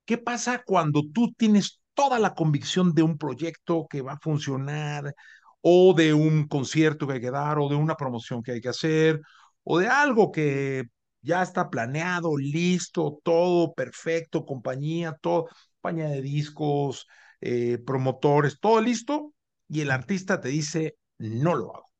¿qué 0.05 0.17
pasa 0.17 0.63
cuando 0.65 1.03
tú 1.13 1.33
tienes 1.37 1.81
toda 1.93 2.19
la 2.19 2.33
convicción 2.35 2.93
de 2.95 3.03
un 3.03 3.17
proyecto 3.17 3.87
que 3.89 4.01
va 4.01 4.13
a 4.13 4.19
funcionar, 4.19 5.15
o 5.61 5.93
de 5.93 6.13
un 6.13 6.47
concierto 6.47 7.07
que 7.07 7.13
hay 7.13 7.21
que 7.21 7.31
dar, 7.31 7.59
o 7.59 7.69
de 7.69 7.75
una 7.75 7.95
promoción 7.95 8.43
que 8.43 8.53
hay 8.53 8.61
que 8.61 8.69
hacer, 8.69 9.21
o 9.63 9.79
de 9.79 9.87
algo 9.87 10.31
que 10.31 10.83
ya 11.21 11.43
está 11.43 11.69
planeado, 11.69 12.37
listo, 12.37 13.19
todo 13.23 13.73
perfecto, 13.73 14.45
compañía, 14.45 15.17
todo, 15.21 15.47
compañía 15.81 16.09
de 16.09 16.21
discos, 16.21 17.07
eh, 17.41 17.77
promotores, 17.85 18.59
todo 18.59 18.81
listo, 18.81 19.33
y 19.67 19.81
el 19.81 19.91
artista 19.91 20.41
te 20.41 20.49
dice, 20.49 20.97
no 21.17 21.55
lo 21.55 21.75
hago. 21.75 21.91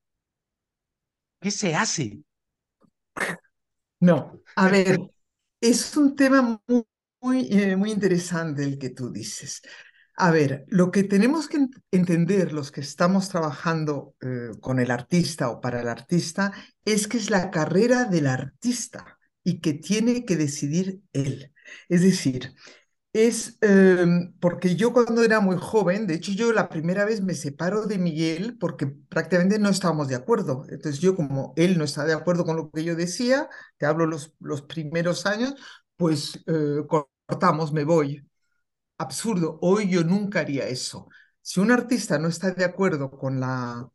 ¿Qué 1.40 1.52
se 1.52 1.76
hace? 1.76 2.24
No, 4.00 4.42
a 4.56 4.68
ver, 4.70 5.00
es 5.62 5.96
un 5.96 6.16
tema 6.16 6.62
muy, 6.68 6.84
muy, 7.22 7.48
eh, 7.52 7.76
muy 7.76 7.92
interesante 7.92 8.64
el 8.64 8.78
que 8.80 8.90
tú 8.90 9.12
dices. 9.12 9.62
A 10.24 10.30
ver, 10.30 10.66
lo 10.68 10.92
que 10.92 11.04
tenemos 11.04 11.48
que 11.48 11.66
entender 11.90 12.54
los 12.54 12.72
que 12.72 12.82
estamos 12.82 13.30
trabajando 13.30 14.14
eh, 14.22 14.52
con 14.62 14.78
el 14.80 14.92
artista 14.92 15.50
o 15.50 15.60
para 15.62 15.82
el 15.82 15.88
artista 15.88 16.52
es 16.86 17.08
que 17.08 17.18
es 17.18 17.32
la 17.32 17.50
carrera 17.50 18.06
del 18.06 18.28
artista 18.28 19.18
y 19.44 19.62
que 19.62 19.74
tiene 19.74 20.24
que 20.24 20.36
decidir 20.38 21.02
él. 21.14 21.52
Es 21.90 22.02
decir, 22.04 22.54
es 23.14 23.58
em, 23.62 24.34
porque 24.40 24.76
yo 24.76 24.94
cuando 24.94 25.24
era 25.24 25.40
muy 25.42 25.58
joven, 25.58 26.08
de 26.08 26.16
hecho 26.16 26.34
yo 26.34 26.54
la 26.54 26.70
primera 26.70 27.06
vez 27.06 27.22
me 27.22 27.34
separo 27.36 27.88
de 27.88 27.98
Miguel 28.00 28.58
porque 28.60 28.88
prácticamente 28.88 29.60
no 29.60 29.70
estábamos 29.70 30.08
de 30.10 30.16
acuerdo. 30.16 30.66
Entonces 30.70 31.02
yo 31.02 31.16
como 31.16 31.54
él 31.58 31.78
no 31.80 31.86
está 31.86 32.06
de 32.06 32.14
acuerdo 32.14 32.46
con 32.46 32.58
lo 32.58 32.72
que 32.72 32.84
yo 32.84 32.96
decía, 32.96 33.50
te 33.78 33.88
hablo 33.88 34.06
los, 34.08 34.36
los 34.40 34.62
primeros 34.64 35.26
años, 35.26 35.56
pues 35.98 36.44
eh, 36.48 36.84
cortamos, 37.28 37.74
me 37.74 37.86
voy 37.86 38.24
absurdo. 39.02 39.60
Hoy 39.62 39.90
yo 39.90 40.04
nunca 40.04 40.42
haría 40.42 40.68
eso. 40.68 41.08
Si 41.42 41.60
un 41.60 41.72
artista 41.72 42.20
no 42.20 42.28
está 42.28 42.52
de 42.52 42.66
acuerdo 42.66 43.12
con 43.12 43.40
la, 43.40 43.90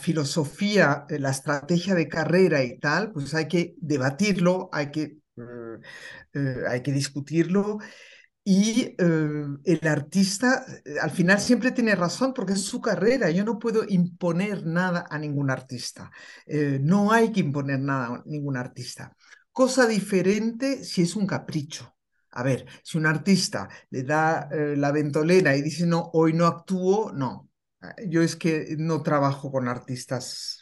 filosofía, 0.00 1.06
la 1.08 1.30
estrategia 1.30 1.94
de 1.94 2.08
carrera 2.08 2.62
y 2.62 2.78
tal, 2.78 3.12
pues 3.12 3.34
hay 3.34 3.48
que 3.48 3.74
debatirlo, 3.78 4.68
hay 4.72 4.90
que, 4.90 5.18
eh, 5.36 5.78
eh, 6.34 6.56
hay 6.68 6.82
que 6.82 6.92
discutirlo. 6.92 7.78
Y 8.44 8.94
eh, 8.98 9.46
el 9.64 9.88
artista 9.88 10.64
al 11.00 11.10
final 11.10 11.40
siempre 11.40 11.72
tiene 11.72 11.94
razón 11.94 12.34
porque 12.34 12.54
es 12.54 12.62
su 12.62 12.80
carrera. 12.80 13.30
Yo 13.30 13.44
no 13.44 13.58
puedo 13.58 13.84
imponer 13.88 14.66
nada 14.66 15.06
a 15.10 15.18
ningún 15.18 15.50
artista. 15.50 16.10
no 16.80 17.12
hay 17.12 17.32
que 17.32 17.40
imponer 17.40 17.80
nada 17.80 18.06
a 18.06 18.22
ningún 18.26 18.56
artista. 18.56 19.16
Cosa 19.52 19.86
diferente 19.86 20.84
si 20.84 21.02
es 21.02 21.16
un 21.16 21.26
capricho. 21.26 21.93
A 22.36 22.42
ver, 22.42 22.66
si 22.82 22.98
un 22.98 23.06
artista 23.06 23.68
le 23.90 24.02
da 24.02 24.48
eh, 24.52 24.74
la 24.76 24.90
ventolera 24.92 25.56
y 25.56 25.62
dice, 25.62 25.86
no, 25.86 26.10
hoy 26.14 26.32
no 26.32 26.46
actúo, 26.46 27.12
no. 27.12 27.48
Ah, 27.80 27.94
yo 28.08 28.22
es 28.22 28.34
que 28.36 28.74
no 28.78 29.02
trabajo 29.02 29.50
con 29.52 29.68
artistas 29.68 30.60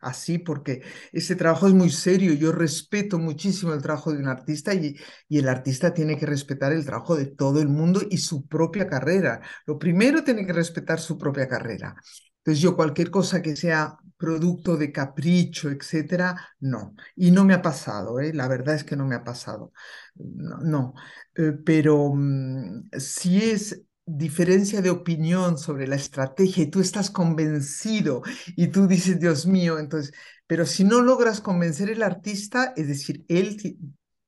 así 0.00 0.38
porque 0.38 0.82
ese 1.12 1.34
trabajo 1.36 1.66
es 1.66 1.72
muy 1.74 1.90
serio. 1.90 2.34
Yo 2.34 2.52
respeto 2.52 3.18
muchísimo 3.18 3.72
el 3.72 3.82
trabajo 3.82 4.12
de 4.12 4.18
un 4.18 4.28
artista 4.28 4.74
y, 4.74 4.96
y 5.28 5.38
el 5.38 5.48
artista 5.48 5.94
tiene 5.94 6.18
que 6.18 6.26
respetar 6.26 6.72
el 6.72 6.84
trabajo 6.84 7.16
de 7.16 7.26
todo 7.26 7.60
el 7.62 7.68
mundo 7.68 8.02
y 8.10 8.18
su 8.18 8.46
propia 8.46 8.86
carrera. 8.86 9.40
Lo 9.66 9.78
primero 9.78 10.22
tiene 10.24 10.46
que 10.46 10.52
respetar 10.52 11.00
su 11.00 11.16
propia 11.18 11.48
carrera. 11.48 11.96
Entonces 12.38 12.62
yo 12.62 12.76
cualquier 12.76 13.10
cosa 13.10 13.40
que 13.42 13.56
sea 13.56 13.96
producto 14.24 14.76
de 14.76 14.90
capricho, 14.90 15.70
etcétera, 15.70 16.34
no. 16.60 16.94
Y 17.14 17.30
no 17.30 17.44
me 17.44 17.54
ha 17.54 17.60
pasado, 17.62 18.20
¿eh? 18.20 18.32
la 18.32 18.48
verdad 18.48 18.74
es 18.74 18.84
que 18.84 18.96
no 18.96 19.04
me 19.06 19.14
ha 19.16 19.22
pasado. 19.24 19.72
No, 20.14 20.94
eh, 21.34 21.52
pero 21.64 22.12
mm, 22.14 22.90
si 22.98 23.38
es 23.50 23.82
diferencia 24.06 24.80
de 24.82 24.90
opinión 24.90 25.58
sobre 25.58 25.86
la 25.86 25.96
estrategia 25.96 26.64
y 26.64 26.70
tú 26.70 26.80
estás 26.80 27.10
convencido 27.10 28.22
y 28.56 28.68
tú 28.68 28.86
dices, 28.86 29.20
Dios 29.20 29.46
mío, 29.46 29.78
entonces, 29.78 30.14
pero 30.46 30.64
si 30.66 30.84
no 30.84 31.02
logras 31.02 31.40
convencer 31.40 31.90
al 31.90 32.02
artista, 32.02 32.72
es 32.76 32.88
decir, 32.88 33.24
él 33.28 33.58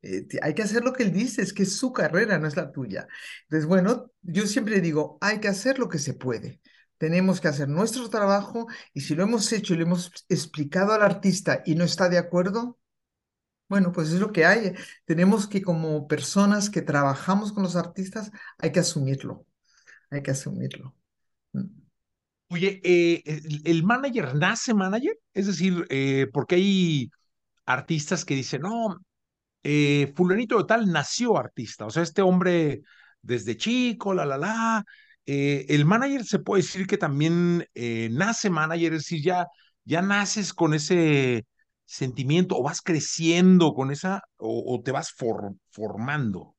eh, 0.03 0.27
hay 0.43 0.55
que 0.55 0.63
hacer 0.63 0.85
lo 0.85 0.93
que 0.93 1.05
él 1.05 1.13
dice, 1.13 1.43
es 1.43 1.53
que 1.53 1.63
es 1.65 1.77
su 1.77 1.93
carrera, 1.93 2.39
no 2.39 2.47
es 2.49 2.57
la 2.57 2.71
tuya. 2.71 3.07
Entonces, 3.45 3.67
bueno, 3.67 4.11
yo 4.23 4.47
siempre 4.47 4.81
digo, 4.81 5.19
hay 5.21 5.41
que 5.41 5.49
hacer 5.49 5.79
lo 5.79 5.89
que 5.89 5.99
se 5.99 6.15
puede 6.15 6.61
tenemos 6.99 7.41
que 7.41 7.49
hacer 7.49 7.69
nuestro 7.69 8.09
trabajo 8.11 8.67
y 8.95 9.03
si 9.03 9.15
lo 9.15 9.23
hemos 9.25 9.53
hecho 9.53 9.75
y 9.75 9.79
lo 9.79 9.85
hemos 9.85 10.13
explicado 10.29 10.93
al 10.93 11.03
artista 11.03 11.63
y 11.67 11.75
no 11.75 11.85
está 11.85 12.09
de 12.09 12.19
acuerdo, 12.19 12.79
bueno, 13.69 13.93
pues 13.93 14.13
es 14.13 14.21
lo 14.21 14.33
que 14.33 14.47
hay. 14.47 14.75
Tenemos 15.05 15.49
que 15.49 15.63
como 15.63 16.07
personas 16.07 16.71
que 16.71 16.83
trabajamos 16.83 17.53
con 17.53 17.65
los 17.65 17.77
artistas, 17.77 18.31
hay 18.59 18.73
que 18.73 18.81
asumirlo, 18.81 19.47
hay 20.11 20.23
que 20.23 20.31
asumirlo. 20.31 20.95
Oye, 22.49 22.81
eh, 22.85 23.23
el, 23.65 23.83
manager 23.83 24.35
nace 24.37 24.73
manager? 24.73 25.19
Es 25.35 25.47
decir, 25.47 25.85
eh, 25.91 26.29
porque 26.33 26.55
hay 26.57 27.11
artistas 27.67 28.25
que 28.25 28.37
dicen, 28.37 28.63
no, 28.63 28.99
eh, 29.65 30.13
fulanito 30.17 30.59
de 30.59 30.65
tal 30.65 30.93
nació 30.93 31.37
artista, 31.37 31.87
o 31.87 31.91
sea, 31.91 32.05
este 32.05 32.23
hombre 32.23 32.83
desde 33.21 33.57
chico, 33.57 34.15
la, 34.15 34.25
la, 34.25 34.39
la, 34.39 34.85
eh, 35.27 35.67
el 35.69 35.85
manager 35.85 36.25
se 36.25 36.39
puede 36.39 36.63
decir 36.63 36.87
que 36.87 36.99
también 36.99 37.67
eh, 37.75 38.09
nace 38.13 38.49
manager, 38.49 38.95
es 38.95 39.01
decir, 39.01 39.23
ya, 39.23 39.47
ya 39.85 40.01
naces 40.01 40.55
con 40.55 40.73
ese 40.73 41.47
sentimiento 41.85 42.57
o 42.57 42.63
vas 42.63 42.81
creciendo 42.81 43.75
con 43.75 43.91
esa 43.91 44.23
o, 44.37 44.81
te 44.85 44.93
vas 44.93 45.13
formando. 45.71 46.55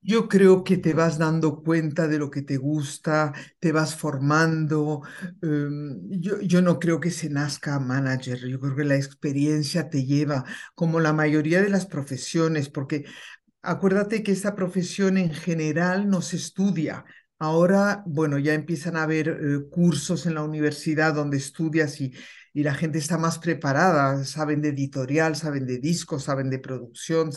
Yo 0.00 0.28
creo 0.28 0.64
que 0.64 0.78
te 0.78 0.94
vas 0.94 1.16
dando 1.16 1.62
cuenta 1.62 2.08
de 2.08 2.18
lo 2.18 2.28
que 2.28 2.42
te 2.42 2.56
gusta, 2.56 3.32
te 3.60 3.70
vas 3.70 3.94
formando. 3.94 5.02
Em, 5.40 6.08
yo, 6.20 6.40
yo, 6.40 6.60
no 6.60 6.80
creo 6.80 6.98
que 6.98 7.12
se 7.12 7.30
nazca 7.30 7.78
manager, 7.78 8.48
yo 8.48 8.58
creo 8.58 8.74
que 8.74 8.84
la 8.84 8.96
experiencia 8.96 9.90
te 9.90 10.04
lleva, 10.04 10.44
como 10.74 10.98
la 10.98 11.12
mayoría 11.12 11.62
de 11.62 11.68
las 11.68 11.86
profesiones, 11.86 12.68
porque 12.68 13.04
acuérdate 13.62 14.24
que 14.24 14.32
esta 14.32 14.56
profesión 14.56 15.18
en 15.18 15.32
general 15.32 16.08
no 16.08 16.20
se 16.20 16.36
estudia, 16.36 17.04
Ahora, 17.42 18.04
bueno, 18.06 18.38
ya 18.38 18.54
empiezan 18.54 18.96
a 18.96 19.02
haber 19.02 19.28
eh, 19.28 19.68
cursos 19.68 20.26
en 20.26 20.34
la 20.34 20.44
universidad 20.44 21.12
donde 21.12 21.38
estudias 21.38 22.00
y, 22.00 22.14
y, 22.52 22.62
la 22.62 22.72
gente 22.72 22.98
está 22.98 23.18
más 23.18 23.40
preparada, 23.40 24.24
saben 24.24 24.62
de 24.62 24.68
editorial, 24.68 25.34
saben 25.34 25.66
de 25.66 25.78
discos, 25.78 26.22
saben 26.22 26.50
de 26.50 26.60
producción, 26.60 27.30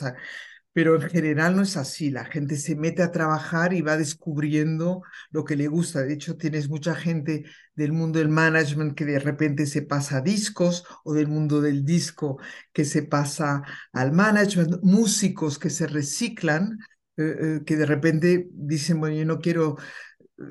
pero 0.74 1.02
en 1.02 1.10
general 1.10 1.56
no 1.56 1.64
es 1.64 1.76
así. 1.76 2.12
La 2.12 2.26
gente 2.26 2.56
se 2.58 2.76
mete 2.76 3.02
a 3.02 3.12
trabajar 3.12 3.74
y 3.74 3.82
va 3.82 3.98
descubriendo 3.98 5.02
lo 5.32 5.44
que 5.44 5.56
le 5.56 5.68
gusta. 5.68 6.04
De 6.04 6.14
hecho, 6.14 6.38
tienes 6.38 6.70
mucha 6.70 6.94
gente 6.94 7.46
del 7.74 7.92
mundo 7.92 8.20
del 8.20 8.30
management 8.30 8.94
que 8.96 9.06
de 9.06 9.18
repente 9.18 9.66
se 9.66 9.82
pasa 9.82 10.18
a 10.18 10.22
discos 10.22 10.86
o 11.04 11.14
del 11.14 11.28
mundo 11.28 11.62
del 11.62 11.84
disco 11.84 12.40
que 12.74 12.86
se 12.86 13.02
pasa 13.02 13.64
al 13.92 14.12
management, 14.12 14.84
músicos 14.84 15.58
que 15.58 15.72
se 15.72 15.88
reciclan 15.88 16.78
eh, 17.18 17.36
eh, 17.42 17.62
que 17.66 17.78
de 17.78 17.86
repente 17.86 18.50
dicen, 18.52 19.00
bueno, 19.00 19.16
yo 19.16 19.26
no 19.26 19.40
quiero 19.40 19.78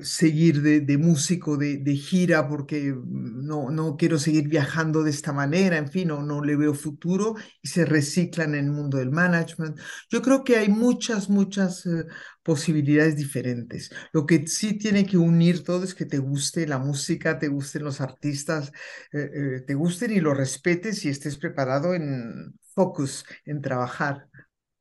seguir 0.01 0.63
de, 0.63 0.97
músico 0.97 1.57
de, 1.57 1.95
gira 1.95 2.49
porque 2.49 2.95
no, 3.05 3.69
no 3.69 3.97
quiero 3.97 4.17
seguir 4.17 4.47
viajando 4.47 5.03
de 5.03 5.11
esta 5.11 5.31
manera, 5.31 5.77
en 5.77 5.89
fin, 5.91 6.07
no, 6.07 6.23
no 6.23 6.43
le 6.43 6.55
veo 6.55 6.73
futuro 6.73 7.35
y 7.61 7.67
se 7.67 7.85
reciclan 7.85 8.55
en 8.55 8.65
el 8.65 8.71
mundo 8.71 8.97
del 8.97 9.11
management. 9.11 9.79
Yo 10.09 10.23
creo 10.23 10.43
que 10.43 10.57
hay 10.57 10.69
muchas, 10.69 11.29
muchas 11.29 11.85
eh, 11.85 12.05
posibilidades 12.41 13.15
diferentes. 13.15 13.91
Lo 14.11 14.25
que 14.25 14.47
sí 14.47 14.77
tiene 14.79 15.05
que 15.05 15.17
unir 15.17 15.63
todo 15.63 15.83
es 15.83 15.93
que 15.93 16.05
te 16.05 16.17
guste 16.17 16.67
la 16.67 16.79
música, 16.79 17.37
te 17.37 17.47
gusten 17.47 17.83
los 17.83 18.01
artistas, 18.01 18.71
te 19.11 19.73
gusten 19.75 20.11
y 20.13 20.19
lo 20.19 20.33
respetes 20.33 21.05
y 21.05 21.09
estés 21.09 21.37
preparado 21.37 21.93
en 21.93 22.55
focus, 22.73 23.23
en 23.45 23.61
trabajar. 23.61 24.27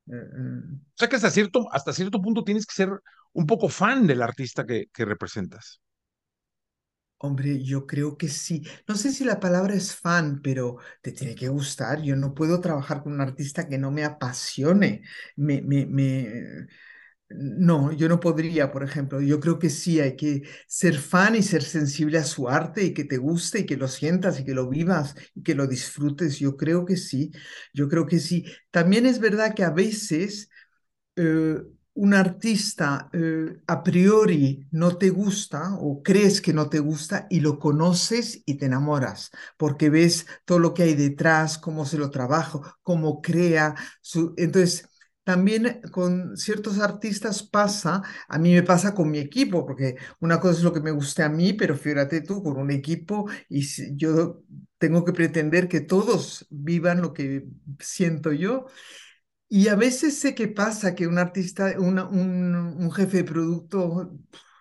Mm, 0.07 0.17
mm. 0.17 0.81
O 0.95 0.97
sea 0.99 1.09
que 1.09 1.17
hasta 1.17 1.31
cierto, 1.31 1.69
hasta 1.73 1.93
cierto 1.93 2.21
punto 2.23 2.45
tienes 2.45 2.67
que 2.67 2.75
ser 2.75 2.91
un 3.33 3.47
poco 3.47 3.69
fan 3.69 4.07
del 4.07 4.23
artista 4.23 4.65
que, 4.67 4.87
que 4.93 5.05
representas. 5.05 5.81
Hombre, 7.19 7.63
yo 7.65 7.87
creo 7.87 8.19
que 8.19 8.29
sí. 8.29 8.63
No 8.87 8.97
sé 8.97 9.11
si 9.13 9.25
la 9.25 9.41
palabra 9.41 9.75
es 9.75 9.97
fan, 9.97 10.43
pero 10.43 10.77
te 11.01 11.11
tiene 11.13 11.35
que 11.35 11.49
gustar. 11.49 12.03
Yo 12.03 12.17
no 12.17 12.35
puedo 12.35 12.61
trabajar 12.61 13.03
con 13.03 13.15
un 13.15 13.21
artista 13.23 13.67
que 13.67 13.79
no 13.79 13.91
me 13.91 14.05
apasione. 14.05 15.03
Me, 15.37 15.63
me, 15.63 15.87
me, 15.87 16.67
no, 17.31 17.93
yo 17.93 18.09
no 18.09 18.21
podría, 18.21 18.71
por 18.71 18.85
ejemplo. 18.85 19.21
Yo 19.21 19.41
creo 19.41 19.59
que 19.59 19.71
sí, 19.71 20.01
hay 20.01 20.17
que 20.17 20.43
ser 20.69 20.97
fan 20.99 21.35
y 21.37 21.43
ser 21.43 21.63
sensible 21.63 22.19
a 22.19 22.25
su 22.25 22.49
arte 22.49 22.85
y 22.85 22.95
que 22.95 23.05
te 23.05 23.17
guste 23.19 23.61
y 23.61 23.67
que 23.67 23.77
lo 23.77 23.89
sientas 23.89 24.39
y 24.41 24.45
que 24.45 24.55
lo 24.55 24.69
vivas 24.69 25.15
y 25.35 25.43
que 25.43 25.55
lo 25.55 25.67
disfrutes. 25.67 26.39
Yo 26.39 26.57
creo 26.57 26.85
que 26.85 26.97
sí, 26.97 27.33
yo 27.73 27.89
creo 27.89 28.07
que 28.07 28.21
sí. 28.21 28.45
También 28.71 29.07
es 29.07 29.19
verdad 29.21 29.55
que 29.55 29.65
a 29.65 29.71
veces 29.71 30.49
eh, 31.17 31.57
un 31.97 32.15
artista 32.15 33.09
eh, 33.13 33.61
a 33.69 33.83
priori 33.85 34.67
no 34.73 34.97
te 34.99 35.11
gusta 35.11 35.75
o 35.81 36.03
crees 36.03 36.41
que 36.41 36.53
no 36.53 36.69
te 36.69 36.81
gusta 36.81 37.27
y 37.31 37.41
lo 37.41 37.59
conoces 37.61 38.43
y 38.47 38.57
te 38.57 38.67
enamoras 38.67 39.31
porque 39.57 39.91
ves 39.91 40.27
todo 40.45 40.59
lo 40.59 40.75
que 40.75 40.83
hay 40.85 40.95
detrás, 40.95 41.57
cómo 41.59 41.87
se 41.87 41.99
lo 41.99 42.11
trabaja, 42.11 42.79
cómo 42.83 43.23
crea. 43.23 43.77
Su... 44.03 44.35
Entonces 44.37 44.89
también 45.25 45.81
con 45.91 46.37
ciertos 46.37 46.79
artistas 46.81 47.43
pasa, 47.43 48.03
a 48.29 48.39
mí 48.39 48.53
me 48.55 48.63
pasa 48.63 48.95
con 48.95 49.11
mi 49.11 49.19
equipo, 49.19 49.67
porque 49.67 49.97
una 50.21 50.39
cosa 50.41 50.59
es 50.59 50.65
lo 50.65 50.73
que 50.73 50.81
me 50.81 50.91
guste 50.93 51.23
a 51.23 51.29
mí, 51.29 51.53
pero 51.55 51.77
fíjate 51.77 52.21
tú, 52.23 52.43
con 52.43 52.57
un 52.59 52.71
equipo 52.71 53.29
y 53.49 53.63
yo 53.97 54.43
tengo 54.79 55.05
que 55.05 55.13
pretender 55.13 55.69
que 55.69 55.81
todos 55.81 56.47
vivan 56.51 57.01
lo 57.03 57.13
que 57.15 57.47
siento 57.81 58.33
yo. 58.33 58.67
Y 59.49 59.69
a 59.69 59.77
veces 59.77 60.19
sé 60.19 60.35
que 60.35 60.49
pasa 60.49 60.95
que 60.95 61.07
un 61.07 61.19
artista, 61.19 61.75
un, 61.79 61.99
un 61.99 62.93
jefe 62.93 63.19
de 63.19 63.25
producto 63.25 64.13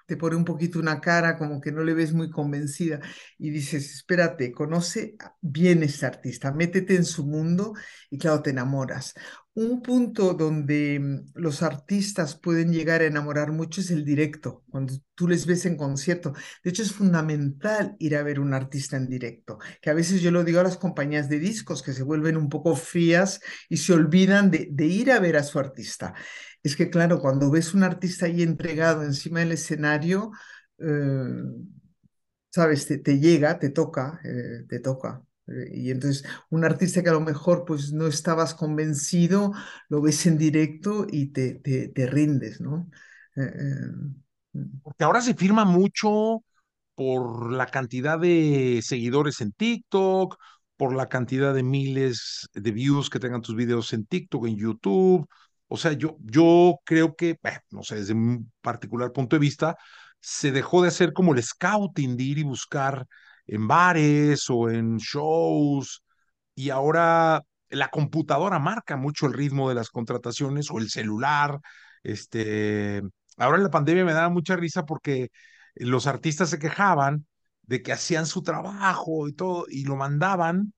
te 0.05 0.17
pone 0.17 0.35
un 0.35 0.45
poquito 0.45 0.79
una 0.79 0.99
cara 1.01 1.37
como 1.37 1.61
que 1.61 1.71
no 1.71 1.83
le 1.83 1.93
ves 1.93 2.13
muy 2.13 2.29
convencida 2.29 2.99
y 3.37 3.49
dices, 3.49 3.93
espérate, 3.93 4.51
conoce 4.51 5.15
bien 5.41 5.83
ese 5.83 6.05
artista, 6.05 6.51
métete 6.51 6.95
en 6.95 7.05
su 7.05 7.25
mundo 7.25 7.73
y 8.09 8.17
claro, 8.17 8.41
te 8.41 8.51
enamoras. 8.51 9.13
Un 9.55 9.83
punto 9.83 10.33
donde 10.33 10.99
mm, 10.99 11.31
los 11.35 11.61
artistas 11.61 12.35
pueden 12.35 12.73
llegar 12.73 13.01
a 13.01 13.05
enamorar 13.05 13.51
mucho 13.51 13.81
es 13.81 13.91
el 13.91 14.03
directo, 14.03 14.63
cuando 14.69 14.93
tú 15.13 15.27
les 15.27 15.45
ves 15.45 15.65
en 15.65 15.77
concierto. 15.77 16.33
De 16.63 16.71
hecho, 16.71 16.81
es 16.81 16.91
fundamental 16.91 17.95
ir 17.99 18.15
a 18.15 18.23
ver 18.23 18.39
un 18.39 18.53
artista 18.53 18.97
en 18.97 19.07
directo, 19.07 19.59
que 19.81 19.91
a 19.91 19.93
veces 19.93 20.21
yo 20.21 20.31
lo 20.31 20.43
digo 20.43 20.59
a 20.59 20.63
las 20.63 20.77
compañías 20.77 21.29
de 21.29 21.39
discos 21.39 21.83
que 21.83 21.93
se 21.93 22.03
vuelven 22.03 22.35
un 22.37 22.49
poco 22.49 22.75
frías 22.75 23.41
y 23.69 23.77
se 23.77 23.93
olvidan 23.93 24.49
de 24.51 24.85
ir 24.85 25.11
a 25.11 25.19
ver 25.19 25.37
a 25.37 25.43
su 25.43 25.59
artista. 25.59 26.15
Es 26.63 26.75
que, 26.75 26.89
claro, 26.89 27.19
cuando 27.19 27.51
ves 27.51 27.73
un 27.73 27.83
artista 27.83 28.25
ahí 28.25 28.41
entregado 28.41 29.03
encima 29.03 29.41
del 29.41 29.51
escenario, 29.53 30.31
eh, 30.79 31.43
sabes, 32.49 32.87
te, 32.87 32.97
te, 32.97 33.19
llega, 33.19 33.59
te 33.59 33.69
toca, 33.69 34.19
eh, 34.23 34.65
te 34.67 34.79
toca. 34.79 35.23
Eh, 35.47 35.71
y 35.73 35.91
entonces 35.91 36.23
un 36.49 36.63
artista 36.63 37.03
que 37.03 37.09
a 37.09 37.13
lo 37.13 37.21
mejor 37.21 37.65
pues 37.65 37.91
no 37.91 38.07
estabas 38.07 38.53
convencido, 38.55 39.51
lo 39.89 40.01
ves 40.01 40.25
en 40.25 40.37
directo 40.37 41.05
y 41.09 41.27
te, 41.33 41.55
te, 41.55 41.89
te 41.89 42.07
rindes, 42.07 42.61
¿no? 42.61 42.89
Mm. 43.35 44.81
Porque 44.83 45.03
ahora 45.03 45.21
se 45.21 45.33
firma 45.33 45.65
mucho 45.65 46.43
por 46.95 47.51
la 47.51 47.65
cantidad 47.65 48.19
de 48.19 48.81
seguidores 48.83 49.41
en 49.41 49.51
TikTok, 49.51 50.37
por 50.77 50.95
la 50.95 51.09
cantidad 51.09 51.53
de 51.53 51.63
miles 51.63 52.47
de 52.53 52.71
views 52.71 53.09
que 53.09 53.19
tengan 53.19 53.41
tus 53.41 53.55
videos 53.55 53.93
en 53.93 54.05
TikTok, 54.05 54.47
en 54.47 54.57
YouTube. 54.57 55.27
O 55.73 55.77
sea, 55.77 55.93
yo, 55.93 56.17
yo 56.21 56.79
creo 56.85 57.15
que, 57.15 57.39
no 57.71 57.81
sé, 57.81 57.95
desde 57.95 58.13
un 58.13 58.51
particular 58.61 59.11
punto 59.11 59.35
de 59.35 59.39
vista, 59.39 59.75
se 60.19 60.51
dejó 60.51 60.83
de 60.83 60.89
hacer 60.89 61.13
como 61.13 61.33
el 61.33 61.41
scouting, 61.41 62.15
de 62.15 62.23
ir 62.23 62.37
y 62.37 62.43
buscar 62.43 63.07
en 63.47 63.67
bares 63.67 64.51
o 64.51 64.69
en 64.69 64.97
shows, 64.97 66.03
y 66.53 66.69
ahora 66.69 67.41
la 67.69 67.89
computadora 67.89 68.59
marca 68.59 68.97
mucho 68.97 69.25
el 69.25 69.33
ritmo 69.33 69.67
de 69.67 69.73
las 69.73 69.89
contrataciones 69.89 70.69
o 70.69 70.77
el 70.77 70.91
celular. 70.91 71.59
Este, 72.03 73.01
ahora 73.37 73.57
en 73.57 73.63
la 73.63 73.71
pandemia 73.71 74.05
me 74.05 74.13
daba 74.13 74.29
mucha 74.29 74.55
risa 74.55 74.85
porque 74.85 75.29
los 75.73 76.05
artistas 76.05 76.51
se 76.51 76.59
quejaban 76.59 77.25
de 77.63 77.81
que 77.81 77.93
hacían 77.93 78.27
su 78.27 78.43
trabajo 78.43 79.27
y 79.27 79.33
todo, 79.33 79.65
y 79.67 79.85
lo 79.85 79.95
mandaban, 79.95 80.73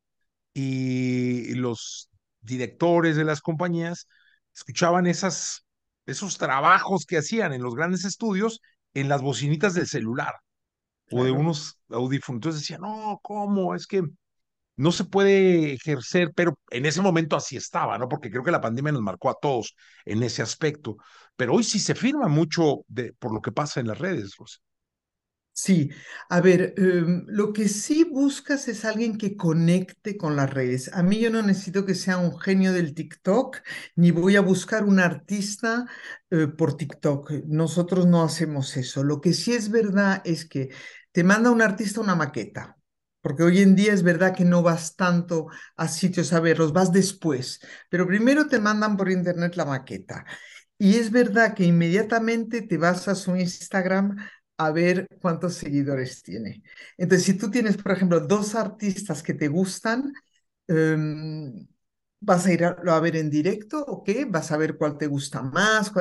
y 0.53 1.53
los 1.55 2.09
directores 2.39 3.17
de 3.17 3.25
las 3.25 3.41
compañías 3.41 4.07
escuchaban 4.56 5.08
esas, 5.08 5.66
esos 6.06 6.38
trabajos 6.38 7.06
que 7.06 7.18
hacían 7.18 7.53
en 7.53 7.62
los 7.62 7.76
grandes 7.76 8.06
estudios 8.06 8.62
en 8.93 9.10
las 9.10 9.22
bocinitas 9.22 9.74
del 9.74 9.88
celular 9.88 10.34
o 11.12 11.24
de 11.24 11.32
unos 11.32 11.80
audífonos. 11.89 12.38
Entonces 12.38 12.62
decían, 12.62 12.82
no, 12.82 13.20
¿cómo? 13.22 13.76
Es 13.76 13.88
que 13.88 14.03
no 14.78 14.91
se 14.91 15.06
puede 15.06 15.74
ejercer, 15.74 16.32
pero 16.36 16.58
en 16.70 16.86
ese 16.86 17.01
momento 17.01 17.36
así 17.36 17.56
estaba, 17.58 17.97
¿no? 17.97 18.10
Porque 18.10 18.30
creo 18.30 18.43
que 18.43 18.51
la 18.51 18.62
pandemia 18.62 18.91
nos 18.91 19.01
marcó 19.01 19.30
a 19.30 19.38
todos 19.41 19.76
en 20.06 20.24
ese 20.24 20.41
aspecto. 20.41 20.97
Pero 21.36 21.53
hoy 21.53 21.64
sí 21.64 21.80
se 21.80 21.95
firma 21.95 22.28
mucho 22.28 22.84
de, 22.88 23.14
por 23.14 23.34
lo 23.34 23.41
que 23.41 23.51
pasa 23.51 23.80
en 23.80 23.88
las 23.88 23.99
redes, 23.99 24.36
Rosa. 24.38 24.60
Sí, 25.58 25.89
a 26.30 26.41
ver, 26.41 26.74
em, 26.78 27.24
lo 27.28 27.53
que 27.53 27.70
sí 27.70 28.03
buscas 28.03 28.68
es 28.68 28.84
alguien 28.84 29.18
que 29.18 29.38
conecte 29.38 30.18
con 30.18 30.36
las 30.36 30.53
redes. 30.53 30.91
A 30.93 31.01
mí 31.01 31.18
yo 31.20 31.30
no 31.32 31.41
necesito 31.41 31.86
que 31.86 31.95
sea 31.95 32.18
un 32.18 32.38
genio 32.38 32.74
del 32.74 32.93
TikTok, 32.93 33.60
ni 33.95 34.12
voy 34.12 34.36
a 34.36 34.41
buscar 34.41 34.84
un 34.84 34.99
artista 34.99 35.86
eh, 36.30 36.47
por 36.47 36.76
TikTok. 36.76 37.32
Nosotros 37.47 38.06
no 38.06 38.22
hacemos 38.24 38.76
eso. 38.76 39.03
Lo 39.06 39.22
que 39.22 39.32
sí 39.34 39.53
es 39.53 39.72
verdad 39.72 40.22
es 40.26 40.43
que 40.45 40.70
te 41.14 41.24
manda 41.24 41.51
un 41.51 41.62
artista 41.62 42.01
una 42.01 42.16
maqueta, 42.16 42.78
porque 43.22 43.43
hoy 43.43 43.62
en 43.62 43.76
día 43.78 43.93
es 43.93 44.03
verdad 44.03 44.36
que 44.36 44.43
no 44.43 44.62
vas 44.62 44.97
tanto 44.97 45.47
a 45.78 45.88
sitios 45.88 46.34
a 46.34 46.41
verlos, 46.41 46.74
vas 46.74 46.91
después, 46.91 47.62
pero 47.89 48.06
primero 48.06 48.47
te 48.47 48.60
mandan 48.60 48.97
por 48.97 49.10
internet 49.10 49.56
la 49.56 49.64
maqueta. 49.66 50.26
Y 50.78 50.95
es 50.97 51.12
verdad 51.12 51.53
que 51.56 51.64
inmediatamente 51.64 52.62
te 52.62 52.78
vas 52.78 53.08
a 53.08 53.16
su 53.16 53.36
Instagram 53.38 54.18
a 54.58 54.72
ver 54.72 55.08
cuántos 55.22 55.56
seguidores 55.56 56.24
tiene. 56.24 56.64
Entonces, 56.97 57.26
si 57.26 57.38
tú 57.38 57.51
tienes, 57.51 57.78
por 57.78 57.91
ejemplo, 57.91 58.20
dos 58.22 58.56
artistas 58.56 59.24
que 59.24 59.34
te 59.34 59.47
gustan, 59.47 60.14
em, 60.68 61.68
vas 62.20 62.45
a 62.47 62.53
ir 62.53 62.66
a, 62.66 62.99
ver 62.99 63.16
en 63.18 63.30
directo, 63.30 63.84
¿ok? 63.86 64.10
Vas 64.30 64.51
a 64.51 64.58
ver 64.58 64.78
cuál 64.78 64.97
te 64.97 65.08
gusta 65.08 65.41
más, 65.43 65.91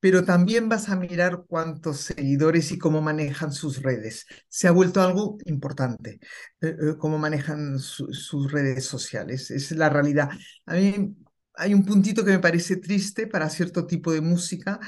pero 0.00 0.24
también 0.24 0.68
vas 0.68 0.88
a 0.90 0.96
mirar 0.96 1.44
cuántos 1.48 2.00
seguidores 2.00 2.70
y 2.72 2.78
cómo 2.78 3.00
manejan 3.00 3.52
sus 3.52 3.82
redes. 3.82 4.26
Se 4.48 4.68
ha 4.68 4.72
vuelto 4.72 5.00
algo 5.00 5.38
importante, 5.46 6.20
eh, 6.60 6.76
eh, 6.80 6.96
cómo 6.98 7.18
manejan 7.18 7.78
sus 7.78 8.52
redes 8.52 8.84
sociales. 8.84 9.50
Es 9.50 9.70
la 9.72 9.88
realidad. 9.88 10.28
A 10.66 10.74
mí 10.74 11.16
hay 11.54 11.74
un 11.74 11.84
puntito 11.84 12.24
que 12.24 12.32
me 12.32 12.38
parece 12.40 12.76
triste 12.76 13.26
para 13.26 13.48
cierto 13.48 13.86
tipo 13.86 14.12
de 14.12 14.20
música, 14.20 14.80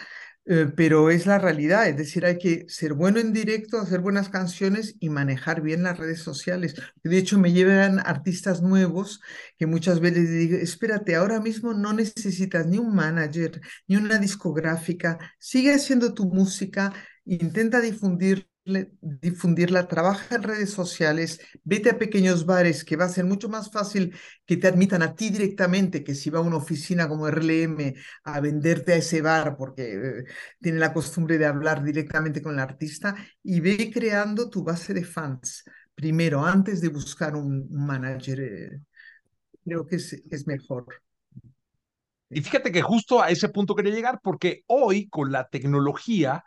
eh, 0.49 0.67
pero 0.77 1.11
es 1.11 1.27
la 1.27 1.39
realidad, 1.39 1.89
es 1.89 1.97
decir, 1.97 2.25
hay 2.25 2.39
que 2.39 2.67
ser 2.69 2.95
bueno 2.95 3.19
en 3.19 3.33
directo, 3.33 3.79
hacer 3.81 4.01
buenas 4.01 4.29
canciones 4.29 4.95
y 5.01 5.11
manejar 5.11 5.61
bien 5.61 5.83
las 5.83 5.99
redes 5.99 6.21
sociales. 6.21 6.75
De 7.03 7.19
hecho, 7.19 7.39
me 7.39 7.53
llevan 7.53 7.99
artistas 7.99 8.63
nuevos 8.63 9.21
que 9.59 9.67
muchas 9.67 9.99
veces 10.01 10.31
digo, 10.31 10.57
espérate, 10.57 11.17
ahora 11.17 11.41
mismo 11.41 11.75
no 11.75 11.93
necesitas 11.93 12.67
ni 12.67 12.79
un 12.79 12.95
manager, 12.95 13.61
ni 13.89 13.97
una 13.97 14.19
discográfica, 14.19 15.19
sigue 15.39 15.75
haciendo 15.75 16.15
tu 16.15 16.27
música, 16.27 16.93
intenta 17.25 17.81
difundir 17.81 18.49
difundirla, 19.01 19.87
trabaja 19.87 20.35
en 20.35 20.43
redes 20.43 20.71
sociales, 20.71 21.41
vete 21.63 21.91
a 21.91 21.99
pequeños 21.99 22.47
bares 22.47 22.85
que 22.85 22.97
va 22.97 23.05
a 23.05 23.09
ser 23.09 23.25
mucho 23.25 23.49
más 23.49 23.71
fácil 23.71 24.15
que 24.45 24.57
te 24.57 24.67
admitan 24.67 25.03
a 25.03 25.15
ti 25.15 25.31
directamente 25.31 26.03
que 26.03 26.15
si 26.15 26.31
va 26.31 26.41
a 26.41 26.43
una 26.43 26.57
oficina 26.57 27.09
como 27.09 27.29
RLM 27.29 27.95
a 28.25 28.41
venderte 28.41 28.93
a 28.93 28.97
ese 28.97 29.23
bar 29.23 29.57
porque 29.57 29.95
eh, 29.95 30.25
tiene 30.61 30.81
la 30.81 30.93
costumbre 30.93 31.39
de 31.39 31.47
hablar 31.47 31.85
directamente 31.85 32.43
con 32.43 32.55
el 32.55 32.61
artista 32.61 33.15
y 33.43 33.61
ve 33.61 33.91
creando 33.93 34.51
tu 34.51 34.65
base 34.65 34.93
de 34.93 35.05
fans 35.05 35.65
primero 35.95 36.45
antes 36.45 36.81
de 36.81 36.89
buscar 36.89 37.37
un, 37.37 37.69
manager. 37.71 38.41
Eh, 38.41 38.81
creo 39.65 39.87
que 39.87 39.97
es, 39.97 40.13
es 40.31 40.47
mejor. 40.47 40.87
Y 42.29 42.41
fíjate 42.43 42.73
que 42.73 42.83
justo 42.83 43.23
a 43.23 43.31
ese 43.31 43.49
punto 43.49 43.77
quería 43.77 43.95
llegar 43.95 44.21
porque 44.23 44.65
hoy 44.67 45.09
con 45.09 45.31
la 45.31 45.49
tecnología 45.49 46.43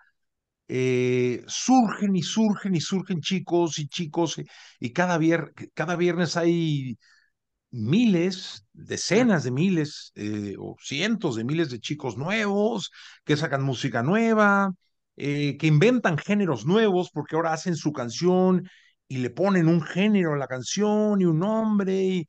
eh, 0.69 1.43
surgen 1.47 2.15
y 2.15 2.21
surgen 2.21 2.75
y 2.75 2.81
surgen 2.81 3.21
chicos 3.21 3.79
y 3.79 3.87
chicos 3.87 4.35
y 4.79 4.93
cada, 4.93 5.17
viernes 5.17 6.37
hay 6.37 6.97
miles, 7.71 8.65
decenas 8.73 9.43
de 9.43 9.51
miles 9.51 10.11
eh, 10.15 10.55
o 10.59 10.75
cientos 10.81 11.35
de 11.35 11.43
miles 11.43 11.71
de 11.71 11.79
chicos 11.79 12.17
nuevos 12.17 12.91
que 13.25 13.37
sacan 13.37 13.63
música 13.63 14.03
nueva, 14.03 14.71
eh, 15.17 15.57
que 15.57 15.67
inventan 15.67 16.17
géneros 16.17 16.65
nuevos 16.65 17.09
porque 17.11 17.35
ahora 17.35 17.53
hacen 17.53 17.75
su 17.75 17.91
canción 17.91 18.69
y 19.07 19.17
le 19.17 19.31
ponen 19.31 19.67
un 19.67 19.81
género 19.81 20.33
a 20.33 20.37
la 20.37 20.47
canción 20.47 21.21
y 21.21 21.25
un 21.25 21.39
nombre 21.39 22.27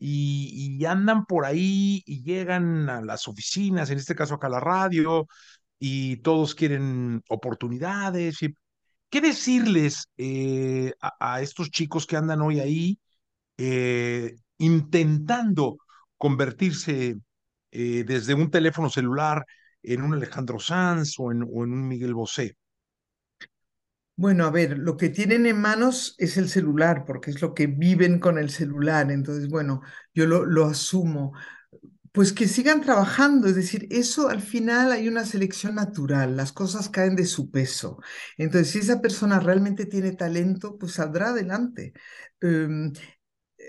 y, 0.00 0.84
andan 0.84 1.26
por 1.26 1.44
ahí 1.44 2.02
y 2.06 2.22
llegan 2.22 2.88
a 2.88 3.00
las 3.02 3.28
oficinas, 3.28 3.90
en 3.90 3.98
este 3.98 4.14
caso 4.14 4.34
acá 4.34 4.46
a 4.48 4.50
la 4.50 4.60
radio, 4.60 5.26
y 5.84 6.18
todos 6.18 6.54
quieren 6.54 7.24
oportunidades. 7.28 8.40
Y, 8.42 8.54
¿Qué 9.10 9.20
decirles 9.20 10.06
eh, 10.16 10.92
a, 11.00 11.40
estos 11.40 11.72
chicos 11.72 12.06
que 12.06 12.16
andan 12.16 12.40
hoy 12.40 12.60
ahí 12.60 13.00
eh, 13.56 14.36
intentando 14.58 15.78
convertirse 16.16 17.16
eh, 17.72 18.04
desde 18.06 18.32
un 18.32 18.48
teléfono 18.48 18.90
celular 18.90 19.44
en 19.82 20.02
un 20.02 20.14
Alejandro 20.14 20.60
Sanz 20.60 21.16
o 21.18 21.32
en, 21.32 21.42
un 21.42 21.88
Miguel 21.88 22.14
Bosé? 22.14 22.56
Bueno, 24.14 24.44
a 24.44 24.52
ver, 24.52 24.78
lo 24.78 24.96
que 24.96 25.08
tienen 25.08 25.46
en 25.46 25.60
manos 25.60 26.14
es 26.18 26.36
el 26.36 26.48
celular, 26.48 27.02
porque 27.04 27.32
es 27.32 27.42
lo 27.42 27.54
que 27.54 27.66
viven 27.66 28.20
con 28.20 28.38
el 28.38 28.50
celular. 28.50 29.10
Entonces, 29.10 29.48
bueno, 29.48 29.80
yo 30.14 30.26
lo 30.26 30.64
asumo 30.64 31.32
pues 32.12 32.32
que 32.34 32.46
sigan 32.46 32.82
trabajando, 32.82 33.48
es 33.48 33.54
decir, 33.56 33.88
eso 33.90 34.28
al 34.28 34.42
final 34.42 34.92
hay 34.92 35.08
una 35.08 35.24
selección 35.24 35.74
natural, 35.76 36.36
las 36.36 36.52
cosas 36.52 36.88
caen 36.90 37.16
de 37.16 37.24
su 37.24 37.50
peso. 37.50 37.98
Entonces, 38.36 38.70
si 38.70 38.78
esa 38.80 39.00
persona 39.00 39.40
realmente 39.40 39.86
tiene 39.86 40.12
talento, 40.12 40.76
pues 40.78 40.92
saldrá 40.92 41.28
adelante. 41.30 41.94
Em, 42.40 42.92
eh, 43.58 43.64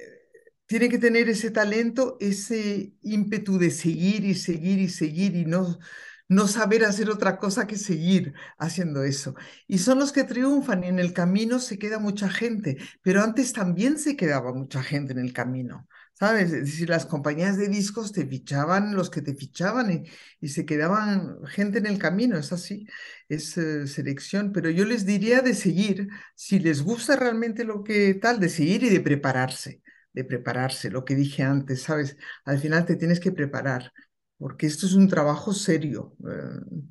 tiene 0.66 0.90
que 0.90 0.98
tener 1.00 1.30
ese 1.30 1.52
talento, 1.52 2.18
ese 2.20 2.94
ímpetu 3.02 3.58
de 3.58 3.72
seguir 3.72 4.26
y 4.26 4.36
seguir 4.36 4.80
y 4.80 4.90
seguir 4.90 5.36
y 5.36 5.46
no, 5.46 5.80
no 6.28 6.48
saber 6.48 6.86
hacer 6.86 7.10
otra 7.10 7.38
cosa 7.38 7.68
que 7.68 7.78
seguir 7.78 8.34
haciendo 8.58 9.04
eso. 9.04 9.36
Y 9.68 9.80
son 9.80 10.00
los 10.00 10.12
que 10.12 10.24
triunfan 10.24 10.84
y 10.84 10.88
en 10.88 11.00
el 11.00 11.14
camino 11.14 11.60
se 11.60 11.78
queda 11.80 12.00
mucha 12.00 12.30
gente, 12.30 12.78
pero 13.02 13.22
antes 13.24 13.54
también 13.54 13.98
se 14.00 14.16
quedaba 14.18 14.54
mucha 14.54 14.84
gente 14.84 15.14
en 15.14 15.20
el 15.20 15.34
camino. 15.34 15.88
¿Sabes? 16.24 16.54
Es 16.54 16.66
decir, 16.68 16.88
las 16.90 17.06
compañías 17.06 17.58
de 17.58 17.68
discos 17.68 18.14
te 18.14 18.26
fichaban 18.26 18.96
los 18.96 19.10
que 19.10 19.22
te 19.22 19.36
fichaban 19.36 20.06
y, 20.40 20.48
se 20.48 20.66
quedaban 20.66 21.46
gente 21.48 21.80
en 21.80 21.86
el 21.86 21.98
camino, 22.00 22.38
es 22.38 22.54
así, 22.54 22.88
es 23.28 23.58
eh, 23.58 23.88
selección, 23.88 24.54
pero 24.54 24.70
yo 24.70 24.86
les 24.86 25.06
diría 25.06 25.42
de 25.42 25.54
seguir, 25.54 26.08
si 26.34 26.60
les 26.60 26.82
gusta 26.82 27.18
realmente 27.18 27.66
lo 27.66 27.84
que 27.84 28.14
tal, 28.14 28.40
de 28.40 28.48
seguir 28.48 28.84
y 28.84 28.90
de 28.90 29.02
prepararse, 29.02 29.82
de 30.14 30.24
prepararse, 30.24 30.90
lo 30.90 31.04
que 31.04 31.16
dije 31.16 31.44
antes, 31.44 31.82
¿sabes? 31.84 32.16
Al 32.46 32.58
final 32.58 32.86
te 32.86 32.96
tienes 32.96 33.20
que 33.20 33.34
preparar, 33.34 33.92
porque 34.38 34.66
esto 34.68 34.86
es 34.86 34.94
un 34.94 35.10
trabajo 35.10 35.52
serio. 35.54 36.16
eh, 36.26 36.84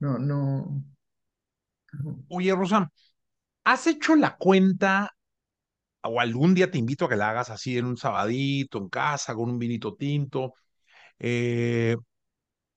no, 0.00 0.18
no. 0.18 0.84
Oye, 2.28 2.54
Rosa, 2.54 2.90
¿has 3.64 3.86
hecho 3.86 4.16
la 4.16 4.36
cuenta 4.36 5.15
o 6.08 6.20
algún 6.20 6.54
día 6.54 6.70
te 6.70 6.78
invito 6.78 7.04
a 7.06 7.08
que 7.08 7.16
la 7.16 7.30
hagas 7.30 7.50
así 7.50 7.78
en 7.78 7.86
un 7.86 7.96
sabadito, 7.96 8.78
en 8.78 8.88
casa, 8.88 9.34
con 9.34 9.50
un 9.50 9.58
vinito 9.58 9.94
tinto? 9.96 10.54
eh, 11.20 11.96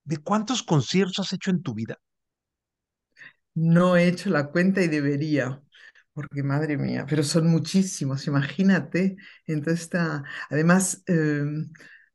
¿de 0.06 0.18
cuántos 0.20 0.64
conciertos 0.64 1.20
has 1.20 1.34
hecho 1.34 1.52
en 1.52 1.64
tu 1.64 1.74
vida? 1.76 1.98
No 3.56 3.98
he 3.98 4.08
hecho 4.08 4.30
la 4.30 4.48
cuenta 4.52 4.82
y 4.82 4.88
debería, 4.88 5.62
porque 6.14 6.44
madre 6.44 6.78
mía, 6.78 7.06
pero 7.10 7.24
son 7.24 7.48
muchísimos, 7.48 8.28
imagínate. 8.28 9.18
Entonces 9.48 9.82
está, 9.84 10.24
además, 10.50 11.04
eh, 11.08 11.44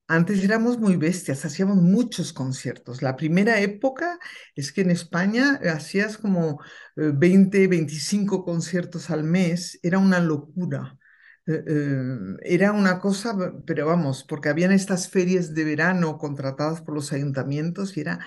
antes 0.06 0.42
éramos 0.44 0.78
muy 0.78 0.96
bestias, 0.96 1.44
hacíamos 1.44 1.76
muchos 1.78 2.32
conciertos. 2.32 3.02
La 3.02 3.16
primera 3.16 3.60
época 3.60 4.18
es 4.54 4.72
que 4.72 4.82
en 4.82 4.90
España 4.90 5.60
hacías 5.72 6.18
como 6.18 6.60
eh, 6.96 7.10
20, 7.14 7.66
25 7.68 8.44
conciertos 8.44 9.10
al 9.10 9.24
mes, 9.24 9.78
era 9.82 9.98
una 9.98 10.20
locura. 10.20 10.98
Eh, 11.46 11.62
eh, 11.66 12.36
era 12.42 12.72
una 12.72 12.98
cosa, 13.00 13.36
pero 13.66 13.86
vamos, 13.86 14.24
porque 14.24 14.48
habían 14.48 14.72
estas 14.72 15.08
ferias 15.10 15.54
de 15.54 15.64
verano 15.64 16.16
contratadas 16.18 16.80
por 16.82 16.94
los 16.94 17.12
ayuntamientos 17.12 17.96
y 17.96 18.00
era 18.00 18.20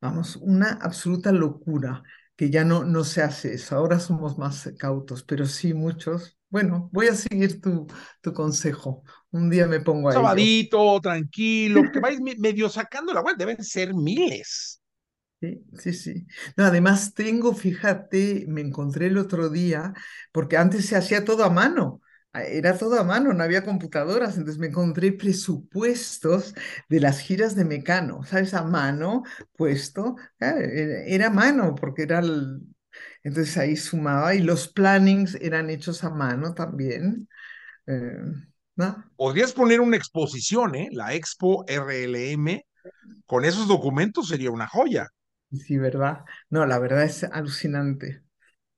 Vamos, 0.00 0.36
una 0.36 0.72
absoluta 0.82 1.32
locura, 1.32 2.02
que 2.36 2.50
ya 2.50 2.64
no, 2.64 2.84
no 2.84 3.04
se 3.04 3.22
hace 3.22 3.54
eso. 3.54 3.76
Ahora 3.76 4.00
somos 4.00 4.38
más 4.38 4.70
cautos, 4.78 5.24
pero 5.24 5.46
sí 5.46 5.74
muchos. 5.74 6.38
Bueno, 6.50 6.90
voy 6.92 7.08
a 7.08 7.14
seguir 7.16 7.60
tu, 7.60 7.86
tu 8.22 8.32
consejo. 8.34 9.04
Un 9.32 9.50
día 9.50 9.66
me 9.66 9.80
pongo 9.80 10.10
a 10.10 10.18
ello. 10.18 10.46
Sabadito, 10.46 11.00
tranquilo, 11.00 11.90
que 11.92 12.00
vais 12.00 12.18
me- 12.20 12.36
medio 12.38 12.68
sacando 12.68 13.12
la 13.12 13.20
vuelta, 13.22 13.44
deben 13.44 13.62
ser 13.64 13.94
miles. 13.94 14.80
Sí, 15.40 15.64
sí, 15.78 15.92
sí. 15.92 16.26
No, 16.56 16.64
además 16.64 17.14
tengo, 17.14 17.54
fíjate, 17.54 18.44
me 18.48 18.60
encontré 18.60 19.06
el 19.06 19.18
otro 19.18 19.48
día, 19.50 19.94
porque 20.32 20.56
antes 20.56 20.86
se 20.86 20.96
hacía 20.96 21.24
todo 21.24 21.44
a 21.44 21.50
mano. 21.50 22.00
A- 22.32 22.42
Era 22.44 22.76
todo 22.78 22.98
a 23.00 23.04
mano, 23.04 23.32
no 23.32 23.42
había 23.44 23.64
computadoras, 23.64 24.36
entonces 24.36 24.58
me 24.60 24.68
encontré 24.68 25.12
presupuestos 25.12 26.54
de 26.88 27.00
las 27.00 27.20
giras 27.20 27.54
de 27.56 27.64
Mecano, 27.64 28.22
¿sabes? 28.24 28.54
A 28.54 28.62
mano 28.64 29.22
puesto, 29.56 30.16
claro, 30.38 30.60
era, 30.60 31.02
era 31.04 31.26
a 31.28 31.30
mano, 31.30 31.74
porque 31.74 32.02
era 32.02 32.20
el... 32.20 32.60
Entonces 33.22 33.56
ahí 33.58 33.76
sumaba 33.76 34.34
y 34.34 34.40
los 34.42 34.68
plannings 34.68 35.36
eran 35.36 35.70
hechos 35.70 36.04
a 36.04 36.10
mano 36.10 36.54
también. 36.54 37.28
eh, 37.86 38.18
¿no? 38.76 39.04
Podrías 39.16 39.52
poner 39.52 39.82
una 39.82 39.98
exposición, 39.98 40.74
¿eh? 40.74 40.88
La 40.92 41.12
Expo 41.12 41.62
RLM, 41.68 42.64
con 43.26 43.44
esos 43.44 43.68
documentos 43.68 44.28
sería 44.28 44.50
una 44.50 44.66
joya. 44.66 45.08
Sí, 45.50 45.78
¿verdad? 45.78 46.24
No, 46.50 46.66
la 46.66 46.78
verdad 46.78 47.04
es 47.04 47.24
alucinante. 47.24 48.22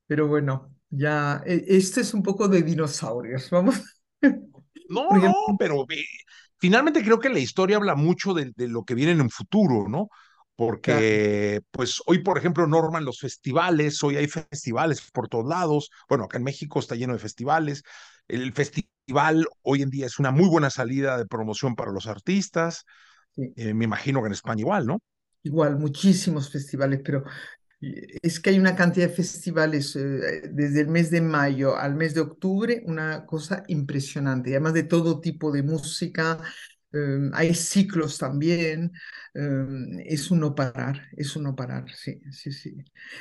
Pero 0.07 0.27
bueno, 0.27 0.70
ya, 0.91 1.43
e- 1.45 1.65
este 1.67 2.01
es 2.01 2.13
un 2.13 2.23
poco 2.23 2.47
de 2.47 2.63
dinosaurios, 2.63 3.49
vamos. 3.49 3.75
No, 4.89 5.17
no, 5.17 5.33
pero 5.57 5.85
eh, 5.89 6.03
finalmente 6.57 7.03
creo 7.03 7.19
que 7.19 7.29
la 7.29 7.39
historia 7.39 7.77
habla 7.77 7.95
mucho 7.95 8.33
de, 8.33 8.51
de 8.55 8.67
lo 8.67 8.83
que 8.83 8.95
viene 8.95 9.13
en 9.13 9.21
un 9.21 9.29
futuro, 9.29 9.87
¿no? 9.89 10.09
claro, 10.81 11.07
Porque, 11.07 11.61
pues 11.71 12.01
hoy, 12.05 12.19
por 12.19 12.37
ejemplo, 12.37 12.67
norman 12.67 13.05
los 13.05 13.19
festivales, 13.19 14.03
hoy 14.03 14.17
hay 14.17 14.27
festivales 14.27 15.01
por 15.11 15.27
todos 15.27 15.45
lados. 15.47 15.89
Bueno, 16.09 16.25
acá 16.25 16.37
en 16.37 16.43
México 16.43 16.79
está 16.79 16.95
lleno 16.95 17.13
de 17.13 17.19
festivales. 17.19 17.83
El 18.27 18.53
festival 18.53 19.47
hoy 19.63 19.81
en 19.81 19.89
día 19.89 20.05
es 20.05 20.19
una 20.19 20.31
muy 20.31 20.47
buena 20.49 20.69
salida 20.69 21.17
de 21.17 21.25
promoción 21.25 21.75
para 21.75 21.91
los 21.91 22.05
artistas. 22.07 22.85
sí, 23.35 23.55
Eh, 23.55 23.73
me 23.73 23.85
imagino 23.85 24.21
que 24.21 24.27
en 24.27 24.33
España 24.33 24.61
igual, 24.61 24.87
¿no? 24.87 24.99
igual, 25.43 25.77
muchísimos 25.77 26.49
festivales, 26.51 27.01
pero 27.03 27.23
es 28.21 28.39
que 28.39 28.51
hay 28.51 28.59
una 28.59 28.75
cantidad 28.75 29.07
de 29.09 29.13
festivales 29.15 29.95
eh, 29.95 30.49
desde 30.51 30.81
el 30.81 30.87
mes 30.87 31.09
de 31.11 31.21
mayo 31.21 31.75
al 31.77 31.95
mes 31.95 32.13
de 32.13 32.21
octubre, 32.21 32.83
una 32.85 33.25
cosa 33.25 33.63
impresionante, 33.67 34.51
además 34.51 34.73
de 34.73 34.83
todo 34.83 35.19
tipo 35.21 35.51
de 35.51 35.63
música. 35.63 36.39
eh, 36.93 37.29
hay 37.33 37.53
ciclos 37.55 38.17
también, 38.17 38.91
eh, 39.33 39.65
es 40.05 40.29
un 40.31 40.41
no 40.41 40.53
parar, 40.55 41.07
es 41.17 41.35
un 41.35 41.43
no 41.43 41.55
parar, 41.55 41.85
sí, 41.95 42.21
sí, 42.31 42.51
sí. 42.51 42.75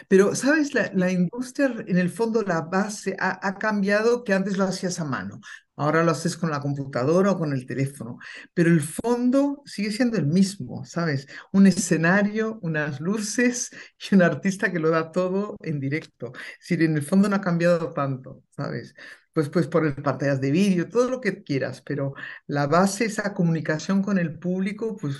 Pero, 0.08 0.34
¿sabes? 0.34 0.74
La, 0.74 0.90
la 0.94 1.10
industria, 1.10 1.74
en 1.86 1.98
el 1.98 2.10
fondo, 2.10 2.42
la 2.42 2.62
base 2.62 3.16
ha, 3.18 3.46
ha 3.46 3.58
cambiado 3.58 4.24
que 4.24 4.34
antes 4.34 4.56
lo 4.58 4.64
hacías 4.64 4.98
a 5.00 5.04
mano. 5.04 5.40
Ahora 5.80 6.04
lo 6.04 6.10
haces 6.10 6.36
con 6.36 6.50
la 6.50 6.60
computadora 6.60 7.30
o 7.30 7.38
con 7.38 7.54
el 7.54 7.64
teléfono, 7.64 8.18
pero 8.52 8.68
el 8.68 8.82
fondo 8.82 9.62
sigue 9.64 9.90
siendo 9.90 10.18
el 10.18 10.26
mismo, 10.26 10.84
¿sabes? 10.84 11.26
Un 11.52 11.66
escenario, 11.66 12.58
unas 12.60 13.00
luces 13.00 13.70
y 14.10 14.14
un 14.14 14.20
artista 14.20 14.70
que 14.70 14.78
lo 14.78 14.90
da 14.90 15.10
todo 15.10 15.56
en 15.62 15.80
directo. 15.80 16.32
Es 16.60 16.70
en 16.72 16.98
el 16.98 17.02
fondo 17.02 17.30
no 17.30 17.36
ha 17.36 17.40
cambiado 17.40 17.94
tanto, 17.94 18.42
¿sabes? 18.50 18.94
Pues 19.32 19.48
pues 19.48 19.68
poner 19.68 19.94
pantallas 20.02 20.38
de 20.42 20.50
vídeo, 20.50 20.86
todo 20.90 21.08
lo 21.08 21.18
que 21.18 21.42
quieras, 21.42 21.80
pero 21.80 22.12
la 22.46 22.66
base, 22.66 23.06
esa 23.06 23.32
comunicación 23.32 24.02
con 24.02 24.18
el 24.18 24.38
público, 24.38 24.98
pues 24.98 25.16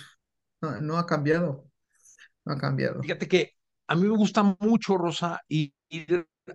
no, 0.60 0.98
ha 0.98 1.06
cambiado, 1.06 1.70
no 2.44 2.52
ha 2.52 2.58
cambiado. 2.58 3.00
Fíjate 3.00 3.28
que 3.28 3.54
a 3.86 3.96
mí 3.96 4.02
me 4.02 4.16
gusta 4.16 4.42
mucho, 4.60 4.98
Rosa, 4.98 5.40
ir 5.48 5.72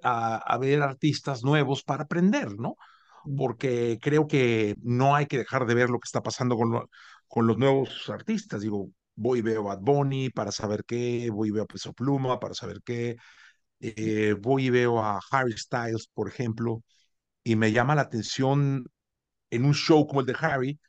a 0.04 0.58
ver 0.60 0.84
artistas 0.84 1.44
nuevos 1.44 1.84
para 1.84 2.04
aprender, 2.04 2.54
¿no? 2.60 2.76
Porque 3.36 4.00
creo 4.02 4.28
que 4.28 4.76
no 4.84 5.16
hay 5.16 5.26
que 5.28 5.38
dejar 5.40 5.66
de 5.66 5.76
ver 5.76 5.90
lo 5.90 6.00
que 6.00 6.08
está 6.08 6.22
pasando 6.24 6.56
con, 6.58 6.72
lo- 6.72 6.90
con 7.28 7.48
los 7.48 7.58
nuevos 7.58 8.10
artistas. 8.10 8.62
Digo, 8.62 8.90
voy 9.16 9.40
y 9.40 9.42
veo 9.42 9.62
a 9.72 9.76
Bad 9.76 9.82
Bunny 9.84 10.30
para 10.30 10.52
saber 10.52 10.84
qué, 10.86 11.30
voy 11.32 11.50
y 11.50 11.52
veo 11.52 11.64
a 11.64 11.68
Peso 11.68 11.94
Pluma 11.94 12.40
para 12.40 12.54
saber 12.54 12.82
qué, 12.86 13.18
eh, 13.82 14.36
voy 14.40 14.68
y 14.68 14.70
veo 14.70 15.00
a 15.04 15.20
Harry 15.32 15.54
Styles, 15.58 16.08
por 16.14 16.28
ejemplo, 16.30 16.84
y 17.44 17.56
me 17.56 17.72
llama 17.72 17.96
la 17.96 18.04
atención 18.04 18.86
en 19.52 19.66
un 19.66 19.74
show 19.74 20.08
como 20.08 20.22
el 20.22 20.26
de 20.28 20.36
Harry, 20.40 20.80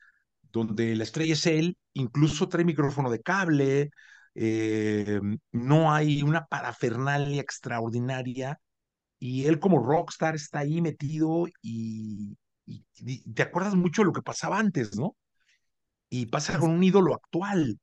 donde 0.53 0.97
la 0.97 1.05
estrella 1.05 1.35
es 1.35 1.47
él, 1.47 1.77
incluso 1.95 2.49
trae 2.49 2.65
micrófono 2.65 3.11
de 3.11 3.21
cable, 3.23 3.91
eh, 4.35 5.21
no 5.53 5.93
hay 5.93 6.23
una 6.23 6.47
parafernalia 6.47 7.41
extraordinaria 7.43 8.59
y 9.19 9.47
él 9.47 9.59
como 9.61 9.81
rockstar 9.83 10.35
está 10.37 10.61
ahí 10.61 10.81
metido 10.83 11.47
y, 11.63 12.37
y- 12.67 12.85
y 12.97 13.33
te 13.35 13.43
acuerdas 13.43 13.75
mucho 13.75 14.03
de 14.03 14.07
lo 14.07 14.13
que 14.13 14.23
pasaba 14.23 14.59
antes, 14.59 14.95
¿no? 14.97 15.17
Y 16.09 16.27
pasa 16.27 16.59
con 16.59 16.71
un 16.71 16.85
ídolo 16.85 17.15
actual 17.15 17.79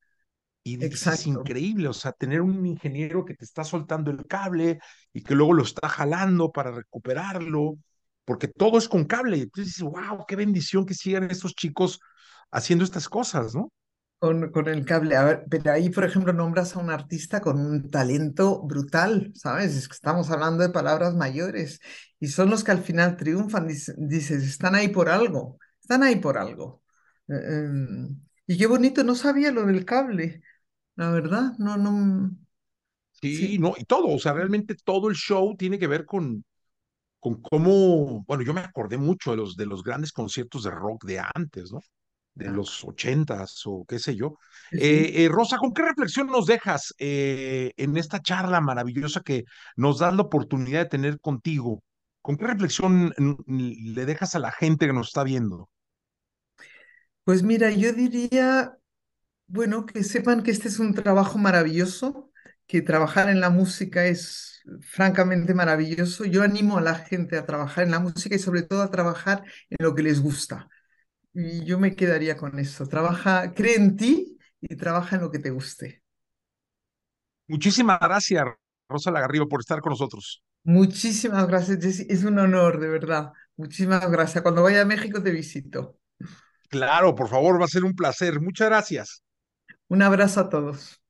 y 0.63 0.77
Exacto. 0.87 1.25
increíble, 1.27 1.87
o 1.89 1.93
sea, 1.93 2.11
tener 2.13 2.41
un 2.41 2.65
ingeniero 2.65 3.25
que 3.25 3.35
te 3.35 3.45
está 3.45 3.63
soltando 3.63 4.11
el 4.11 4.25
cable 4.27 4.79
y 5.13 5.23
que 5.23 5.35
luego 5.35 5.53
lo 5.53 5.63
está 5.63 5.89
jalando 5.89 6.51
para 6.51 6.71
recuperarlo, 6.71 7.75
porque 8.25 8.47
todo 8.49 8.77
es 8.79 8.89
con 8.89 9.05
cable. 9.05 9.37
Y 9.37 9.41
entonces 9.43 9.67
dices, 9.75 9.83
wow, 9.83 10.25
qué 10.27 10.35
bendición 10.37 10.85
que 10.85 10.93
sigan 10.95 11.29
estos 11.31 11.55
chicos 11.55 11.99
haciendo 12.51 12.85
estas 12.85 13.09
cosas, 13.09 13.55
¿no? 13.55 13.71
Con, 14.23 14.51
con 14.51 14.69
el 14.69 14.85
cable. 14.85 15.17
A 15.17 15.23
ver, 15.25 15.45
pero 15.49 15.71
ahí, 15.73 15.89
por 15.89 16.05
ejemplo, 16.05 16.31
nombras 16.31 16.75
a 16.75 16.79
un 16.79 16.89
artista 16.89 17.41
con 17.41 17.59
un 17.59 17.89
talento 17.91 18.61
brutal, 18.63 19.33
¿sabes? 19.35 19.75
Es 19.75 19.87
que 19.89 19.95
estamos 19.95 20.29
hablando 20.31 20.63
de 20.63 20.69
palabras 20.69 21.13
mayores 21.13 21.81
y 22.21 22.27
son 22.27 22.49
los 22.49 22.63
que 22.63 22.71
al 22.71 22.81
final 22.83 23.17
triunfan. 23.17 23.67
Dice- 23.67 23.93
Dices, 23.97 24.43
están 24.43 24.75
ahí 24.75 24.87
por 24.87 25.09
algo, 25.09 25.57
están 25.81 26.03
ahí 26.03 26.15
por 26.17 26.37
algo. 26.37 26.83
Eh, 27.27 27.33
em, 27.35 28.21
y 28.47 28.57
qué 28.57 28.65
bonito, 28.67 29.03
no 29.03 29.15
sabía 29.15 29.51
lo 29.51 29.65
del 29.65 29.83
cable, 29.85 30.41
la 30.95 31.11
verdad, 31.11 31.53
no, 31.59 31.77
no, 31.77 32.31
Sí, 33.11 33.47
sí, 33.47 33.57
no, 33.57 33.73
y 33.77 33.85
todo, 33.85 34.07
o 34.09 34.19
sea, 34.19 34.33
realmente 34.33 34.75
todo 34.83 35.09
el 35.09 35.15
show 35.15 35.55
tiene 35.55 35.79
que 35.79 35.87
ver 35.87 36.05
con, 36.05 36.43
con 37.19 37.41
cómo, 37.41 38.23
bueno, 38.25 38.43
yo 38.43 38.53
me 38.53 38.61
acordé 38.61 38.97
mucho 38.97 39.31
de 39.31 39.37
los, 39.37 39.55
de 39.57 39.65
los 39.67 39.83
grandes 39.83 40.11
conciertos 40.13 40.63
de 40.63 40.71
rock 40.71 41.05
de 41.05 41.21
antes, 41.35 41.71
¿no? 41.73 41.81
De 42.35 42.49
los 42.49 42.83
ochentas 42.83 43.61
o 43.65 43.85
qué 43.87 43.99
sé 43.99 44.15
yo. 44.15 44.37
sí. 44.71 44.77
Eh, 44.79 45.23
eh, 45.23 45.29
Rosa, 45.29 45.57
¿con 45.57 45.71
qué 45.71 45.83
reflexión 45.83 46.27
nos 46.27 46.47
dejas 46.47 46.93
eh, 46.97 47.71
en 47.77 47.95
esta 47.95 48.21
charla 48.21 48.59
maravillosa 48.59 49.21
que 49.21 49.43
nos 49.75 49.99
das 49.99 50.15
la 50.15 50.23
oportunidad 50.23 50.81
de 50.83 50.89
tener 50.89 51.19
contigo? 51.19 51.83
¿Con 52.21 52.37
qué 52.37 52.47
reflexión 52.47 53.13
le 53.47 54.05
dejas 54.05 54.33
a 54.33 54.39
la 54.39 54.51
gente 54.51 54.87
que 54.87 54.93
nos 54.93 55.07
está 55.07 55.23
viendo? 55.23 55.69
Pues 57.23 57.43
mira, 57.43 57.69
yo 57.69 57.93
diría, 57.93 58.77
bueno, 59.47 59.85
que 59.85 60.03
sepan 60.03 60.41
que 60.41 60.51
este 60.51 60.69
es 60.69 60.79
un 60.79 60.93
trabajo 60.93 61.37
maravilloso, 61.37 62.31
que 62.65 62.81
trabajar 62.81 63.29
en 63.29 63.39
la 63.39 63.49
música 63.49 64.05
es 64.05 64.61
francamente 64.81 65.53
maravilloso. 65.53 66.25
Yo 66.25 66.43
animo 66.43 66.77
a 66.77 66.81
la 66.81 66.95
gente 66.95 67.37
a 67.37 67.45
trabajar 67.45 67.83
en 67.83 67.91
la 67.91 67.99
música 67.99 68.35
y 68.35 68.39
sobre 68.39 68.63
todo 68.63 68.81
a 68.81 68.91
trabajar 68.91 69.43
en 69.69 69.77
lo 69.79 69.93
que 69.95 70.03
les 70.03 70.21
gusta. 70.21 70.67
Y 71.33 71.65
yo 71.65 71.79
me 71.79 71.95
quedaría 71.95 72.37
con 72.37 72.59
eso. 72.59 72.87
Trabaja, 72.87 73.53
cree 73.53 73.75
en 73.75 73.95
ti 73.95 74.37
y 74.61 74.75
trabaja 74.75 75.15
en 75.15 75.23
lo 75.23 75.31
que 75.31 75.39
te 75.39 75.49
guste. 75.49 76.03
Muchísimas 77.47 77.99
gracias, 77.99 78.45
Rosa 78.87 79.11
Lagarriba, 79.11 79.45
por 79.45 79.59
estar 79.59 79.81
con 79.81 79.91
nosotros. 79.91 80.43
Muchísimas 80.63 81.47
gracias, 81.47 81.79
Jessy. 81.81 82.05
Es 82.09 82.23
un 82.23 82.39
honor, 82.39 82.79
de 82.79 82.87
verdad. 82.87 83.31
Muchísimas 83.57 84.09
gracias. 84.09 84.41
Cuando 84.41 84.63
vaya 84.63 84.81
a 84.81 84.85
México 84.85 85.21
te 85.21 85.31
visito. 85.31 85.97
Claro, 86.69 87.13
por 87.13 87.29
favor, 87.29 87.59
va 87.59 87.65
a 87.65 87.67
ser 87.67 87.83
un 87.83 87.93
placer. 87.93 88.39
Muchas 88.39 88.69
gracias. 88.69 89.23
Un 89.89 90.01
abrazo 90.01 90.39
a 90.39 90.49
todos. 90.49 91.01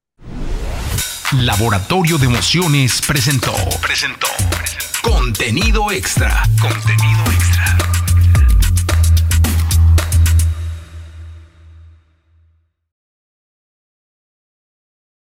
Laboratorio 1.31 2.17
de 2.17 2.25
Emociones 2.25 3.01
presentó. 3.05 3.53
Presentó. 3.81 4.27
Contenido 5.01 5.91
extra. 5.91 6.43
Contenido 6.61 7.23
extra. 7.31 7.92